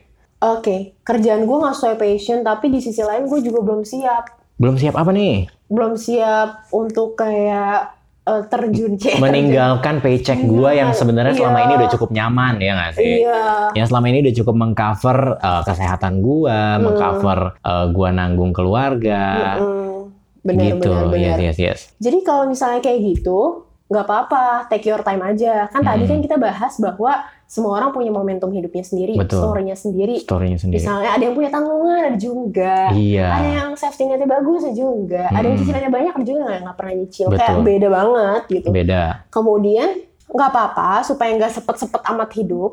Oke 0.44 0.76
kerjaan 1.00 1.42
gue 1.42 1.56
nggak 1.56 1.74
sesuai 1.74 1.96
passion 1.96 2.38
tapi 2.40 2.66
di 2.68 2.78
sisi 2.78 3.00
lain 3.00 3.24
gue 3.24 3.40
juga 3.40 3.62
belum 3.62 3.82
siap 3.82 4.42
Belum 4.54 4.76
siap 4.76 4.94
apa 4.94 5.10
nih? 5.10 5.48
belum 5.66 5.96
siap 5.96 6.68
untuk 6.70 7.16
kayak 7.16 7.96
eh, 8.22 8.42
terjun 8.44 8.94
cek 8.94 9.18
Meninggalkan 9.18 9.98
paycheck 9.98 10.38
gua 10.44 10.70
yang 10.70 10.92
sebenarnya 10.92 11.34
selama 11.34 11.56
Iya. 11.56 11.64
ini 11.64 11.72
udah 11.74 11.90
cukup 11.90 12.10
nyaman 12.10 12.54
ya 12.58 12.72
nggak 12.72 12.92
sih? 12.92 13.12
iya 13.18 13.42
Yang 13.72 13.86
selama 13.88 14.06
ini 14.06 14.18
udah 14.20 14.34
cukup 14.36 14.54
mengcover 14.54 15.18
uh, 15.36 15.62
kesehatan 15.62 16.20
gua, 16.20 16.76
Hmm. 16.76 16.82
mengcover 16.84 17.38
uh, 17.58 17.86
gua 17.88 18.08
nanggung 18.10 18.52
keluarga, 18.52 19.56
Mm-mm. 19.58 20.12
benar 20.42 20.62
gitu. 20.68 20.86
benar 20.86 21.04
benar 21.08 21.18
Yes, 21.18 21.38
yes, 21.40 21.56
yes. 21.58 21.78
Jadi 21.98 22.18
kalau 22.20 22.44
misalnya 22.46 22.78
kayak 22.78 23.00
gitu, 23.02 23.40
nggak 23.88 24.04
apa-apa, 24.04 24.44
take 24.68 24.86
your 24.86 25.00
time 25.00 25.20
aja. 25.20 25.66
Kan 25.66 25.82
tadi 25.82 26.04
Hmm. 26.04 26.10
kan 26.12 26.18
kita 26.20 26.36
bahas 26.36 26.76
bahwa 26.78 27.12
semua 27.52 27.76
orang 27.76 27.92
punya 27.92 28.08
momentum 28.08 28.48
hidupnya 28.48 28.80
sendiri, 28.80 29.12
story-nya 29.28 29.76
sendiri. 29.76 30.24
Story-nya 30.24 30.56
sendiri. 30.56 30.80
Misalnya 30.80 31.10
ada 31.12 31.20
yang 31.20 31.36
punya 31.36 31.52
tanggungan, 31.52 32.00
ada 32.00 32.16
juga. 32.16 32.88
Iya. 32.96 33.28
Ada 33.28 33.48
yang 33.60 33.70
safety 33.76 34.08
net 34.08 34.24
bagus 34.24 34.64
ada 34.64 34.72
juga. 34.72 35.28
Ada 35.28 35.44
yang 35.44 35.60
Hmm. 35.60 35.60
cicilannya 35.60 35.90
banyak, 35.92 36.12
ada 36.16 36.24
juga 36.24 36.40
nggak 36.64 36.76
pernah 36.80 36.94
nyicil. 36.96 37.26
Kayak 37.28 37.52
Betul. 37.52 37.68
beda 37.68 37.88
banget 37.92 38.42
gitu. 38.48 38.68
Beda. 38.72 39.02
Kemudian 39.28 39.88
nggak 40.32 40.48
apa-apa 40.48 41.04
supaya 41.04 41.28
nggak 41.36 41.52
sepet-sepet 41.52 42.00
amat 42.08 42.30
hidup. 42.40 42.72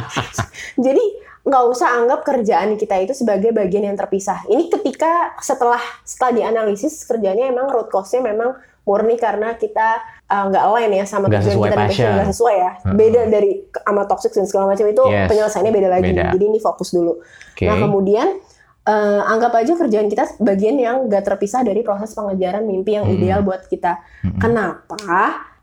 Jadi 0.88 1.04
nggak 1.44 1.64
usah 1.68 2.00
anggap 2.00 2.24
kerjaan 2.24 2.80
kita 2.80 3.04
itu 3.04 3.12
sebagai 3.12 3.52
bagian 3.52 3.84
yang 3.84 4.00
terpisah. 4.00 4.48
Ini 4.48 4.72
ketika 4.72 5.36
setelah 5.44 5.80
setelah 6.08 6.32
dianalisis 6.40 7.04
kerjanya 7.04 7.52
emang 7.52 7.68
root 7.68 7.92
cause-nya 7.92 8.24
memang 8.24 8.56
murni 8.88 9.20
karena 9.20 9.60
kita 9.60 10.00
uh, 10.30 10.44
nggak 10.46 10.62
align 10.64 10.90
ya 10.92 11.04
sama 11.04 11.26
Nggak 11.26 11.42
tujuan 11.44 11.58
kita 11.66 11.76
passion 11.76 11.90
passion. 11.90 12.10
nggak 12.14 12.28
sesuai 12.30 12.54
ya. 12.56 12.70
Hmm. 12.80 12.94
Beda 12.94 13.20
dari 13.26 13.50
sama 13.74 14.02
toxic 14.04 14.30
dan 14.32 14.46
segala 14.46 14.64
macam 14.68 14.86
itu 14.86 15.02
Yes. 15.04 15.26
penyelesaiannya 15.26 15.72
beda 15.72 15.88
lagi. 15.90 16.10
Beda. 16.10 16.26
Jadi 16.30 16.44
ini 16.46 16.58
fokus 16.58 16.88
dulu. 16.90 17.12
Oke. 17.20 17.64
Nah 17.64 17.76
kemudian 17.76 18.28
eh, 18.82 19.20
anggap 19.22 19.52
aja 19.54 19.76
kerjaan 19.76 20.08
kita 20.08 20.24
bagian 20.38 20.74
yang 20.74 20.96
gak 21.06 21.26
terpisah 21.26 21.60
dari 21.60 21.82
proses 21.82 22.10
pengejaran 22.10 22.64
mimpi 22.64 22.94
yang 22.94 23.04
Hmm. 23.04 23.12
ideal 23.12 23.40
buat 23.40 23.66
kita. 23.66 24.00
Mm-mm. 24.24 24.40
Kenapa? 24.40 24.96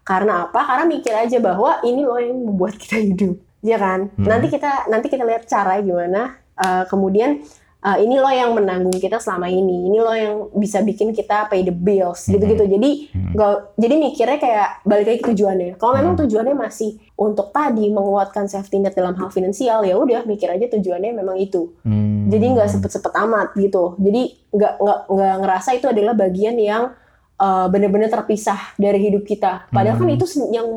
Karena 0.03 0.45
apa? 0.45 0.59
Karena 0.61 0.85
mikir 0.85 1.11
aja 1.11 1.37
bahwa 1.37 1.81
ini 1.81 2.01
loh 2.01 2.15
yang 2.15 2.37
membuat 2.37 2.77
kita 2.79 2.95
hidup, 2.97 3.35
ya 3.59 3.75
kan? 3.75 4.13
Hmm. 4.13 4.23
Nanti 4.23 4.47
kita 4.47 4.85
nanti 4.85 5.07
kita 5.07 5.23
lihat 5.23 5.43
cara 5.45 5.79
gimana. 5.79 6.37
eh, 6.57 6.83
kemudian 6.85 7.41
eh, 7.79 7.97
ini 7.99 8.15
loh 8.15 8.29
yang 8.29 8.51
menanggung 8.51 8.93
kita 8.93 9.17
selama 9.17 9.47
ini. 9.47 9.87
Ini 9.87 9.97
loh 9.97 10.13
yang 10.13 10.33
bisa 10.51 10.79
bikin 10.79 11.11
kita 11.11 11.45
pay 11.45 11.61
the 11.61 11.71
bills, 11.71 12.25
Hmm. 12.25 12.35
gitu-gitu. 12.35 12.65
Jadi 12.67 12.89
Hmm. 13.07 13.31
nggak 13.31 13.51
jadi 13.75 13.95
mikirnya 13.95 14.37
kayak 14.37 14.67
balik 14.83 15.05
lagi 15.07 15.19
ke 15.19 15.27
tujuannya. 15.31 15.69
Kalau 15.75 15.93
memang 15.93 16.13
Hmm. 16.13 16.21
tujuannya 16.23 16.55
masih 16.55 16.89
untuk 17.15 17.49
tadi 17.49 17.87
menguatkan 17.87 18.45
safety 18.45 18.77
net 18.77 18.93
dalam 18.93 19.13
hal 19.13 19.29
finansial, 19.29 19.81
ya 19.81 19.93
udah 19.93 20.21
mikir 20.23 20.47
aja 20.47 20.67
tujuannya 20.67 21.13
memang 21.13 21.37
itu 21.37 21.73
Hmm. 21.81 22.27
jadi 22.27 22.45
nggak 22.51 22.69
sepet-sepet 22.69 23.13
amat 23.17 23.55
gitu 23.55 23.95
jadi 23.97 24.21
nggak 24.49 24.73
nggak 24.77 24.99
nggak 25.07 25.35
ngerasa 25.39 25.69
itu 25.73 25.87
adalah 25.87 26.13
bagian 26.13 26.55
yang 26.55 26.91
uh, 27.37 27.65
benar-benar 27.67 28.11
terpisah 28.11 28.75
dari 28.75 28.99
hidup 28.99 29.23
kita 29.23 29.65
padahal 29.69 29.95
kan 29.95 30.05
Hmm. 30.05 30.13
itu 30.13 30.25
sen- 30.25 30.51
yang 30.51 30.67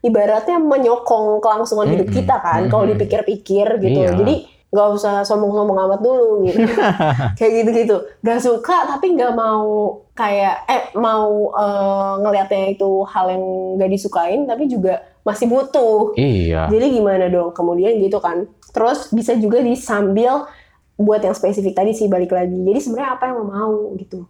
ibaratnya 0.00 0.56
menyokong 0.56 1.40
kelangsungan 1.40 1.88
hidup 1.88 2.06
Mm-mm. 2.06 2.18
kita 2.20 2.36
kan 2.38 2.62
kalau 2.66 2.84
Mm-mm. 2.84 2.94
dipikir-pikir 2.94 3.66
gitu 3.78 4.00
Iya. 4.02 4.14
jadi 4.14 4.34
nggak 4.70 4.88
usah 4.92 5.22
sombong-sombong 5.22 5.78
amat 5.80 5.98
dulu 5.98 6.46
gitu 6.46 6.62
kayak 7.38 7.52
gitu-gitu 7.58 7.96
nggak 8.20 8.38
suka 8.38 8.86
tapi 8.86 9.12
nggak 9.12 9.34
mau 9.34 9.66
kayak 10.14 10.62
eh 10.64 10.82
mau 10.94 11.50
uh, 11.50 12.18
ngelihatnya 12.18 12.72
itu 12.72 13.02
hal 13.04 13.26
yang 13.28 13.44
nggak 13.74 13.90
disukain 13.90 14.46
tapi 14.46 14.66
juga 14.66 15.02
masih 15.20 15.46
butuh 15.46 16.14
Iya. 16.14 16.70
jadi 16.70 16.86
gimana 16.88 17.28
dong? 17.28 17.52
Kemudian 17.52 17.98
gitu 17.98 18.16
kan. 18.18 18.48
Terus 18.72 19.10
bisa 19.10 19.36
juga 19.36 19.60
disambil 19.60 20.48
buat 20.96 21.20
yang 21.20 21.34
spesifik 21.34 21.74
tadi 21.74 21.92
sih 21.92 22.08
balik 22.08 22.30
lagi. 22.30 22.56
Jadi 22.56 22.78
sebenarnya 22.78 23.10
apa 23.16 23.28
yang 23.28 23.36
lo 23.36 23.46
mau 23.46 23.76
gitu. 23.96 24.24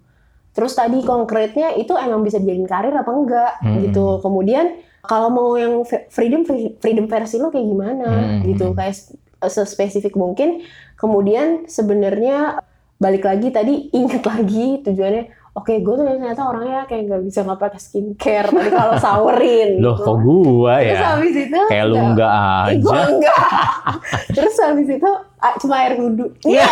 Terus 0.51 0.73
tadi 0.73 0.99
konkretnya 1.01 1.75
itu 1.75 1.95
emang 1.95 2.25
bisa 2.25 2.39
dijadiin 2.39 2.67
karir 2.67 2.91
apa 2.91 3.07
enggak 3.09 3.53
Hmm. 3.61 3.79
gitu. 3.81 4.19
Kemudian 4.19 4.67
kalau 5.01 5.31
mau 5.31 5.55
yang 5.55 5.87
freedom 6.09 6.43
freedom 6.77 7.07
versi 7.07 7.39
lo 7.39 7.55
kayak 7.55 7.67
gimana 7.67 8.09
Hmm. 8.11 8.43
gitu. 8.45 8.75
Kayak 8.75 8.95
sespesifik 9.43 10.13
mungkin. 10.13 10.61
Kemudian 10.95 11.65
sebenarnya 11.65 12.61
balik 12.97 13.25
lagi 13.25 13.49
tadi 13.49 13.75
ingat 13.91 14.21
lagi 14.23 14.83
tujuannya 14.83 15.25
Oke, 15.51 15.83
gue 15.83 15.93
tuh 15.93 16.07
ternyata 16.07 16.47
orangnya 16.47 16.87
kayak 16.87 17.11
nggak 17.11 17.23
bisa 17.27 17.43
nggak 17.43 17.59
pakai 17.59 17.81
skincare. 17.83 18.49
Tadi 18.49 18.71
kalau 18.71 18.95
sawerin. 19.03 19.83
Loh, 19.83 19.99
gitu. 19.99 20.07
kok 20.07 20.17
gua 20.23 20.75
Terus 20.79 20.95
ya? 20.95 21.09
habis 21.11 21.35
itu 21.35 21.61
Kayak 21.67 21.85
lu 21.85 21.97
nggak- 21.97 22.07
enggak 22.07 22.31
Eh, 22.31 22.77
gue 22.79 22.95
aja. 22.95 23.09
enggak. 23.11 23.45
Terus 24.39 24.55
habis 24.57 24.89
itu 24.89 25.11
ah, 25.37 25.53
cuma 25.59 25.75
air 25.83 25.99
wudhu. 25.99 26.27
Iya. 26.47 26.67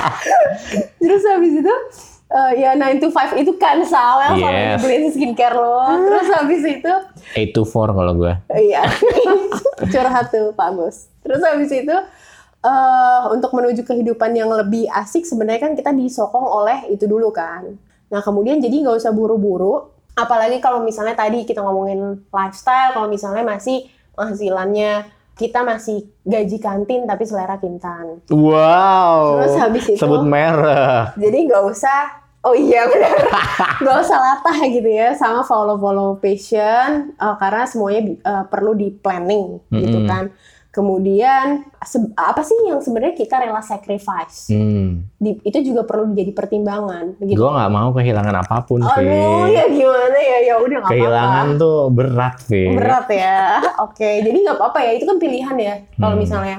Terus 0.96 1.22
habis 1.26 1.52
itu 1.54 1.74
eh, 2.30 2.50
ya 2.56 2.70
9 2.72 3.02
to 3.02 3.08
5 3.10 3.36
itu 3.36 3.52
kan 3.56 3.78
Sal 3.82 4.16
yang 4.22 4.36
sama 4.38 4.48
Yes. 4.50 4.78
beliin 4.80 5.04
skincare 5.10 5.54
lo. 5.54 5.84
Terus 6.00 6.28
habis 6.32 6.62
itu 6.64 6.92
8 7.36 7.52
to 7.52 7.62
4 7.62 7.84
kalau 7.90 8.12
gua. 8.16 8.34
iya 8.50 8.80
curhat 9.84 10.30
tuh 10.30 10.54
Pak 10.54 10.70
Bos. 10.72 11.09
Terus 11.20 11.40
habis 11.44 11.70
itu 11.72 11.96
eh 12.60 13.22
untuk 13.32 13.56
menuju 13.56 13.88
kehidupan 13.88 14.36
yang 14.36 14.52
lebih 14.52 14.84
asik 14.92 15.24
sebenarnya 15.24 15.64
kan 15.64 15.72
kita 15.72 15.96
disokong 15.96 16.44
oleh 16.44 16.92
itu 16.92 17.08
dulu 17.08 17.32
kan. 17.32 17.64
Nah 18.12 18.20
kemudian 18.20 18.60
jadi 18.60 18.84
nggak 18.84 19.00
usah 19.00 19.12
buru-buru. 19.16 19.88
Apalagi 20.18 20.60
kalau 20.60 20.84
misalnya 20.84 21.16
tadi 21.16 21.48
kita 21.48 21.64
ngomongin 21.64 22.28
lifestyle, 22.28 22.92
kalau 22.92 23.08
misalnya 23.08 23.40
masih 23.46 23.88
penghasilannya 24.12 25.08
kita 25.40 25.64
masih 25.64 26.04
gaji 26.28 26.60
kantin 26.60 27.08
tapi 27.08 27.24
selera 27.24 27.56
kintan. 27.56 28.20
Wow. 28.28 29.40
Terus 29.40 29.56
habis 29.56 29.84
itu 29.88 29.96
sebut 29.96 30.20
merek. 30.28 31.16
jadi 31.16 31.38
nggak 31.48 31.64
usah 31.64 32.20
oh 32.44 32.56
iya 32.56 32.88
benar 32.88 33.16
nggak 33.84 33.96
usah 34.00 34.18
latah 34.18 34.58
gitu 34.68 34.88
ya 34.88 35.12
sama 35.12 35.44
follow 35.44 35.76
follow 35.76 36.16
passion 36.16 37.12
eh, 37.12 37.34
karena 37.36 37.64
semuanya 37.68 38.00
eh, 38.16 38.44
perlu 38.48 38.72
di 38.72 38.88
planning 38.92 39.60
gitu 39.68 39.98
Mm-mm. 40.00 40.08
kan 40.08 40.24
kemudian 40.70 41.66
apa 42.14 42.40
sih 42.40 42.54
yang 42.64 42.78
sebenarnya 42.78 43.14
kita 43.14 43.38
rela 43.38 43.58
sacrifice 43.60 44.48
Hmm. 44.48 45.02
Di- 45.16 45.42
itu 45.42 45.58
juga 45.64 45.82
perlu 45.82 46.10
jadi 46.10 46.30
pertimbangan 46.30 47.18
gitu 47.18 47.36
Gua 47.36 47.50
nggak 47.52 47.72
mau 47.72 47.90
kehilangan 47.90 48.34
apa 48.36 48.56
pun 48.62 48.78
aduh 48.80 48.94
sih. 48.94 49.52
ya 49.52 49.64
gimana 49.66 50.14
ya 50.16 50.38
ya 50.44 50.54
udah 50.56 50.78
nggak 50.80 50.92
Kehilangan 50.92 51.46
apa-apa 51.48 51.60
tuh 51.60 51.78
berat 51.90 52.34
sih. 52.40 52.66
berat 52.70 53.06
ya 53.08 53.40
oke 53.80 54.10
jadi 54.20 54.38
nggak 54.40 54.56
apa-apa 54.56 54.78
ya 54.80 54.90
itu 54.92 55.04
kan 55.04 55.16
pilihan 55.16 55.56
ya 55.56 55.74
kalau 55.94 56.14
Hmm. 56.14 56.22
misalnya 56.22 56.56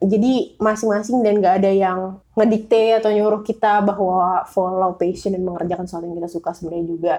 jadi 0.00 0.32
masing-masing 0.56 1.20
dan 1.20 1.34
nggak 1.36 1.54
ada 1.58 1.70
yang 1.70 1.98
ngedikte 2.32 2.96
atau 2.96 3.10
nyuruh 3.10 3.40
kita 3.40 3.78
bahwa 3.80 4.42
follow 4.46 4.94
passion 4.94 5.30
dan 5.30 5.42
mengerjakan 5.42 5.84
sesuatu 5.84 6.04
yang 6.04 6.16
kita 6.16 6.26
suka 6.28 6.50
sebenarnya 6.52 6.86
juga 6.86 7.14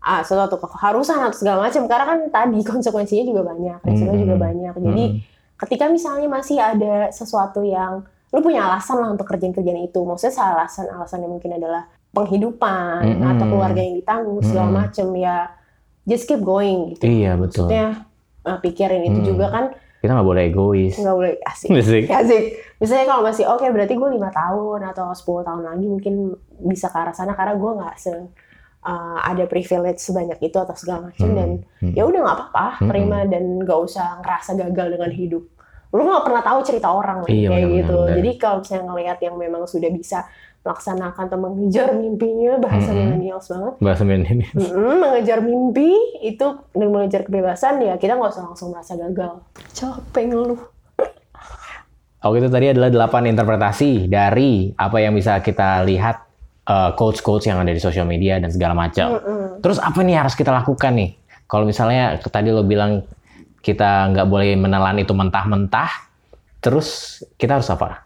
ah, 0.00 0.22
sesuatu 0.22 0.54
keharusan 0.56 1.18
atau 1.20 1.34
segala 1.36 1.62
macam 1.64 1.82
karena 1.84 2.04
kan 2.04 2.18
tadi 2.28 2.62
konsekuensinya 2.62 3.24
juga 3.24 3.42
banyak 3.44 3.78
resikonya 3.80 4.10
Hmm. 4.12 4.24
juga 4.24 4.36
banyak 4.36 4.74
jadi 4.76 5.04
Hmm. 5.08 5.37
Ketika 5.58 5.86
misalnya 5.86 6.26
masih 6.26 6.56
ada 6.56 7.10
sesuatu 7.10 7.60
yang 7.60 8.02
lu 8.28 8.38
punya 8.38 8.62
alasan 8.62 8.96
lah 8.96 9.08
untuk 9.08 9.24
kerjaan 9.24 9.50
kerjaan 9.50 9.80
itu 9.80 10.00
maksudnya 10.00 10.30
salah 10.30 10.52
alasan 10.60 10.86
alasannya 10.86 11.26
mungkin 11.26 11.54
adalah 11.54 11.88
penghidupan 12.10 13.00
Mm-mm. 13.04 13.24
atau 13.26 13.46
keluarga 13.46 13.80
yang 13.80 13.96
ditanggung 13.96 14.38
segala 14.40 14.68
Mm-mm. 14.68 14.80
macam 14.82 15.06
ya 15.14 15.36
just 16.04 16.24
keep 16.24 16.40
going 16.40 16.92
gitu 16.92 17.04
Iya 17.04 17.34
betul. 17.34 17.66
maksudnya 17.66 18.04
uh, 18.44 18.58
pikirin 18.58 19.02
itu 19.04 19.18
Hmm. 19.18 19.28
juga 19.28 19.46
kan 19.48 19.64
Kita 19.98 20.14
nggak 20.14 20.24
boleh 20.24 20.42
egois. 20.46 20.94
nggak 20.94 21.16
boleh 21.16 21.32
asik 21.42 21.68
Asik. 21.74 22.04
asik 22.22 22.44
misalnya 22.78 23.06
kalau 23.06 23.22
masih 23.24 23.44
oke 23.44 23.66
berarti 23.66 23.92
gue 23.92 24.08
lima 24.08 24.30
tahun 24.30 24.80
atau 24.86 25.10
10 25.10 25.24
tahun 25.42 25.62
lagi 25.64 25.86
mungkin 25.86 26.14
bisa 26.62 26.86
ke 26.86 26.96
arah 26.96 27.10
sana 27.10 27.32
karena 27.32 27.56
gue 27.56 27.70
nggak 27.74 27.94
se 27.96 28.12
uh, 28.82 29.18
ada 29.22 29.44
privilege 29.44 29.98
sebanyak 29.98 30.38
itu 30.40 30.56
atau 30.56 30.74
segala 30.74 31.10
macam 31.10 31.26
Hmm. 31.26 31.36
dan 31.36 31.50
Hmm. 31.80 31.94
ya 31.94 32.02
udah 32.04 32.20
nggak 32.20 32.36
apa-apa 32.36 32.66
Hmm. 32.78 32.88
terima 32.88 33.18
dan 33.24 33.42
nggak 33.58 33.78
usah 33.80 34.20
ngerasa 34.20 34.50
gagal 34.58 34.86
dengan 34.94 35.10
hidup 35.10 35.44
lu 35.88 36.04
nggak 36.04 36.20
pernah 36.20 36.44
tahu 36.44 36.60
cerita 36.60 36.92
orang 36.92 37.24
Iya, 37.24 37.48
kayak 37.48 37.48
benar-benar, 37.48 37.72
gitu. 37.80 37.98
Jadi 38.20 38.30
kalau 38.36 38.56
misalnya 38.60 38.84
ngelihat 38.92 39.18
yang 39.24 39.34
memang 39.34 39.62
sudah 39.64 39.88
bisa 39.88 40.18
melaksanakan 40.60 41.22
atau 41.24 41.38
mengejar 41.40 41.88
mimpinya 41.96 42.60
bahasa 42.60 42.92
Mm-mm. 42.92 43.00
millennials 43.08 43.46
banget. 43.48 43.72
Bahasa 43.80 44.02
ini. 44.04 44.44
Mm-mm, 44.52 44.94
mengejar 45.00 45.38
mimpi 45.40 45.88
itu 46.20 46.44
dan 46.76 46.88
mengejar 46.92 47.24
kebebasan 47.24 47.80
ya 47.80 47.96
kita 47.96 48.20
nggak 48.20 48.28
usah 48.28 48.44
langsung 48.44 48.68
merasa 48.68 49.00
gagal. 49.00 49.40
Capek 49.72 50.24
ngeluh. 50.28 50.60
Oke 52.20 52.36
itu 52.36 52.50
tadi 52.52 52.66
adalah 52.68 52.92
delapan 52.92 53.32
interpretasi 53.32 54.12
dari 54.12 54.68
apa 54.76 55.00
yang 55.00 55.16
bisa 55.16 55.40
kita 55.40 55.88
lihat 55.88 56.27
eh, 56.68 56.90
quotes-quotes 56.94 57.48
yang 57.48 57.58
ada 57.64 57.72
di 57.72 57.80
sosial 57.80 58.04
media 58.04 58.36
dan 58.36 58.52
segala 58.52 58.76
macam. 58.76 59.16
Mm-mm. 59.16 59.64
Terus 59.64 59.80
apa 59.80 59.98
nih 60.04 60.20
harus 60.20 60.36
kita 60.36 60.52
lakukan 60.52 60.92
nih? 60.94 61.16
Kalau 61.48 61.64
misalnya 61.64 62.20
tadi 62.20 62.52
lo 62.52 62.60
bilang 62.62 63.02
kita 63.64 64.12
nggak 64.12 64.26
boleh 64.28 64.54
menelan 64.54 65.00
itu 65.00 65.16
mentah-mentah, 65.16 65.90
terus 66.60 67.20
kita 67.40 67.58
harus 67.58 67.68
apa? 67.72 68.04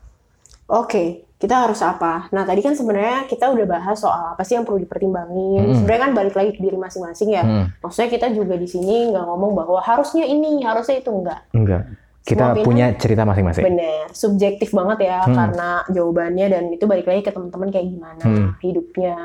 Oke, 0.70 1.26
kita 1.42 1.66
harus 1.66 1.82
apa? 1.82 2.30
Nah, 2.30 2.46
tadi 2.46 2.62
kan 2.62 2.72
sebenarnya 2.78 3.26
kita 3.26 3.50
udah 3.50 3.66
bahas 3.66 3.98
soal 3.98 4.32
apa 4.32 4.46
sih 4.46 4.54
yang 4.54 4.62
perlu 4.62 4.78
dipertimbangin. 4.78 5.68
Mm-mm. 5.68 5.76
Sebenarnya 5.76 6.02
kan 6.06 6.12
balik 6.14 6.34
lagi 6.38 6.50
ke 6.54 6.62
diri 6.62 6.78
masing-masing 6.78 7.34
ya. 7.34 7.42
Hmm, 7.42 7.66
Maksudnya 7.82 8.08
kita 8.14 8.30
juga 8.30 8.54
di 8.54 8.70
sini 8.70 9.10
nggak 9.10 9.26
ngomong 9.26 9.58
bahwa 9.58 9.82
harusnya 9.82 10.22
ini, 10.22 10.62
harusnya 10.62 11.02
itu 11.02 11.10
enggak. 11.10 11.40
enggak. 11.50 11.82
Kita 12.22 12.54
Semua 12.54 12.62
punya 12.62 12.86
cerita 12.94 13.26
masing-masing. 13.26 13.66
Bener, 13.66 14.06
subjektif 14.14 14.70
banget 14.70 15.10
ya 15.10 15.26
Hmm. 15.26 15.34
karena 15.34 15.68
jawabannya 15.90 16.46
dan 16.48 16.64
itu 16.70 16.86
balik 16.86 17.04
lagi 17.04 17.20
ke 17.20 17.34
teman-teman 17.34 17.68
kayak 17.68 17.86
gimana 17.88 18.22
Hmm. 18.22 18.48
hidupnya. 18.58 19.16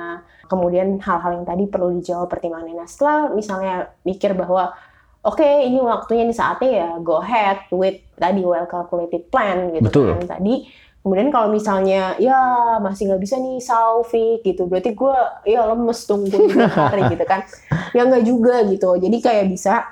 Kemudian 0.45 0.97
hal-hal 0.97 1.31
yang 1.33 1.45
tadi 1.45 1.63
perlu 1.65 1.93
dijawab 1.93 2.25
pertimbangannya. 2.25 2.73
Nah, 2.75 2.89
setelah 2.89 3.29
misalnya 3.29 3.73
mikir 4.01 4.33
bahwa 4.33 4.73
oke 5.21 5.43
ini 5.43 5.77
waktunya 5.77 6.23
ini 6.23 6.33
saatnya 6.33 6.71
ya 6.73 6.89
go 6.97 7.19
ahead 7.19 7.69
with 7.69 8.01
tadi 8.15 8.41
well 8.41 8.65
calculated 8.65 9.29
plan 9.29 9.69
gitu 9.71 9.85
Betul. 9.85 10.07
kan 10.17 10.39
tadi. 10.39 10.65
Kemudian 10.97 11.29
kalau 11.29 11.47
misalnya 11.47 12.17
ya 12.17 12.35
masih 12.79 13.07
nggak 13.07 13.21
bisa 13.21 13.37
nih 13.37 13.63
Saufik 13.63 14.43
gitu, 14.43 14.67
berarti 14.67 14.91
gue 14.91 15.15
ya 15.45 15.63
lemes 15.63 16.03
tunggu 16.03 16.35
hari 16.67 17.07
gitu 17.15 17.23
kan. 17.23 17.45
Ya 17.93 18.03
nggak 18.03 18.23
juga 18.23 18.65
gitu. 18.65 18.91
Jadi 18.97 19.17
kayak 19.21 19.47
bisa 19.47 19.87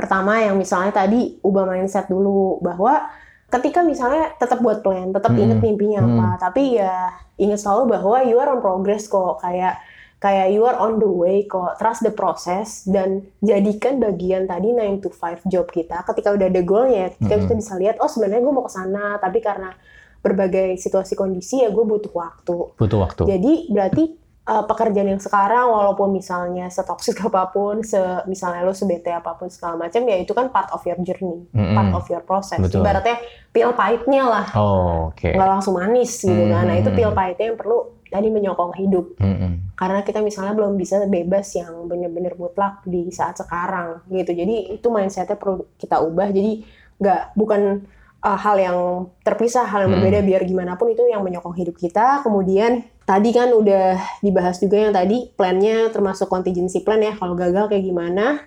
pertama 0.00 0.40
yang 0.40 0.56
misalnya 0.56 0.96
tadi 0.96 1.36
ubah 1.40 1.64
mindset 1.66 2.08
dulu 2.08 2.56
bahwa 2.58 3.04
ketika 3.46 3.82
misalnya 3.82 4.32
tetap 4.34 4.58
buat 4.58 4.80
plan, 4.80 5.10
tetap 5.10 5.28
Hmm. 5.28 5.42
inget 5.42 5.58
mimpinya 5.60 6.00
Hmm. 6.00 6.16
apa, 6.16 6.26
tapi 6.40 6.78
ya 6.78 7.12
inget 7.36 7.58
selalu 7.58 7.92
bahwa 7.92 8.16
you 8.22 8.36
are 8.36 8.48
on 8.48 8.60
progress 8.60 9.04
kok 9.06 9.38
kayak 9.38 9.76
kayak 10.18 10.48
you 10.50 10.62
are 10.62 10.76
on 10.76 10.96
the 10.96 11.08
way 11.08 11.44
kok 11.44 11.76
trust 11.76 12.00
the 12.00 12.12
process 12.12 12.84
dan 12.84 13.24
jadikan 13.40 13.96
bagian 13.98 14.44
tadi 14.44 14.68
9 14.70 15.00
to 15.00 15.08
5 15.08 15.40
job 15.44 15.64
kita 15.66 16.04
ketika 16.04 16.30
udah 16.30 16.46
ada 16.46 16.60
goalnya 16.60 17.08
ketika 17.10 17.34
Hmm. 17.34 17.42
kita 17.42 17.54
bisa 17.56 17.72
lihat 17.74 17.96
oh 17.98 18.06
sebenarnya 18.06 18.40
gue 18.40 18.52
mau 18.52 18.62
ke 18.62 18.68
sana 18.70 19.16
tapi 19.16 19.40
karena 19.40 19.72
berbagai 20.18 20.76
situasi 20.76 21.16
kondisi 21.16 21.60
ya 21.60 21.68
gue 21.68 21.80
butuh 21.82 22.12
waktu 22.12 22.56
Butuh 22.76 22.98
waktu. 23.00 23.22
jadi 23.26 23.52
berarti 23.66 24.19
uh, 24.46 24.64
pekerjaan 24.64 25.12
yang 25.12 25.22
sekarang 25.22 25.68
walaupun 25.68 26.14
misalnya 26.14 26.70
setoksik 26.72 27.20
apa 27.28 27.50
pun, 27.52 27.84
se 27.84 27.98
misalnya 28.24 28.64
lo 28.64 28.72
sebete 28.72 29.12
apa 29.12 29.36
pun 29.36 29.52
segala 29.52 29.76
macam 29.76 30.00
ya 30.06 30.16
itu 30.16 30.32
kan 30.32 30.48
part 30.48 30.70
of 30.72 30.80
your 30.86 30.96
journey, 31.04 31.44
Mm-mm. 31.52 31.76
part 31.76 31.92
of 31.92 32.04
your 32.08 32.24
process. 32.24 32.60
Betul. 32.62 32.80
Ibaratnya 32.80 33.16
pil 33.50 33.70
pahitnya 33.74 34.22
lah, 34.24 34.46
Oh, 34.54 35.10
oke. 35.10 35.28
nggak 35.34 35.50
langsung 35.58 35.76
manis 35.76 36.22
gitu 36.22 36.44
kan. 36.48 36.64
Nah 36.64 36.76
itu 36.78 36.90
pil 36.94 37.10
pahitnya 37.12 37.52
yang 37.52 37.58
perlu 37.58 38.00
tadi 38.10 38.28
menyokong 38.30 38.74
hidup. 38.78 39.06
Mm-mm. 39.22 39.74
Karena 39.78 40.04
kita 40.04 40.20
misalnya 40.20 40.52
belum 40.52 40.76
bisa 40.76 41.00
bebas 41.08 41.56
yang 41.56 41.88
bener-bener 41.88 42.36
mutlak 42.36 42.84
di 42.84 43.08
saat 43.08 43.38
sekarang 43.38 44.04
gitu. 44.12 44.34
Jadi 44.34 44.76
itu 44.76 44.86
mindsetnya 44.92 45.38
perlu 45.40 45.66
kita 45.80 46.02
ubah. 46.04 46.28
Jadi 46.28 46.62
nggak 47.00 47.32
bukan 47.32 47.80
uh, 48.24 48.38
hal 48.38 48.56
yang 48.60 48.76
terpisah, 49.24 49.64
hal 49.64 49.84
yang 49.84 49.92
Hmm. 49.92 50.00
berbeda 50.00 50.18
biar 50.24 50.42
gimana 50.44 50.76
pun 50.76 50.92
itu 50.92 51.04
yang 51.08 51.24
menyokong 51.24 51.56
hidup 51.56 51.76
kita. 51.76 52.20
Kemudian 52.24 52.84
tadi 53.04 53.30
kan 53.32 53.50
udah 53.52 54.20
dibahas 54.20 54.60
juga 54.60 54.76
yang 54.78 54.92
tadi 54.94 55.32
plannya 55.34 55.88
termasuk 55.90 56.28
contingency 56.28 56.84
plan 56.84 57.00
ya. 57.00 57.16
Kalau 57.16 57.34
gagal 57.34 57.68
kayak 57.72 57.84
gimana? 57.84 58.44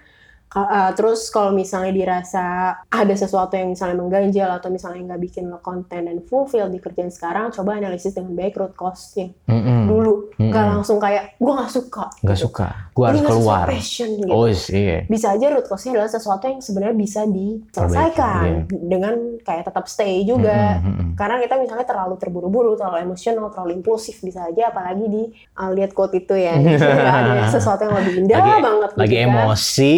Uh, 0.54 0.93
terus 0.93 1.28
kalau 1.28 1.49
misalnya 1.49 1.89
dirasa 1.89 2.45
ada 2.88 3.16
sesuatu 3.18 3.58
yang 3.58 3.74
misalnya 3.74 3.97
mengganjal 3.97 4.49
atau 4.54 4.70
misalnya 4.70 5.01
nggak 5.10 5.22
bikin 5.26 5.49
lo 5.49 5.58
konten 5.58 6.06
dan 6.06 6.18
fulfill 6.24 6.70
di 6.70 6.78
kerjaan 6.78 7.10
sekarang, 7.10 7.49
coba 7.49 7.78
analisis 7.78 8.14
dengan 8.14 8.38
baik 8.38 8.54
root 8.56 8.78
cause-nya 8.78 9.34
Mm-mm. 9.49 9.89
dulu. 9.89 10.30
Nggak 10.38 10.54
Mm-mm. 10.54 10.74
langsung 10.78 11.01
kayak 11.01 11.41
gue 11.41 11.54
nggak 11.54 11.72
suka. 11.74 12.06
Nggak 12.22 12.38
gitu. 12.38 12.45
suka. 12.45 12.68
Gua 12.93 13.06
harus 13.10 13.22
keluar. 13.26 13.66
passion 13.66 14.10
gitu. 14.22 14.30
Oh, 14.30 14.45
iya. 14.45 14.97
Bisa 15.10 15.34
aja 15.34 15.45
root 15.49 15.66
cause-nya 15.66 15.97
adalah 15.97 16.12
sesuatu 16.14 16.43
yang 16.45 16.62
sebenarnya 16.62 16.93
bisa 16.95 17.22
diselesaikan 17.26 18.70
dengan 18.70 19.16
kayak 19.41 19.64
tetap 19.68 19.86
stay 19.89 20.22
juga. 20.24 20.78
Mm-mm, 20.80 20.93
mm-mm. 20.93 21.10
Karena 21.18 21.41
kita 21.41 21.56
misalnya 21.58 21.86
terlalu 21.86 22.16
terburu-buru, 22.18 22.78
terlalu 22.78 23.04
emosional, 23.04 23.49
terlalu 23.49 23.82
impulsif 23.82 24.22
bisa 24.22 24.45
aja 24.45 24.70
apalagi 24.70 25.06
di 25.10 25.24
uh, 25.58 25.72
lihat 25.74 25.91
quote 25.93 26.14
itu 26.16 26.38
ya. 26.38 26.54
Ada 27.18 27.49
sesuatu 27.49 27.86
yang 27.86 27.95
lebih 27.97 28.14
indah 28.26 28.38
Lagi- 28.38 28.62
banget 28.62 28.89
gitu 28.93 29.01
Lagi 29.01 29.18
kan. 29.18 29.26
emosi, 29.26 29.93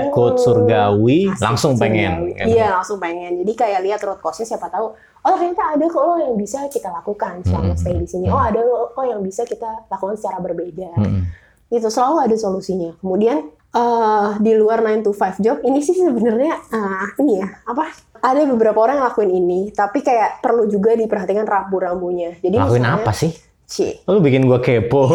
lihat 0.00 0.08
Hmm. 0.08 0.16
quote 0.16 0.38
surgawi, 0.38 1.28
Asik, 1.28 1.44
langsung 1.44 1.72
pengen. 1.76 2.12
surgawi. 2.26 2.48
Iya, 2.48 2.66
langsung 2.72 2.98
pengen. 2.98 3.32
Jadi 3.38 3.52
kayak 3.54 3.80
lihat 3.84 4.00
root 4.00 4.18
cause-nya 4.18 4.48
siapa 4.48 4.66
tahu. 4.66 4.96
Oh 5.20 5.30
ternyata 5.30 5.76
ada 5.76 5.84
kok 5.84 6.00
lo 6.00 6.16
yang 6.16 6.32
bisa 6.34 6.64
kita 6.66 6.88
lakukan 6.88 7.44
selama 7.44 7.70
Mm-mm. 7.70 7.78
stay 7.78 7.92
di 7.94 8.08
sini. 8.08 8.26
Oh 8.26 8.40
ada 8.40 8.56
lo 8.56 8.88
kok 8.90 9.04
yang 9.04 9.20
bisa 9.20 9.44
kita 9.44 9.84
lakukan 9.86 10.16
secara 10.16 10.40
berbeda. 10.40 10.96
Mm-mm. 10.96 11.28
Gitu 11.68 11.86
selalu 11.86 12.24
ada 12.24 12.36
solusinya. 12.36 12.96
Kemudian 12.96 13.36
eh, 13.70 14.28
di 14.40 14.52
luar 14.54 14.80
9 14.80 15.04
to 15.04 15.12
5 15.12 15.38
job 15.38 15.60
ini 15.60 15.78
sih 15.78 15.92
sebenarnya 15.94 16.56
eh, 16.72 17.06
ini 17.20 17.36
ya 17.36 17.48
apa? 17.64 17.92
Ada 18.16 18.44
beberapa 18.44 18.76
orang 18.76 19.00
yang 19.00 19.06
lakuin 19.08 19.32
ini, 19.32 19.60
tapi 19.72 20.00
kayak 20.00 20.40
perlu 20.40 20.68
juga 20.68 20.92
diperhatikan 20.92 21.44
rambu-rambunya. 21.44 22.36
Jadi 22.36 22.52
Lakuin 22.52 22.84
misalnya, 22.84 23.00
apa 23.00 23.12
sih? 23.12 23.32
Cie, 23.70 24.02
Lu 24.04 24.18
bikin 24.18 24.44
gua 24.44 24.58
kepo. 24.58 25.06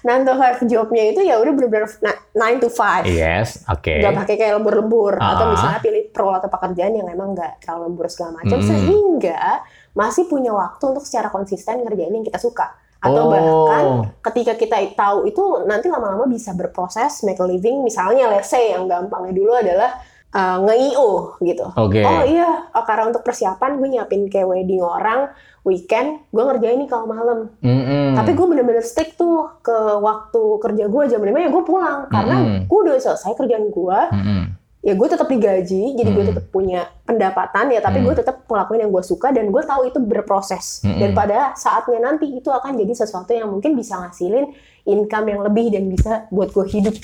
9 0.00 0.24
to 0.24 0.32
5 0.32 0.64
jobnya 0.64 1.04
itu 1.06 1.20
ya 1.20 1.36
udah 1.36 1.52
bener-bener 1.52 1.84
na- 2.00 2.16
9 2.32 2.56
to 2.56 2.68
5. 2.68 3.04
yes, 3.04 3.68
oke. 3.68 4.00
nggak 4.00 4.16
pakai 4.16 4.34
kayak 4.34 4.56
lembur-lembur 4.56 5.14
atau 5.14 5.44
Ah. 5.44 5.52
misalnya 5.52 5.78
pilih 5.78 6.08
role 6.10 6.34
atau 6.34 6.48
pekerjaan 6.48 6.92
yang 6.94 7.04
emang 7.06 7.36
nggak 7.36 7.60
terlalu 7.60 7.82
lembur 7.86 8.08
segala 8.08 8.30
macam 8.34 8.56
Mm-mm. 8.56 8.64
sehingga 8.64 9.60
masih 9.92 10.24
punya 10.24 10.50
waktu 10.50 10.80
untuk 10.86 11.04
secara 11.04 11.28
konsisten 11.28 11.84
ngerjain 11.84 12.10
yang 12.10 12.24
kita 12.24 12.40
suka 12.40 12.72
atau 12.96 13.22
Oh. 13.22 13.30
bahkan 13.30 13.84
ketika 14.24 14.56
kita 14.56 14.76
tahu 14.94 15.24
itu 15.24 15.40
nanti 15.64 15.88
lama-lama 15.88 16.24
bisa 16.24 16.52
berproses 16.52 17.20
make 17.22 17.36
a 17.36 17.44
living 17.44 17.80
misalnya 17.80 18.24
let's 18.26 18.48
say 18.48 18.72
yang 18.72 18.84
gampangnya 18.84 19.32
dulu 19.34 19.52
adalah 19.54 20.00
uh, 20.30 20.56
nge-IO 20.62 21.38
gitu 21.40 21.66
Oke. 21.74 22.00
oh 22.00 22.22
iya 22.24 22.70
oh, 22.70 22.84
karena 22.84 23.08
untuk 23.08 23.22
persiapan 23.22 23.76
gue 23.76 23.88
nyiapin 23.88 24.26
kayak 24.26 24.46
wedding 24.46 24.80
orang 24.80 25.30
weekend 25.60 26.24
gue 26.30 26.40
ngerjain 26.40 26.80
nih 26.80 26.88
kalau 26.88 27.04
malam 27.04 27.38
Mm-mm. 27.60 28.16
tapi 28.16 28.32
gue 28.32 28.46
bener-bener 28.46 28.80
stick 28.80 29.14
tuh 29.14 29.60
ke 29.60 29.74
waktu 30.00 30.42
kerja 30.58 30.84
gue 30.88 31.02
jam 31.06 31.20
5 31.20 31.28
ya 31.28 31.48
gue 31.48 31.62
pulang 31.62 31.98
karena 32.08 32.36
Mm-mm. 32.36 32.60
gue 32.64 32.78
udah 32.80 32.94
selesai 32.96 33.36
kerjaan 33.36 33.68
gue 33.68 33.98
Mm-mm. 34.08 34.42
ya 34.80 34.96
gue 34.96 35.08
tetap 35.08 35.28
digaji 35.28 35.92
jadi 35.92 36.08
gue 36.08 36.24
Hmm. 36.24 36.32
tetap 36.32 36.46
punya 36.48 36.88
pendapatan 37.04 37.68
ya 37.68 37.84
tapi 37.84 38.00
Hmm. 38.00 38.06
gue 38.08 38.14
tetap 38.16 38.48
ngelakuin 38.48 38.80
yang 38.80 38.90
gue 38.90 39.04
suka 39.04 39.28
dan 39.28 39.52
gue 39.52 39.60
tahu 39.60 39.82
itu 39.84 40.00
berproses 40.00 40.80
Hmm. 40.80 40.96
dan 40.96 41.12
pada 41.12 41.52
saatnya 41.52 42.00
nanti 42.00 42.24
itu 42.32 42.48
akan 42.48 42.80
jadi 42.80 42.92
sesuatu 42.96 43.28
yang 43.30 43.52
mungkin 43.52 43.76
bisa 43.76 44.00
ngasilin 44.00 44.48
income 44.88 45.26
yang 45.28 45.44
lebih 45.44 45.68
dan 45.68 45.84
bisa 45.84 46.24
buat 46.32 46.48
gue 46.48 46.64
hidup 46.66 46.96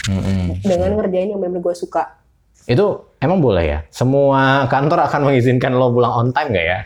dengan 0.65 0.97
ngerjain 0.97 1.29
yang 1.29 1.37
benar 1.37 1.61
gue 1.61 1.75
suka 1.77 2.17
Itu 2.67 2.87
emang 3.17 3.39
boleh 3.39 3.65
ya? 3.65 3.79
Semua 3.89 4.67
kantor 4.67 5.07
akan 5.07 5.21
mengizinkan 5.25 5.73
lo 5.73 5.89
pulang 5.89 6.13
on 6.13 6.29
time 6.31 6.51
nggak 6.51 6.67
ya? 6.67 6.81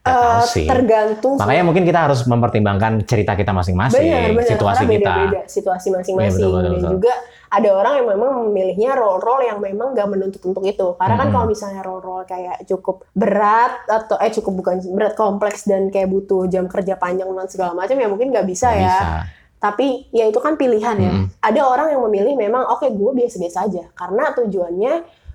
Nggak 0.00 0.14
tahu 0.16 0.38
Eh, 0.38 0.46
sih. 0.46 0.66
tergantung 0.66 1.34
Makanya 1.36 1.62
mungkin 1.62 1.82
kita 1.82 2.00
harus 2.00 2.22
mempertimbangkan 2.24 3.02
cerita 3.02 3.34
kita 3.34 3.50
masing-masing, 3.50 4.06
situasi 4.40 4.82
karena 4.82 4.94
kita. 4.94 5.12
beda-beda 5.12 5.40
situasi 5.44 5.88
masing-masing 5.90 6.46
betul, 6.46 6.62
dan 6.62 6.72
juga 6.88 7.12
ada 7.46 7.68
orang 7.72 7.92
yang 7.98 8.06
memang 8.08 8.30
memilihnya 8.44 8.90
role-role 8.94 9.44
yang 9.44 9.58
memang 9.58 9.92
gak 9.92 10.06
menuntut 10.06 10.42
untuk 10.42 10.62
itu 10.62 10.94
karena 10.96 11.14
kan 11.14 11.26
Mm-mm. 11.26 11.34
kalau 11.34 11.46
misalnya 11.46 11.82
role-role 11.82 12.24
kayak 12.24 12.62
cukup 12.64 13.04
berat 13.12 13.84
atau 13.84 14.16
eh 14.16 14.30
cukup 14.30 14.52
bukan 14.56 14.76
berat 14.90 15.14
kompleks 15.14 15.62
dan 15.62 15.90
kayak 15.90 16.06
butuh 16.06 16.46
jam 16.46 16.66
kerja 16.66 16.94
panjang 16.94 17.26
dan 17.26 17.46
segala 17.46 17.74
macam 17.74 17.94
ya 17.94 18.06
mungkin 18.06 18.30
nggak 18.30 18.46
bisa 18.46 18.68
Nggak 18.68 18.80
ya 18.80 18.94
Bisa. 18.94 19.10
Tapi 19.58 19.86
ya 20.10 20.24
itu 20.24 20.36
kan 20.36 20.54
pilihan 20.54 20.96
ya 20.96 21.10
Mm-mm. 21.10 21.26
ada 21.40 21.60
orang 21.62 21.88
yang 21.90 22.02
memilih 22.02 22.34
memang 22.34 22.62
oke 22.66 22.86
gue 22.86 23.10
biasa-biasa 23.14 23.58
aja 23.64 23.84
karena 23.92 24.30
tujuannya 24.32 24.94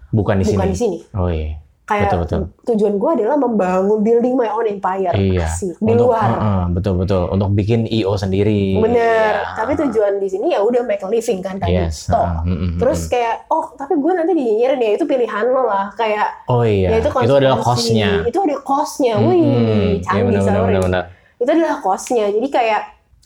Bukan 0.09 0.35
di 0.37 0.45
bukan 0.45 0.67
sini. 0.67 0.67
di 0.67 0.77
sini 0.77 0.97
Oh 1.13 1.27
iya. 1.27 1.55
kayak 1.81 2.07
Betul, 2.07 2.19
betul. 2.21 2.41
tujuan 2.65 2.93
gue 2.95 3.11
adalah 3.13 3.35
membangun 3.35 3.99
building 3.99 4.31
my 4.33 4.47
own 4.47 4.63
empire 4.65 5.11
Iya. 5.11 5.43
Asik. 5.43 5.75
di 5.75 5.87
Untuk, 5.89 6.07
luar 6.07 6.27
Heeh, 6.29 6.63
betul 6.71 6.93
betul. 6.95 7.23
Untuk 7.27 7.49
bikin 7.51 7.83
IO 7.85 8.15
sendiri. 8.15 8.77
Bener, 8.77 9.33
Iya. 9.41 9.55
tapi 9.55 9.75
tujuan 9.77 10.15
di 10.15 10.27
sini 10.27 10.51
ya 10.51 10.59
udah 10.59 10.81
make 10.81 10.99
a 10.99 11.09
living 11.09 11.39
kan 11.39 11.57
tadi. 11.57 11.75
Yes. 11.77 12.07
Toh. 12.07 12.15
heeh, 12.15 12.43
mm-mm, 12.45 12.71
Terus 12.77 13.07
kayak, 13.07 13.43
oh 13.47 13.71
tapi 13.73 13.95
gue 13.95 14.11
nanti 14.13 14.31
dinyinyirin 14.31 14.79
ya 14.79 14.91
itu 14.93 15.03
pilihan 15.03 15.45
lo 15.45 15.63
lah. 15.65 15.91
Kayak 15.91 16.27
Oh 16.45 16.61
iya. 16.61 16.91
ya 16.91 16.97
itu, 16.97 17.09
itu 17.09 17.33
adalah 17.33 17.57
cost-nya. 17.57 18.09
Itu 18.21 18.39
ada 18.41 18.55
cost-nya. 18.61 19.13
Mm-mm. 19.13 19.27
Wih, 19.27 19.39
Iya, 19.41 19.99
canggih 20.01 20.23
benar, 20.25 20.39
benar, 20.39 20.43
sorry. 20.53 20.67
benar, 20.69 20.81
benar. 20.85 21.03
Itu 21.37 21.49
adalah 21.49 21.75
cost-nya. 21.79 22.25
Jadi 22.29 22.47
kayak 22.47 22.81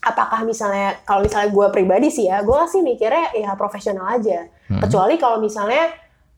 apakah 0.05 0.45
misalnya 0.45 1.01
kalau 1.01 1.25
misalnya 1.25 1.49
gue 1.49 1.67
pribadi 1.69 2.07
sih 2.07 2.29
ya, 2.29 2.39
gue 2.39 2.59
sih 2.69 2.79
mikirnya 2.79 3.33
ya 3.33 3.51
profesional 3.53 4.05
aja. 4.11 4.45
Mm-mm. 4.69 4.79
Kecuali 4.79 5.17
kalau 5.17 5.41
misalnya 5.41 5.89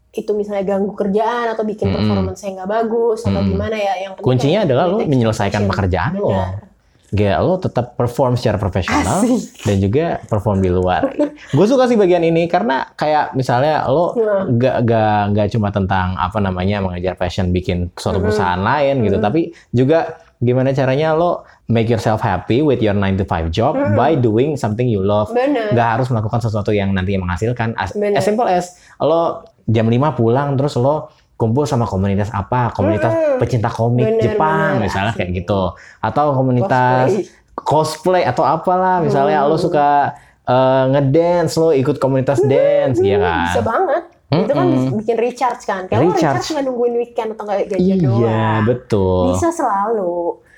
itu 0.09 0.31
misalnya 0.31 0.63
ganggu 0.65 0.95
kerjaan 0.95 1.51
atau 1.51 1.61
bikin 1.61 1.91
Mm-mm. 1.91 1.99
performance 2.01 2.39
saya 2.39 2.51
nggak 2.57 2.71
bagus 2.71 3.19
atau 3.21 3.37
Mm. 3.37 3.49
gimana 3.49 3.75
ya 3.75 3.93
yang 4.01 4.11
Kuncinya 4.17 4.63
adalah 4.63 4.87
lo 4.87 4.97
menyelesaikan 4.99 5.67
pekerjaan 5.67 6.15
lo. 6.15 6.31
Benar. 6.31 6.63
Gak 7.07 7.39
lo 7.39 7.55
tetap 7.55 7.95
perform 7.95 8.35
secara 8.35 8.55
profesional 8.57 9.23
Asik. 9.23 9.63
dan 9.63 9.79
juga 9.79 10.05
perform 10.25 10.59
di 10.59 10.67
luar. 10.67 11.07
Gue 11.49 11.63
suka 11.63 11.87
sih 11.87 11.95
bagian 11.95 12.19
ini 12.19 12.47
karena 12.47 12.83
kayak 12.91 13.31
misalnya 13.31 13.87
lo 13.87 14.11
Nah. 14.13 14.43
gak, 14.49 14.77
gak, 14.83 15.21
gak 15.31 15.47
cuma 15.49 15.71
tentang 15.71 16.19
apa 16.19 16.35
namanya 16.37 16.83
mengejar 16.83 17.15
passion 17.15 17.51
bikin 17.51 17.95
suatu 17.95 18.19
Mhm. 18.19 18.23
perusahaan 18.25 18.59
lain 18.59 18.95
gitu, 19.01 19.17
Mhm. 19.17 19.23
tapi 19.23 19.41
juga 19.71 20.19
gimana 20.39 20.69
caranya 20.69 21.11
lo 21.11 21.41
make 21.65 21.85
yourself 21.85 22.19
happy 22.19 22.61
with 22.61 22.77
your 22.77 22.93
9 22.93 23.15
to 23.15 23.23
5 23.23 23.49
job 23.49 23.73
Mhm. 23.73 23.93
by 23.93 24.13
doing 24.13 24.53
something 24.53 24.85
you 24.85 24.99
love. 24.99 25.29
Benar. 25.29 25.71
Gak 25.71 25.89
harus 25.95 26.07
melakukan 26.07 26.39
sesuatu 26.39 26.69
yang 26.69 26.91
nanti 26.91 27.15
menghasilkan. 27.15 27.73
As, 27.73 27.91
Bener. 27.91 28.15
as 28.15 28.23
simple 28.23 28.45
as 28.45 28.65
lo 28.97 29.41
jam 29.65 29.85
5 29.85 30.13
pulang 30.13 30.53
terus 30.53 30.75
lo 30.75 31.09
kumpul 31.33 31.63
sama 31.63 31.85
komunitas 31.85 32.29
apa, 32.29 32.69
komunitas 32.71 33.13
Mhm. 33.13 33.37
pecinta 33.37 33.67
komik 33.67 34.05
Bener, 34.07 34.21
Jepang 34.23 34.77
bener, 34.77 34.83
misalnya 34.83 35.13
kayak 35.13 35.31
gitu, 35.35 35.69
atau 35.99 36.25
komunitas 36.33 37.13
Cosplay. 37.13 37.25
cosplay 37.55 38.23
atau 38.23 38.41
apalah 38.41 39.01
misalnya 39.01 39.41
Hmm. 39.41 39.49
lo 39.49 39.55
suka 39.55 40.13
eh, 40.43 40.83
ngedance 40.87 41.59
lo 41.59 41.69
ikut 41.69 41.97
komunitas 41.97 42.39
dance 42.41 43.03
ya 43.03 43.19
kan 43.19 43.51
Bisa 43.51 43.61
banget. 43.61 44.03
Itu 44.27 44.51
kan 44.51 44.67
Mm-mm. 44.67 44.99
bikin 44.99 45.15
recharge 45.15 45.63
kan. 45.63 45.87
Kayak 45.87 45.99
lo 46.01 46.11
Recharge. 46.11 46.23
recharge 46.35 46.47
nggak 46.51 46.65
nungguin 46.65 46.95
weekend 46.97 47.29
atau 47.31 47.43
nggak 47.43 47.59
gajian 47.69 47.97
doang. 47.97 48.19
iya 48.19 48.47
betul 48.61 49.23
Bisa 49.31 49.49
selalu. 49.49 50.17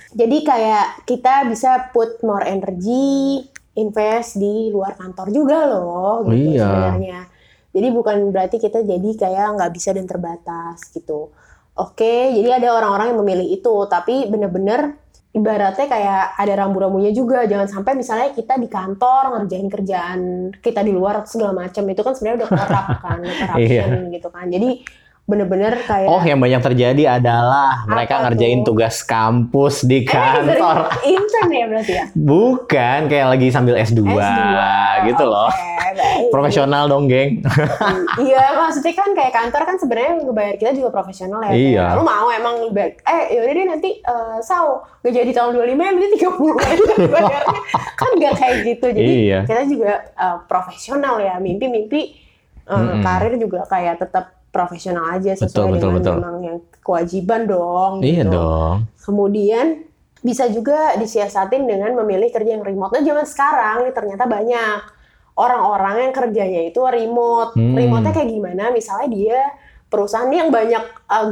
Jadi 0.10 0.38
kayak 0.42 0.86
kita 1.06 1.46
bisa 1.46 1.72
put 1.90 2.18
more 2.22 2.42
energy, 2.42 3.46
invest 3.76 4.36
di 4.36 4.68
luar 4.68 4.98
kantor 4.98 5.30
juga 5.30 5.70
loh, 5.70 6.26
gitu 6.26 6.58
Iya. 6.58 6.66
sebenarnya. 6.66 7.20
Jadi 7.70 7.88
bukan 7.90 8.18
berarti 8.30 8.58
kita 8.58 8.82
jadi 8.82 9.10
kayak 9.16 9.46
nggak 9.54 9.72
bisa 9.72 9.94
dan 9.94 10.04
terbatas 10.04 10.82
gitu. 10.90 11.30
Oke, 11.76 12.34
jadi 12.34 12.58
ada 12.58 12.74
orang-orang 12.74 13.14
yang 13.14 13.20
memilih 13.22 13.48
itu, 13.54 13.76
tapi 13.86 14.26
bener-bener 14.26 14.98
ibaratnya 15.30 15.86
kayak 15.86 16.24
ada 16.38 16.54
rambu-rambunya 16.66 17.14
juga. 17.14 17.46
Jangan 17.46 17.68
sampai 17.70 17.94
misalnya 17.94 18.34
kita 18.34 18.58
di 18.58 18.66
kantor 18.66 19.38
ngerjain 19.38 19.70
kerjaan 19.70 20.20
kita 20.58 20.82
di 20.82 20.92
luar 20.94 21.22
segala 21.30 21.54
macam 21.54 21.86
itu 21.86 22.02
kan 22.02 22.14
sebenarnya 22.18 22.38
udah 22.46 22.50
korup 22.50 22.88
kan, 23.04 23.18
udah 23.22 23.38
corruption 23.46 23.90
gitu 24.10 24.28
kan. 24.34 24.46
Jadi 24.50 24.70
bener-bener 25.30 25.78
kayak 25.80 26.10
oh 26.10 26.18
yang 26.20 26.38
banyak 26.38 26.58
terjadi 26.60 27.04
adalah 27.16 27.86
mereka 27.86 28.26
ngerjain 28.26 28.60
tuh? 28.60 28.74
tugas 28.74 29.00
kampus 29.02 29.86
di 29.86 30.02
kantor 30.02 30.90
Eh, 31.00 31.14
intern 31.14 31.50
ya 31.50 31.66
berarti 31.66 31.94
ya? 31.94 32.06
bukan 32.12 33.00
kayak 33.06 33.28
lagi 33.30 33.48
sambil 33.50 33.78
S2, 33.78 34.02
gitu 35.06 35.24
loh 35.24 35.54
baik. 35.90 36.30
profesional 36.30 36.86
dong 36.86 37.06
geng 37.06 37.46
iya, 38.18 38.56
maksudnya 38.56 38.94
kan 38.94 39.10
kayak 39.12 39.32
kantor 39.32 39.62
kan 39.64 39.76
sebenarnya 39.76 40.12
ngebayar 40.20 40.56
kita 40.56 40.72
juga 40.74 40.90
profesional 40.90 41.44
ya. 41.44 41.52
Iya. 41.52 41.84
Kayak, 41.84 41.96
Lu 41.96 42.04
mau 42.04 42.28
emang 42.30 42.56
eh 42.72 43.24
yaudah 43.32 43.54
deh 43.54 43.68
nanti 43.68 43.90
eh 43.98 44.38
Sau 44.40 44.82
gak 45.00 45.14
jadi 45.14 45.30
tahun 45.30 45.52
25 45.56 45.76
ya 45.76 45.92
berarti 45.92 46.10
30 46.16 46.30
aja 46.64 46.84
bayarnya. 47.16 47.62
kan 47.96 48.10
gak 48.16 48.34
kayak 48.36 48.58
gitu. 48.66 48.88
Jadi 48.90 49.12
Iya. 49.26 49.40
kita 49.44 49.64
juga 49.66 49.92
eh, 50.10 50.38
profesional 50.46 51.16
ya. 51.20 51.36
Mimpi-mimpi 51.38 52.02
eh, 52.62 52.72
Mm-mm. 52.72 53.02
karir 53.02 53.36
juga 53.36 53.66
kayak 53.66 54.00
tetap 54.00 54.39
profesional 54.50 55.06
aja 55.14 55.38
sesuai 55.38 55.78
betul, 55.78 55.94
dengan 55.94 55.94
betul. 56.02 56.16
memang 56.18 56.38
yang 56.42 56.58
kewajiban 56.82 57.42
dong. 57.46 57.94
iya 58.02 58.26
gitu. 58.26 58.34
dong 58.34 58.76
Kemudian 59.00 59.66
bisa 60.20 60.52
juga 60.52 61.00
disiasatin 61.00 61.64
dengan 61.64 61.96
memilih 61.96 62.28
kerja 62.30 62.60
yang 62.60 62.66
remote. 62.66 62.92
Nah, 62.92 63.02
zaman 63.02 63.26
sekarang 63.26 63.88
nih 63.88 63.94
ternyata 63.96 64.28
banyak 64.28 64.80
orang-orang 65.40 66.10
yang 66.10 66.14
kerjanya 66.14 66.62
itu 66.68 66.82
remote. 66.84 67.56
Hmm. 67.56 67.74
Remote-nya 67.74 68.12
kayak 68.12 68.30
gimana? 68.30 68.64
Misalnya 68.76 69.08
dia 69.08 69.40
perusahaan 69.90 70.30
yang 70.30 70.54
banyak 70.54 70.84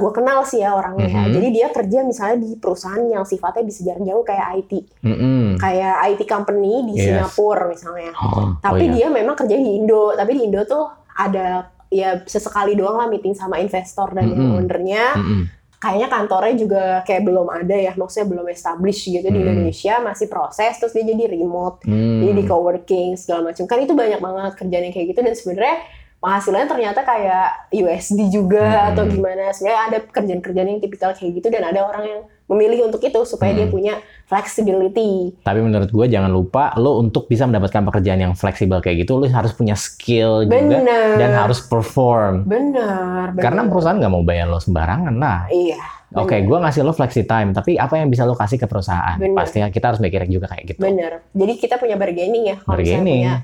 gue 0.02 0.12
kenal 0.16 0.42
sih 0.48 0.66
ya 0.66 0.74
orangnya. 0.74 1.06
ya. 1.06 1.22
Mhm. 1.30 1.34
Jadi 1.38 1.48
dia 1.54 1.68
kerja 1.70 2.00
misalnya 2.02 2.38
di 2.42 2.58
perusahaan 2.58 3.04
yang 3.06 3.22
sifatnya 3.22 3.62
bisa 3.62 3.86
jarak 3.86 4.02
jauh 4.02 4.26
kayak 4.26 4.46
IT, 4.66 4.72
Mm-mm. 5.06 5.62
kayak 5.62 5.96
IT 6.10 6.22
company 6.26 6.82
di 6.90 6.94
Yes. 6.98 7.06
Singapura 7.06 7.70
misalnya. 7.70 8.12
Oh, 8.18 8.58
Tapi 8.58 8.88
oh 8.88 8.90
iya. 8.90 8.94
dia 8.98 9.08
memang 9.14 9.38
kerja 9.38 9.54
di 9.54 9.70
Indo. 9.78 10.18
Tapi 10.18 10.32
di 10.34 10.42
Indo 10.50 10.66
tuh 10.66 10.90
ada 11.14 11.70
ya 11.88 12.20
sesekali 12.24 12.76
doang 12.76 12.98
lah 12.98 13.08
meeting 13.08 13.32
sama 13.32 13.58
investor 13.58 14.12
dan 14.12 14.28
Mhm. 14.28 14.58
ownernya 14.60 15.04
Mm-mm. 15.16 15.44
kayaknya 15.78 16.08
kantornya 16.10 16.56
juga 16.58 16.84
kayak 17.06 17.22
belum 17.22 17.48
ada 17.48 17.78
ya, 17.78 17.94
maksudnya 17.94 18.28
belum 18.34 18.50
established 18.50 19.06
gitu 19.06 19.24
di 19.24 19.38
Hmm. 19.38 19.46
Indonesia, 19.46 20.02
masih 20.02 20.26
proses, 20.26 20.74
terus 20.82 20.90
dia 20.90 21.06
jadi 21.06 21.30
remote, 21.30 21.86
Hmm. 21.86 22.26
jadi 22.26 22.34
di 22.34 22.44
coworking 22.44 23.14
segala 23.14 23.54
macam. 23.54 23.70
Kan 23.70 23.86
itu 23.86 23.94
banyak 23.94 24.18
banget 24.18 24.54
kerjaan 24.58 24.84
yang 24.90 24.94
kayak 24.94 25.08
gitu 25.14 25.22
dan 25.22 25.34
sebenarnya 25.38 25.78
penghasilannya 26.18 26.66
ternyata 26.66 27.00
kayak 27.06 27.48
USD 27.70 28.26
juga 28.34 28.66
Hmm. 28.66 28.90
atau 28.90 29.04
gimana. 29.06 29.54
Sebenarnya 29.54 29.82
ada 29.86 29.98
kerjaan-kerjaan 30.02 30.68
yang 30.68 30.82
tipikal 30.82 31.14
kayak 31.14 31.32
gitu 31.38 31.48
dan 31.54 31.62
ada 31.70 31.86
orang 31.86 32.04
yang 32.10 32.22
memilih 32.48 32.88
untuk 32.88 33.00
itu 33.00 33.20
supaya 33.24 33.52
dia 33.52 33.64
Hmm. 33.64 33.74
punya 33.74 33.94
flexibility. 34.24 35.36
Tapi 35.40 35.60
menurut 35.60 35.88
gue 35.88 36.06
jangan 36.08 36.30
lupa 36.30 36.72
lo 36.76 36.96
untuk 36.98 37.26
bisa 37.26 37.44
mendapatkan 37.44 37.84
pekerjaan 37.84 38.20
yang 38.22 38.34
fleksibel 38.34 38.80
kayak 38.80 39.04
gitu 39.04 39.16
lo 39.16 39.28
harus 39.28 39.52
punya 39.52 39.76
skill 39.76 40.44
juga 40.44 40.80
Benar. 40.80 41.16
dan 41.18 41.32
harus 41.34 41.60
perform. 41.62 42.44
benar. 42.44 43.36
Karena 43.36 43.66
perusahaan 43.66 43.96
nggak 43.96 44.10
mau 44.10 44.22
bayar 44.22 44.48
lo 44.48 44.58
sembarangan 44.58 45.14
lah. 45.14 45.48
iya. 45.50 45.80
Oke, 46.10 46.40
benar. 46.40 46.48
gue 46.48 46.58
ngasih 46.64 46.82
lo 46.82 46.94
flexi 46.94 47.28
time, 47.28 47.52
tapi 47.52 47.76
apa 47.76 48.00
yang 48.00 48.08
bisa 48.08 48.24
lo 48.24 48.32
kasih 48.32 48.56
ke 48.56 48.64
perusahaan? 48.64 49.20
Benar. 49.20 49.44
Pasti 49.44 49.60
kita 49.62 49.92
harus 49.92 50.00
mikirin 50.00 50.32
juga 50.32 50.48
kayak 50.48 50.64
gitu. 50.66 50.80
Bener. 50.80 51.20
Jadi 51.30 51.54
kita 51.58 51.76
punya 51.76 51.94
bargaining 51.94 52.44
ya. 52.48 52.56
Kalau 52.58 52.74
misalnya 52.74 52.96
Bargaining. 52.98 53.22
punya 53.22 53.36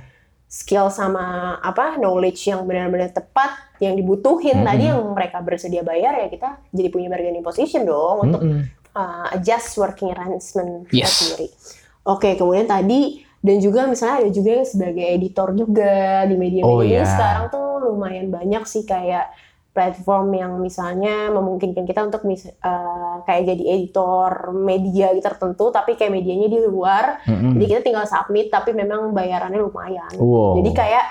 skill 0.47 0.87
sama 0.87 1.25
apa 1.59 1.97
knowledge 1.97 2.45
yang 2.45 2.63
benar-benar 2.63 3.09
tepat 3.09 3.51
yang 3.81 3.97
dibutuhin 3.97 4.61
Mm-mm. 4.61 4.69
tadi 4.69 4.83
yang 4.85 5.01
mereka 5.11 5.41
bersedia 5.41 5.81
bayar 5.81 6.13
ya 6.15 6.29
kita 6.29 6.61
jadi 6.69 6.87
punya 6.87 7.09
bargaining 7.09 7.41
position 7.41 7.83
dong 7.83 8.17
untuk 8.23 8.39
Mm-mm. 8.39 8.61
Uh, 8.93 9.25
adjust 9.31 9.75
working 9.75 10.09
arrangement 10.09 10.87
Yes. 10.89 11.11
sendiri. 11.13 11.49
Oke, 12.03 12.33
kemudian 12.33 12.65
tadi 12.65 13.19
dan 13.39 13.59
juga 13.59 13.83
misalnya 13.85 14.23
ada 14.23 14.31
juga 14.31 14.49
yang 14.55 14.65
sebagai 14.65 15.05
editor 15.05 15.51
juga 15.51 15.93
di 16.23 16.35
media-media 16.35 16.63
Oh, 16.65 16.79
iya. 16.79 17.03
sekarang 17.03 17.45
tuh 17.49 17.67
lumayan 17.83 18.27
banyak 18.27 18.63
sih 18.63 18.83
kayak 18.83 19.27
platform 19.69 20.29
yang 20.31 20.51
misalnya 20.57 21.27
memungkinkan 21.29 21.83
kita 21.83 22.05
untuk 22.05 22.23
mis- 22.23 22.53
uh, 22.55 23.19
kayak 23.23 23.49
jadi 23.49 23.63
editor 23.73 24.29
media 24.53 25.09
tertentu 25.17 25.73
tapi 25.73 25.97
kayak 25.97 26.13
medianya 26.13 26.45
di 26.45 26.61
luar 26.61 27.25
Mm-mm. 27.25 27.57
jadi 27.57 27.65
kita 27.67 27.81
tinggal 27.81 28.05
submit 28.05 28.47
tapi 28.47 28.71
memang 28.71 29.11
bayarannya 29.11 29.57
lumayan. 29.57 30.13
Wow. 30.15 30.61
Jadi 30.61 30.71
kayak 30.71 31.03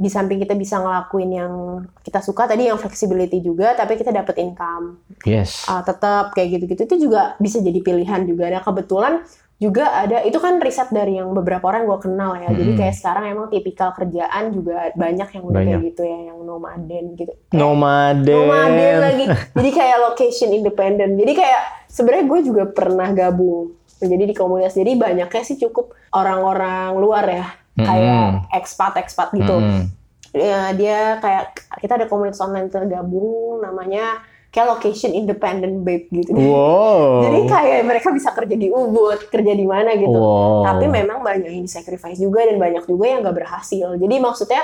di 0.00 0.08
samping 0.08 0.40
kita 0.40 0.56
bisa 0.56 0.80
ngelakuin 0.80 1.30
yang 1.30 1.52
kita 2.00 2.24
suka 2.24 2.48
tadi 2.48 2.72
yang 2.72 2.80
flexibility 2.80 3.44
juga 3.44 3.76
tapi 3.76 4.00
kita 4.00 4.08
dapat 4.08 4.40
income 4.40 5.04
yes. 5.28 5.68
uh, 5.68 5.84
tetap 5.84 6.32
kayak 6.32 6.56
gitu-gitu 6.56 6.88
itu 6.88 6.96
juga 7.04 7.36
bisa 7.36 7.60
jadi 7.60 7.84
pilihan 7.84 8.24
juga. 8.24 8.48
Nah 8.48 8.64
kebetulan 8.64 9.20
juga 9.60 9.92
ada 9.92 10.24
itu 10.24 10.40
kan 10.40 10.56
riset 10.56 10.88
dari 10.88 11.20
yang 11.20 11.36
beberapa 11.36 11.68
orang 11.68 11.84
gue 11.84 11.98
kenal 12.00 12.32
ya. 12.40 12.48
Jadi 12.48 12.72
Mm-mm. 12.72 12.80
kayak 12.80 12.96
sekarang 12.96 13.24
emang 13.28 13.52
tipikal 13.52 13.92
kerjaan 13.92 14.56
juga 14.56 14.88
banyak 14.96 15.28
yang 15.36 15.44
udah 15.44 15.60
kayak 15.60 15.82
gitu 15.92 16.02
ya 16.08 16.18
yang 16.32 16.38
nomaden 16.48 17.04
gitu. 17.20 17.32
Nomaden. 17.52 18.40
Nomaden 18.40 18.94
lagi. 19.04 19.24
Jadi 19.28 19.70
kayak 19.76 19.98
location 20.00 20.56
independent. 20.56 21.12
Jadi 21.12 21.32
kayak 21.36 21.62
sebenarnya 21.92 22.24
gue 22.24 22.40
juga 22.40 22.62
pernah 22.72 23.12
gabung 23.12 23.76
menjadi 24.00 24.24
di 24.32 24.34
komunitas. 24.34 24.80
Jadi 24.80 24.96
banyaknya 24.96 25.42
sih 25.44 25.60
cukup 25.60 25.92
orang-orang 26.16 26.96
luar 26.96 27.24
ya, 27.28 27.46
kayak 27.86 28.26
expat-expat 28.52 29.28
gitu. 29.36 29.56
Mm-mm. 29.56 29.82
Ya, 30.30 30.70
dia 30.78 31.18
kayak 31.18 31.58
kita 31.82 31.98
ada 31.98 32.06
komunitas 32.06 32.38
online 32.38 32.70
tergabung 32.70 33.58
namanya 33.62 34.22
kayak 34.50 34.66
location 34.78 35.14
independent 35.14 35.86
babe 35.86 36.10
gitu. 36.10 36.34
Wow. 36.50 37.22
Jadi 37.26 37.40
kayak 37.46 37.80
mereka 37.86 38.08
bisa 38.10 38.34
kerja 38.34 38.56
di 38.58 38.68
Ubud, 38.70 39.30
kerja 39.30 39.52
di 39.54 39.66
mana 39.66 39.94
gitu. 39.94 40.14
Wow. 40.14 40.66
Tapi 40.66 40.84
memang 40.90 41.22
banyak 41.22 41.50
yang 41.50 41.66
sacrifice 41.70 42.18
juga 42.18 42.42
dan 42.46 42.58
banyak 42.58 42.84
juga 42.86 43.04
yang 43.06 43.22
gak 43.22 43.36
berhasil. 43.38 43.94
Jadi 43.94 44.16
maksudnya 44.18 44.62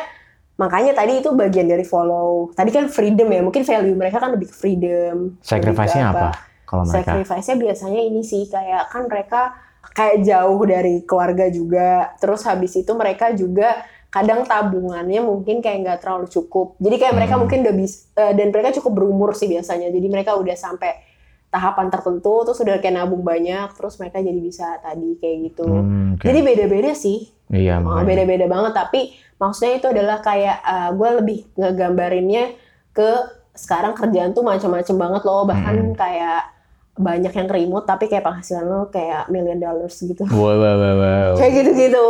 makanya 0.58 0.92
tadi 0.96 1.22
itu 1.22 1.30
bagian 1.34 1.70
dari 1.70 1.86
follow. 1.86 2.50
Tadi 2.54 2.70
kan 2.74 2.90
freedom 2.90 3.28
ya, 3.30 3.40
mungkin 3.46 3.62
value 3.62 3.94
mereka 3.94 4.18
kan 4.18 4.34
lebih 4.34 4.50
ke 4.50 4.56
freedom. 4.58 5.38
Sacrifice-nya 5.42 6.10
ke 6.10 6.12
apa? 6.18 6.28
Kalau 6.66 6.82
mereka. 6.82 7.14
Sacrifice-nya 7.14 7.56
biasanya 7.62 8.00
ini 8.02 8.22
sih 8.26 8.42
kayak 8.50 8.90
kan 8.90 9.06
mereka 9.06 9.54
kayak 9.92 10.22
jauh 10.22 10.60
dari 10.62 11.04
keluarga 11.04 11.46
juga. 11.46 12.14
Terus 12.16 12.42
habis 12.42 12.74
itu 12.74 12.90
mereka 12.92 13.30
juga 13.30 13.84
kadang 14.06 14.42
tabungannya 14.42 15.20
mungkin 15.20 15.60
kayak 15.60 15.78
nggak 15.84 15.98
terlalu 16.00 16.26
cukup. 16.26 16.74
Jadi 16.80 16.96
kayak 16.96 17.14
mereka 17.14 17.34
Hmm. 17.36 17.42
mungkin 17.44 17.58
udah 17.62 17.74
bisa 17.76 17.98
dan 18.32 18.48
mereka 18.48 18.70
cukup 18.74 18.92
berumur 18.96 19.36
sih 19.36 19.46
biasanya. 19.46 19.92
Jadi 19.92 20.06
mereka 20.08 20.34
udah 20.34 20.56
sampai 20.56 21.04
tahapan 21.46 21.88
tertentu 21.88 22.42
terus 22.42 22.58
udah 22.58 22.80
kayak 22.80 22.96
nabung 22.96 23.22
banyak 23.22 23.70
terus 23.76 23.96
mereka 23.96 24.18
jadi 24.18 24.40
bisa 24.40 24.76
tadi 24.80 25.16
kayak 25.16 25.36
gitu. 25.52 25.68
Hmm, 25.68 26.16
oke. 26.16 26.24
Jadi 26.24 26.38
beda-beda 26.42 26.92
sih. 26.92 27.30
iya, 27.46 27.78
Oh, 27.78 28.02
beda-beda 28.02 28.50
banget 28.50 28.74
tapi 28.74 29.14
maksudnya 29.38 29.78
itu 29.78 29.86
adalah 29.86 30.18
kayak 30.18 30.58
gue 30.98 31.10
lebih 31.22 31.38
ngegambarinnya 31.54 32.58
ke 32.90 33.10
sekarang 33.54 33.94
kerjaan 33.94 34.34
tuh 34.34 34.42
macam-macam 34.42 34.96
banget 34.98 35.22
loh 35.22 35.46
bahkan 35.46 35.76
Mm-mm. 35.78 35.94
kayak 35.94 36.55
banyak 36.96 37.32
yang 37.32 37.48
remote 37.48 37.84
tapi 37.84 38.08
kayak 38.08 38.24
penghasilan 38.24 38.64
lo 38.64 38.88
kayak 38.88 39.28
million 39.28 39.60
dollars 39.60 40.00
gitu 40.00 40.24
Wow, 40.32 40.56
wow, 40.56 40.74
wow, 40.80 40.94
wow. 40.96 41.32
kayak 41.36 41.52
gitu-gitu 41.62 42.08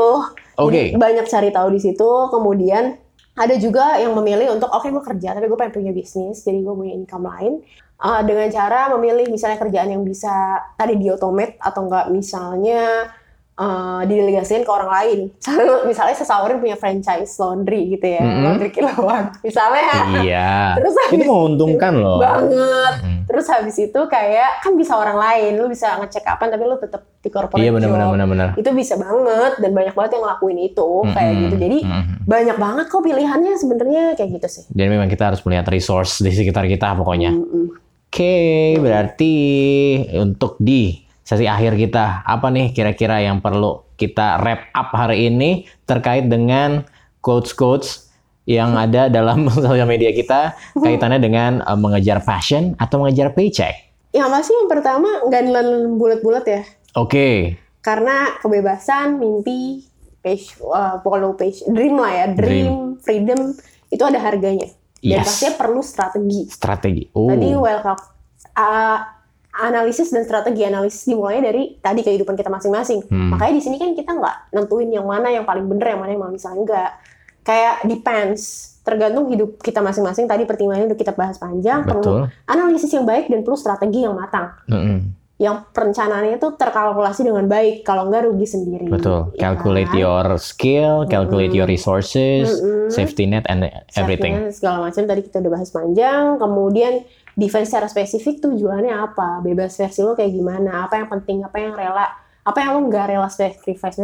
Oke. 0.57 0.73
Jadi 0.73 0.97
banyak 0.97 1.27
cari 1.29 1.51
tahu 1.53 1.69
di 1.75 1.81
situ 1.83 2.11
kemudian 2.33 2.97
ada 3.37 3.55
juga 3.61 4.01
yang 4.01 4.17
memilih 4.17 4.57
untuk 4.57 4.73
oke 4.73 4.89
gue 4.89 5.05
kerja 5.05 5.37
tapi 5.37 5.45
gue 5.45 5.59
pengen 5.61 5.75
punya 5.77 5.93
bisnis 5.93 6.41
jadi 6.41 6.65
gue 6.65 6.75
punya 6.75 6.97
income 6.97 7.29
lain 7.29 7.61
uh, 8.01 8.25
dengan 8.25 8.49
cara 8.49 8.89
memilih 8.97 9.29
misalnya 9.29 9.61
kerjaan 9.61 9.93
yang 9.93 10.03
bisa 10.03 10.65
tadi 10.81 10.97
diautomate 10.97 11.61
atau 11.61 11.85
enggak 11.85 12.09
misalnya 12.09 13.13
uh, 13.57 14.01
didelegasikan 14.05 14.63
ke 14.63 14.73
orang 14.73 14.91
lain. 14.93 15.19
Misalnya 15.91 16.17
seseorang 16.17 16.61
punya 16.61 16.77
franchise 16.77 17.33
laundry 17.41 17.97
gitu 17.97 18.07
ya, 18.07 18.23
Mm-mm. 18.23 18.43
laundry 18.45 18.71
kilauan. 18.71 19.33
Misalnya. 19.41 19.85
Iya. 20.23 20.51
Terus 20.81 20.95
Itu 20.95 21.03
habis 21.09 21.27
menguntungkan 21.29 21.93
loh. 21.97 22.21
banget. 22.21 22.95
Mm. 23.03 23.21
Terus 23.27 23.47
habis 23.51 23.75
itu 23.83 24.01
kayak 24.07 24.63
kan 24.63 24.79
bisa 24.79 24.95
orang 24.95 25.19
lain, 25.19 25.59
lu 25.59 25.67
bisa 25.67 25.99
ngecek 25.99 26.23
kapan 26.23 26.47
tapi 26.55 26.63
lu 26.63 26.79
tetap 26.79 27.03
di 27.19 27.27
corporate 27.27 27.59
Iya 27.59 27.75
benar 27.75 27.91
benar 27.91 28.27
benar. 28.31 28.49
Itu 28.55 28.71
bisa 28.71 28.95
banget 28.95 29.59
dan 29.59 29.75
banyak 29.75 29.95
banget 29.99 30.11
yang 30.15 30.23
ngelakuin 30.31 30.59
itu 30.63 30.89
kayak 31.11 31.33
Mm-mm. 31.35 31.43
gitu. 31.43 31.57
Jadi 31.59 31.79
Mm-mm. 31.83 32.05
banyak 32.23 32.57
banget 32.57 32.87
kok 32.87 33.03
pilihannya 33.03 33.53
sebenarnya 33.59 34.03
kayak 34.15 34.31
gitu 34.39 34.47
sih. 34.47 34.65
Dan 34.71 34.95
memang 34.95 35.11
kita 35.11 35.35
harus 35.35 35.43
melihat 35.43 35.67
resource 35.67 36.23
di 36.23 36.31
sekitar 36.31 36.71
kita 36.71 36.95
pokoknya. 36.95 37.35
Mm-mm. 37.35 37.83
Oke, 38.07 38.79
berarti 38.79 39.35
untuk 40.17 40.57
di 40.57 41.06
sesi 41.27 41.51
akhir 41.51 41.75
kita, 41.75 42.23
apa 42.23 42.47
nih 42.55 42.71
kira-kira 42.71 43.19
yang 43.19 43.43
perlu 43.43 43.83
kita 43.99 44.39
wrap 44.39 44.71
up 44.71 44.95
hari 44.95 45.27
ini 45.27 45.67
terkait 45.83 46.31
dengan 46.31 46.87
quotes-quotes 47.19 48.07
yang 48.47 48.79
ada 48.79 49.11
dalam 49.11 49.51
sosial 49.55 49.91
media 49.91 50.15
kita 50.15 50.55
kaitannya 50.79 51.19
dengan 51.19 51.67
eh, 51.67 51.75
mengejar 51.75 52.23
passion 52.23 52.79
atau 52.79 53.03
mengejar 53.03 53.35
paycheck. 53.35 53.75
Yang 54.15 54.29
pasti 54.31 54.53
yang 54.55 54.71
pertama 54.71 55.09
nggak 55.27 55.43
nelan 55.43 55.99
bulat-bulat 55.99 56.45
ya. 56.47 56.63
Oke, 56.97 57.59
karena 57.87 58.39
kebebasan, 58.43 59.23
mimpi, 59.23 59.87
page, 60.19 60.59
uh, 60.59 60.99
follow 61.07 61.39
page, 61.39 61.63
dream 61.71 61.95
lah 62.01 62.11
ya, 62.11 62.27
dream, 62.35 62.99
freedom 62.99 63.55
itu 63.95 64.03
ada 64.03 64.19
harganya. 64.19 64.67
Dan 64.99 65.23
Yes. 65.23 65.29
pastinya 65.29 65.53
perlu 65.55 65.81
strategi. 65.87 66.43
strategi. 66.51 67.05
Oh, 67.15 67.31
Tadi 67.31 67.53
well 67.55 67.79
uh, 67.85 68.99
analisis 69.57 70.13
dan 70.13 70.23
strategi 70.29 70.63
analisis 70.69 71.09
dimulai 71.09 71.41
dari 71.41 71.77
tadi 71.81 72.05
kehidupan 72.05 72.37
kita 72.37 72.53
masing-masing. 72.53 73.09
Hmm. 73.09 73.33
Makanya 73.33 73.55
di 73.57 73.63
sini 73.65 73.77
kan 73.81 73.97
kita 73.97 74.13
nggak 74.13 74.37
nentuin 74.53 74.89
yang 74.93 75.09
mana 75.09 75.33
yang 75.33 75.49
paling 75.49 75.65
bener, 75.65 75.97
yang 75.97 76.01
mana 76.01 76.11
yang 76.13 76.29
misalnya 76.29 76.61
enggak. 76.63 76.91
Kayak 77.47 77.87
depends, 77.87 78.43
tergantung 78.83 79.31
hidup 79.31 79.63
kita 79.63 79.79
masing-masing. 79.79 80.27
Tadi 80.27 80.45
pertimbangannya 80.45 80.91
udah 80.91 80.99
kita 80.99 81.15
bahas 81.15 81.39
panjang, 81.39 81.87
perlu 81.87 82.03
betul. 82.03 82.21
analisis 82.51 82.91
yang 82.91 83.07
baik 83.07 83.31
dan 83.31 83.47
perlu 83.47 83.59
strategi 83.59 84.03
yang 84.03 84.15
matang 84.19 84.51
Mm-mm. 84.67 84.99
Yang 85.37 85.69
perencanaannya 85.69 86.41
itu 86.41 86.49
terkalkulasi 86.57 87.29
dengan 87.29 87.45
baik 87.45 87.85
kalau 87.85 88.09
nggak 88.09 88.25
rugi 88.25 88.49
sendiri 88.49 88.89
Betul. 88.89 89.37
ya 89.37 89.53
Calculate 89.53 89.93
kan? 89.93 90.01
your 90.01 90.27
skill, 90.41 91.05
calculate 91.13 91.53
your 91.53 91.69
resources, 91.69 92.57
Mm-mm. 92.57 92.89
safety 92.89 93.29
net 93.29 93.45
and 93.53 93.69
everything. 94.01 94.33
Safety 94.33 94.49
net, 94.49 94.57
segala 94.57 94.77
macam 94.89 95.03
tadi 95.05 95.21
kita 95.29 95.45
udah 95.45 95.53
bahas 95.53 95.69
panjang 95.69 96.25
kemudian 96.41 96.93
defense 97.37 97.69
secara 97.69 97.89
spesifik 97.93 98.41
tujuannya 98.41 98.97
apa 98.97 99.45
bebas 99.45 99.77
versi 99.77 100.01
lo 100.01 100.17
kayak 100.17 100.33
gimana 100.33 100.89
apa 100.89 101.05
yang 101.05 101.09
penting 101.13 101.45
apa 101.45 101.57
yang 101.61 101.77
rela 101.77 102.07
apa 102.41 102.59
yang 102.65 102.71
lo 102.73 102.81
nggak 102.89 103.07
rela 103.13 103.29
sacrifice 103.29 104.01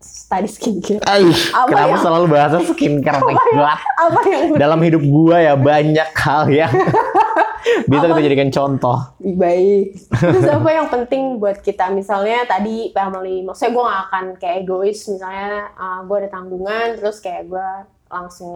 tadi 0.00 0.46
skincare. 0.46 1.02
Aih, 1.02 1.34
Apa 1.50 1.66
kenapa 1.66 1.88
yang- 1.90 2.00
selalu 2.00 2.26
bahasa 2.28 2.56
skincare 2.68 3.18
my 3.20 3.34
god? 3.34 3.78
apa 3.98 4.20
yang 4.24 4.42
Dalam 4.54 4.80
hidup 4.80 5.02
gua 5.02 5.36
ya 5.38 5.54
banyak 5.54 6.10
hal 6.14 6.42
yang 6.48 6.72
bisa 7.90 8.04
kita 8.06 8.22
jadikan 8.22 8.48
contoh. 8.48 8.98
baik. 9.18 9.98
Terus 10.22 10.46
apa 10.46 10.68
yang 10.68 10.86
penting 10.86 11.36
buat 11.36 11.58
kita? 11.58 11.90
Misalnya 11.90 12.44
tadi 12.44 12.90
family 12.90 13.42
maksudnya 13.42 13.70
gue 13.70 13.84
gak 13.84 14.00
akan 14.04 14.24
kayak 14.36 14.56
egois. 14.62 14.98
Misalnya 15.04 15.68
gue 16.02 16.16
ada 16.16 16.30
tanggungan 16.30 16.86
terus 16.94 17.18
kayak 17.18 17.46
gue 17.46 17.68
langsung 18.08 18.54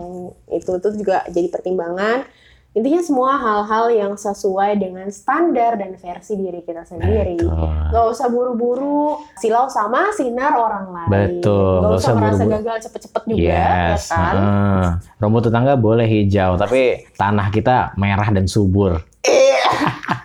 itu 0.48 0.70
itu 0.72 0.88
juga 0.96 1.26
jadi 1.28 1.48
pertimbangan 1.48 2.24
intinya 2.72 3.04
semua 3.04 3.36
hal-hal 3.36 3.86
yang 3.88 4.12
sesuai 4.14 4.80
dengan 4.80 5.04
standar 5.08 5.76
dan 5.76 5.92
versi 5.94 6.34
diri 6.34 6.60
kita 6.60 6.82
sendiri 6.82 7.36
Betul. 7.36 7.68
Gak 7.92 8.04
usah 8.08 8.26
buru-buru 8.26 9.20
silau 9.36 9.68
sama 9.68 10.08
sinar 10.10 10.56
orang 10.56 10.88
lain 10.88 11.10
Betul, 11.12 11.52
Gak 11.52 11.80
nggak 11.84 11.92
usah 11.92 12.08
usah 12.08 12.14
merasa 12.16 12.42
gagal 12.48 12.76
cepet-cepet 12.88 13.22
juga 13.26 13.40
ya 13.44 13.68
Yes. 13.92 14.08
kan 14.08 14.34
heeh. 14.34 14.84
rumput 15.16 15.42
tetangga 15.44 15.74
boleh 15.74 16.04
hijau, 16.04 16.56
tapi 16.56 16.80
tanah 17.12 17.48
kita 17.48 17.92
merah 17.94 18.28
dan 18.28 18.48
subur. 18.48 19.04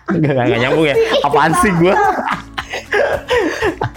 Gak, 0.08 0.24
gak, 0.24 0.44
gak 0.48 0.58
nyambung 0.58 0.88
ya? 0.88 0.96
Apaan 1.20 1.52
sih 1.60 1.68
gua? 1.76 1.92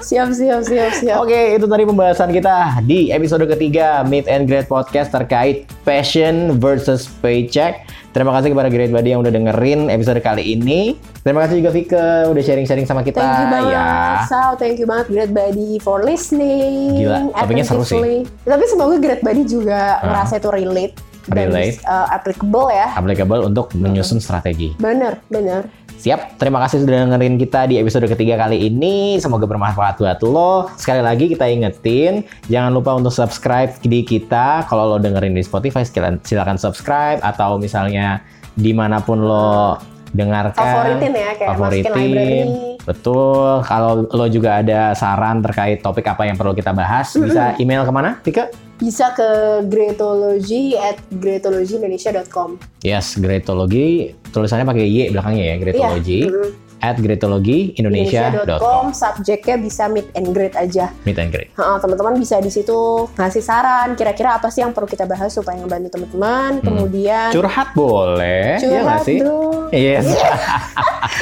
siap 0.01 0.29
siap 0.33 0.61
siap 0.65 0.91
siap 0.97 1.17
Oke, 1.21 1.55
itu 1.55 1.65
tadi 1.65 1.83
pembahasan 1.85 2.29
kita 2.29 2.81
di 2.83 3.09
episode 3.09 3.45
ketiga 3.45 4.01
Meet 4.03 4.25
and 4.25 4.49
Great 4.49 4.65
Podcast 4.65 5.13
terkait 5.13 5.69
passion 5.81 6.57
versus 6.57 7.07
paycheck. 7.21 7.85
Terima 8.11 8.35
kasih 8.35 8.51
kepada 8.51 8.67
Great 8.67 8.91
Buddy 8.91 9.15
yang 9.15 9.23
udah 9.23 9.31
dengerin 9.31 9.87
episode 9.87 10.19
kali 10.19 10.59
ini. 10.59 10.99
Terima 11.23 11.47
kasih 11.47 11.63
juga 11.63 11.71
Vika 11.71 12.05
udah 12.27 12.43
sharing-sharing 12.43 12.83
sama 12.83 13.07
kita. 13.07 13.23
Thank 13.23 13.39
you 13.39 13.47
banget, 13.47 13.71
ya. 13.71 13.87
Sal. 14.27 14.51
Thank 14.59 14.77
you 14.83 14.87
banget, 14.89 15.07
Great 15.07 15.31
Buddy, 15.31 15.79
for 15.79 16.03
listening. 16.03 17.07
Gila, 17.07 17.31
topiknya 17.31 17.63
seru 17.63 17.87
sih. 17.87 18.27
Tapi 18.43 18.63
semoga 18.67 18.99
Great 18.99 19.23
Buddy 19.23 19.47
juga 19.47 20.03
ngerasa 20.03 20.43
itu 20.43 20.49
relate. 20.51 20.95
Dan 21.29 21.53
Relate. 21.53 21.77
uh, 21.85 22.09
applicable 22.09 22.73
ya. 22.73 22.97
Applicable 22.97 23.45
untuk 23.45 23.69
menyusun 23.77 24.17
strategi. 24.17 24.73
Bener, 24.81 25.21
bener. 25.29 25.69
Siap, 26.01 26.41
terima 26.41 26.57
kasih 26.65 26.81
sudah 26.81 27.05
dengerin 27.05 27.37
kita 27.37 27.69
di 27.69 27.77
episode 27.77 28.09
ketiga 28.09 28.33
kali 28.33 28.73
ini. 28.73 29.21
Semoga 29.21 29.45
bermanfaat 29.45 30.01
buat 30.01 30.17
lo. 30.25 30.65
Sekali 30.73 30.97
lagi 30.97 31.29
kita 31.29 31.45
ingetin, 31.45 32.25
jangan 32.49 32.73
lupa 32.73 32.97
untuk 32.97 33.13
subscribe 33.13 33.69
di 33.85 34.01
kita. 34.01 34.65
Kalau 34.65 34.89
lo 34.89 34.97
dengerin 34.97 35.37
di 35.37 35.45
Spotify, 35.45 35.85
silakan, 35.85 36.17
silakan 36.25 36.57
subscribe. 36.57 37.21
Atau 37.21 37.61
misalnya 37.61 38.25
di 38.57 38.73
mana 38.73 38.97
pun 38.97 39.21
lo 39.21 39.77
dengarkan. 40.17 40.57
Favoritin 40.57 41.13
ya, 41.13 41.29
kayak 41.37 41.49
masukin 41.61 41.93
library. 41.93 42.70
Betul. 42.85 43.61
Kalau 43.65 44.05
lo 44.09 44.25
juga 44.31 44.61
ada 44.61 44.93
saran 44.97 45.41
terkait 45.45 45.81
topik 45.81 46.05
apa 46.07 46.25
yang 46.25 46.37
perlu 46.37 46.55
kita 46.57 46.73
bahas, 46.73 47.13
bisa 47.13 47.53
email 47.61 47.85
ke 47.85 47.91
mana, 47.93 48.17
Tika? 48.25 48.49
Bisa 48.81 49.13
ke 49.13 49.61
greatology 49.69 50.73
at 50.73 50.97
greatologyindonesia.com. 51.13 52.57
Yes, 52.81 53.13
Greatology. 53.21 54.17
Tulisannya 54.33 54.65
pakai 54.65 54.89
Y 54.89 55.13
belakangnya 55.13 55.53
ya, 55.53 55.55
Greatology. 55.61 56.25
Iya, 56.25 56.33
mm. 56.33 56.70
At 56.81 56.97
greatologyindonesia.com. 56.97 58.89
Subjeknya 58.91 59.55
bisa 59.55 59.85
meet 59.85 60.09
and 60.11 60.29
greet 60.29 60.53
aja. 60.53 60.89
Meet 61.01 61.17
and 61.17 61.29
greet. 61.29 61.49
Ha, 61.53 61.77
teman-teman 61.77 62.17
bisa 62.17 62.37
di 62.37 62.49
situ 62.49 62.73
ngasih 63.11 63.39
saran 63.39 63.93
kira-kira 63.93 64.35
apa 64.35 64.49
sih 64.49 64.59
yang 64.59 64.73
perlu 64.73 64.85
kita 64.85 65.05
bahas 65.05 65.29
supaya 65.29 65.55
ngebantu 65.55 65.93
teman-teman. 65.93 66.57
Kemudian 66.59 67.29
Curhat 67.29 67.71
boleh, 67.71 68.57
ya 68.57 68.81
nggak 68.81 68.81
curhat 68.81 69.01
sih? 69.03 69.17
dong. 69.19 69.69
Yes. 69.69 70.05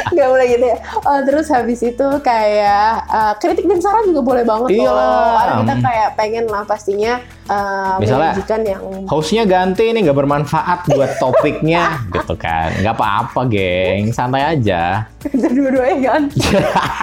Nggak 0.10 0.28
boleh 0.28 0.45
gitu 0.47 0.66
ya. 0.66 0.78
Oh, 1.01 1.20
terus 1.22 1.47
habis 1.49 1.80
itu 1.82 2.07
kayak 2.22 3.05
uh, 3.05 3.34
kritik 3.36 3.66
dan 3.66 3.80
saran 3.80 4.05
juga 4.05 4.22
boleh 4.24 4.43
banget 4.43 4.70
loh. 4.80 4.95
Karena 5.36 5.53
kita 5.60 5.74
Hmm. 5.76 5.84
kayak 5.84 6.10
pengen 6.16 6.45
lah 6.45 6.64
pastinya 6.64 7.14
uh, 7.49 7.97
Misalnya, 7.97 8.31
yang 8.61 9.09
Hostnya 9.09 9.43
ganti 9.43 9.89
nih 9.89 10.05
nggak 10.05 10.17
bermanfaat 10.17 10.79
buat 10.87 11.17
topiknya, 11.17 11.99
gitu 12.15 12.33
kan? 12.33 12.71
Nggak 12.79 12.93
apa-apa, 12.95 13.41
geng, 13.45 14.13
santai 14.13 14.45
aja. 14.47 15.09
dua-duanya 15.25 15.97
kan. 16.05 16.21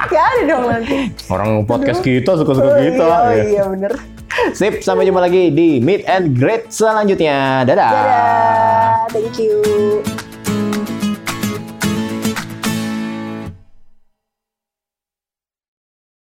Gak 0.09 0.25
ada 0.33 0.43
dong 0.47 0.65
nanti. 0.67 0.97
Orang 1.29 1.67
podcast 1.67 2.01
kita 2.01 2.35
suka-suka 2.35 2.71
Oh, 2.71 2.79
kita. 2.79 3.05
iya, 3.05 3.19
oh 3.19 3.31
ya. 3.31 3.45
iya 3.45 3.65
bener. 3.67 3.93
Sip, 4.53 4.85
sampai 4.85 5.09
jumpa 5.09 5.19
lagi 5.19 5.49
di 5.49 5.81
Meet 5.81 6.03
and 6.05 6.37
Greet 6.37 6.69
selanjutnya. 6.69 7.65
Dadah. 7.65 7.91
Dadah. 7.91 8.93
Thank 9.09 9.41
you. 9.41 10.26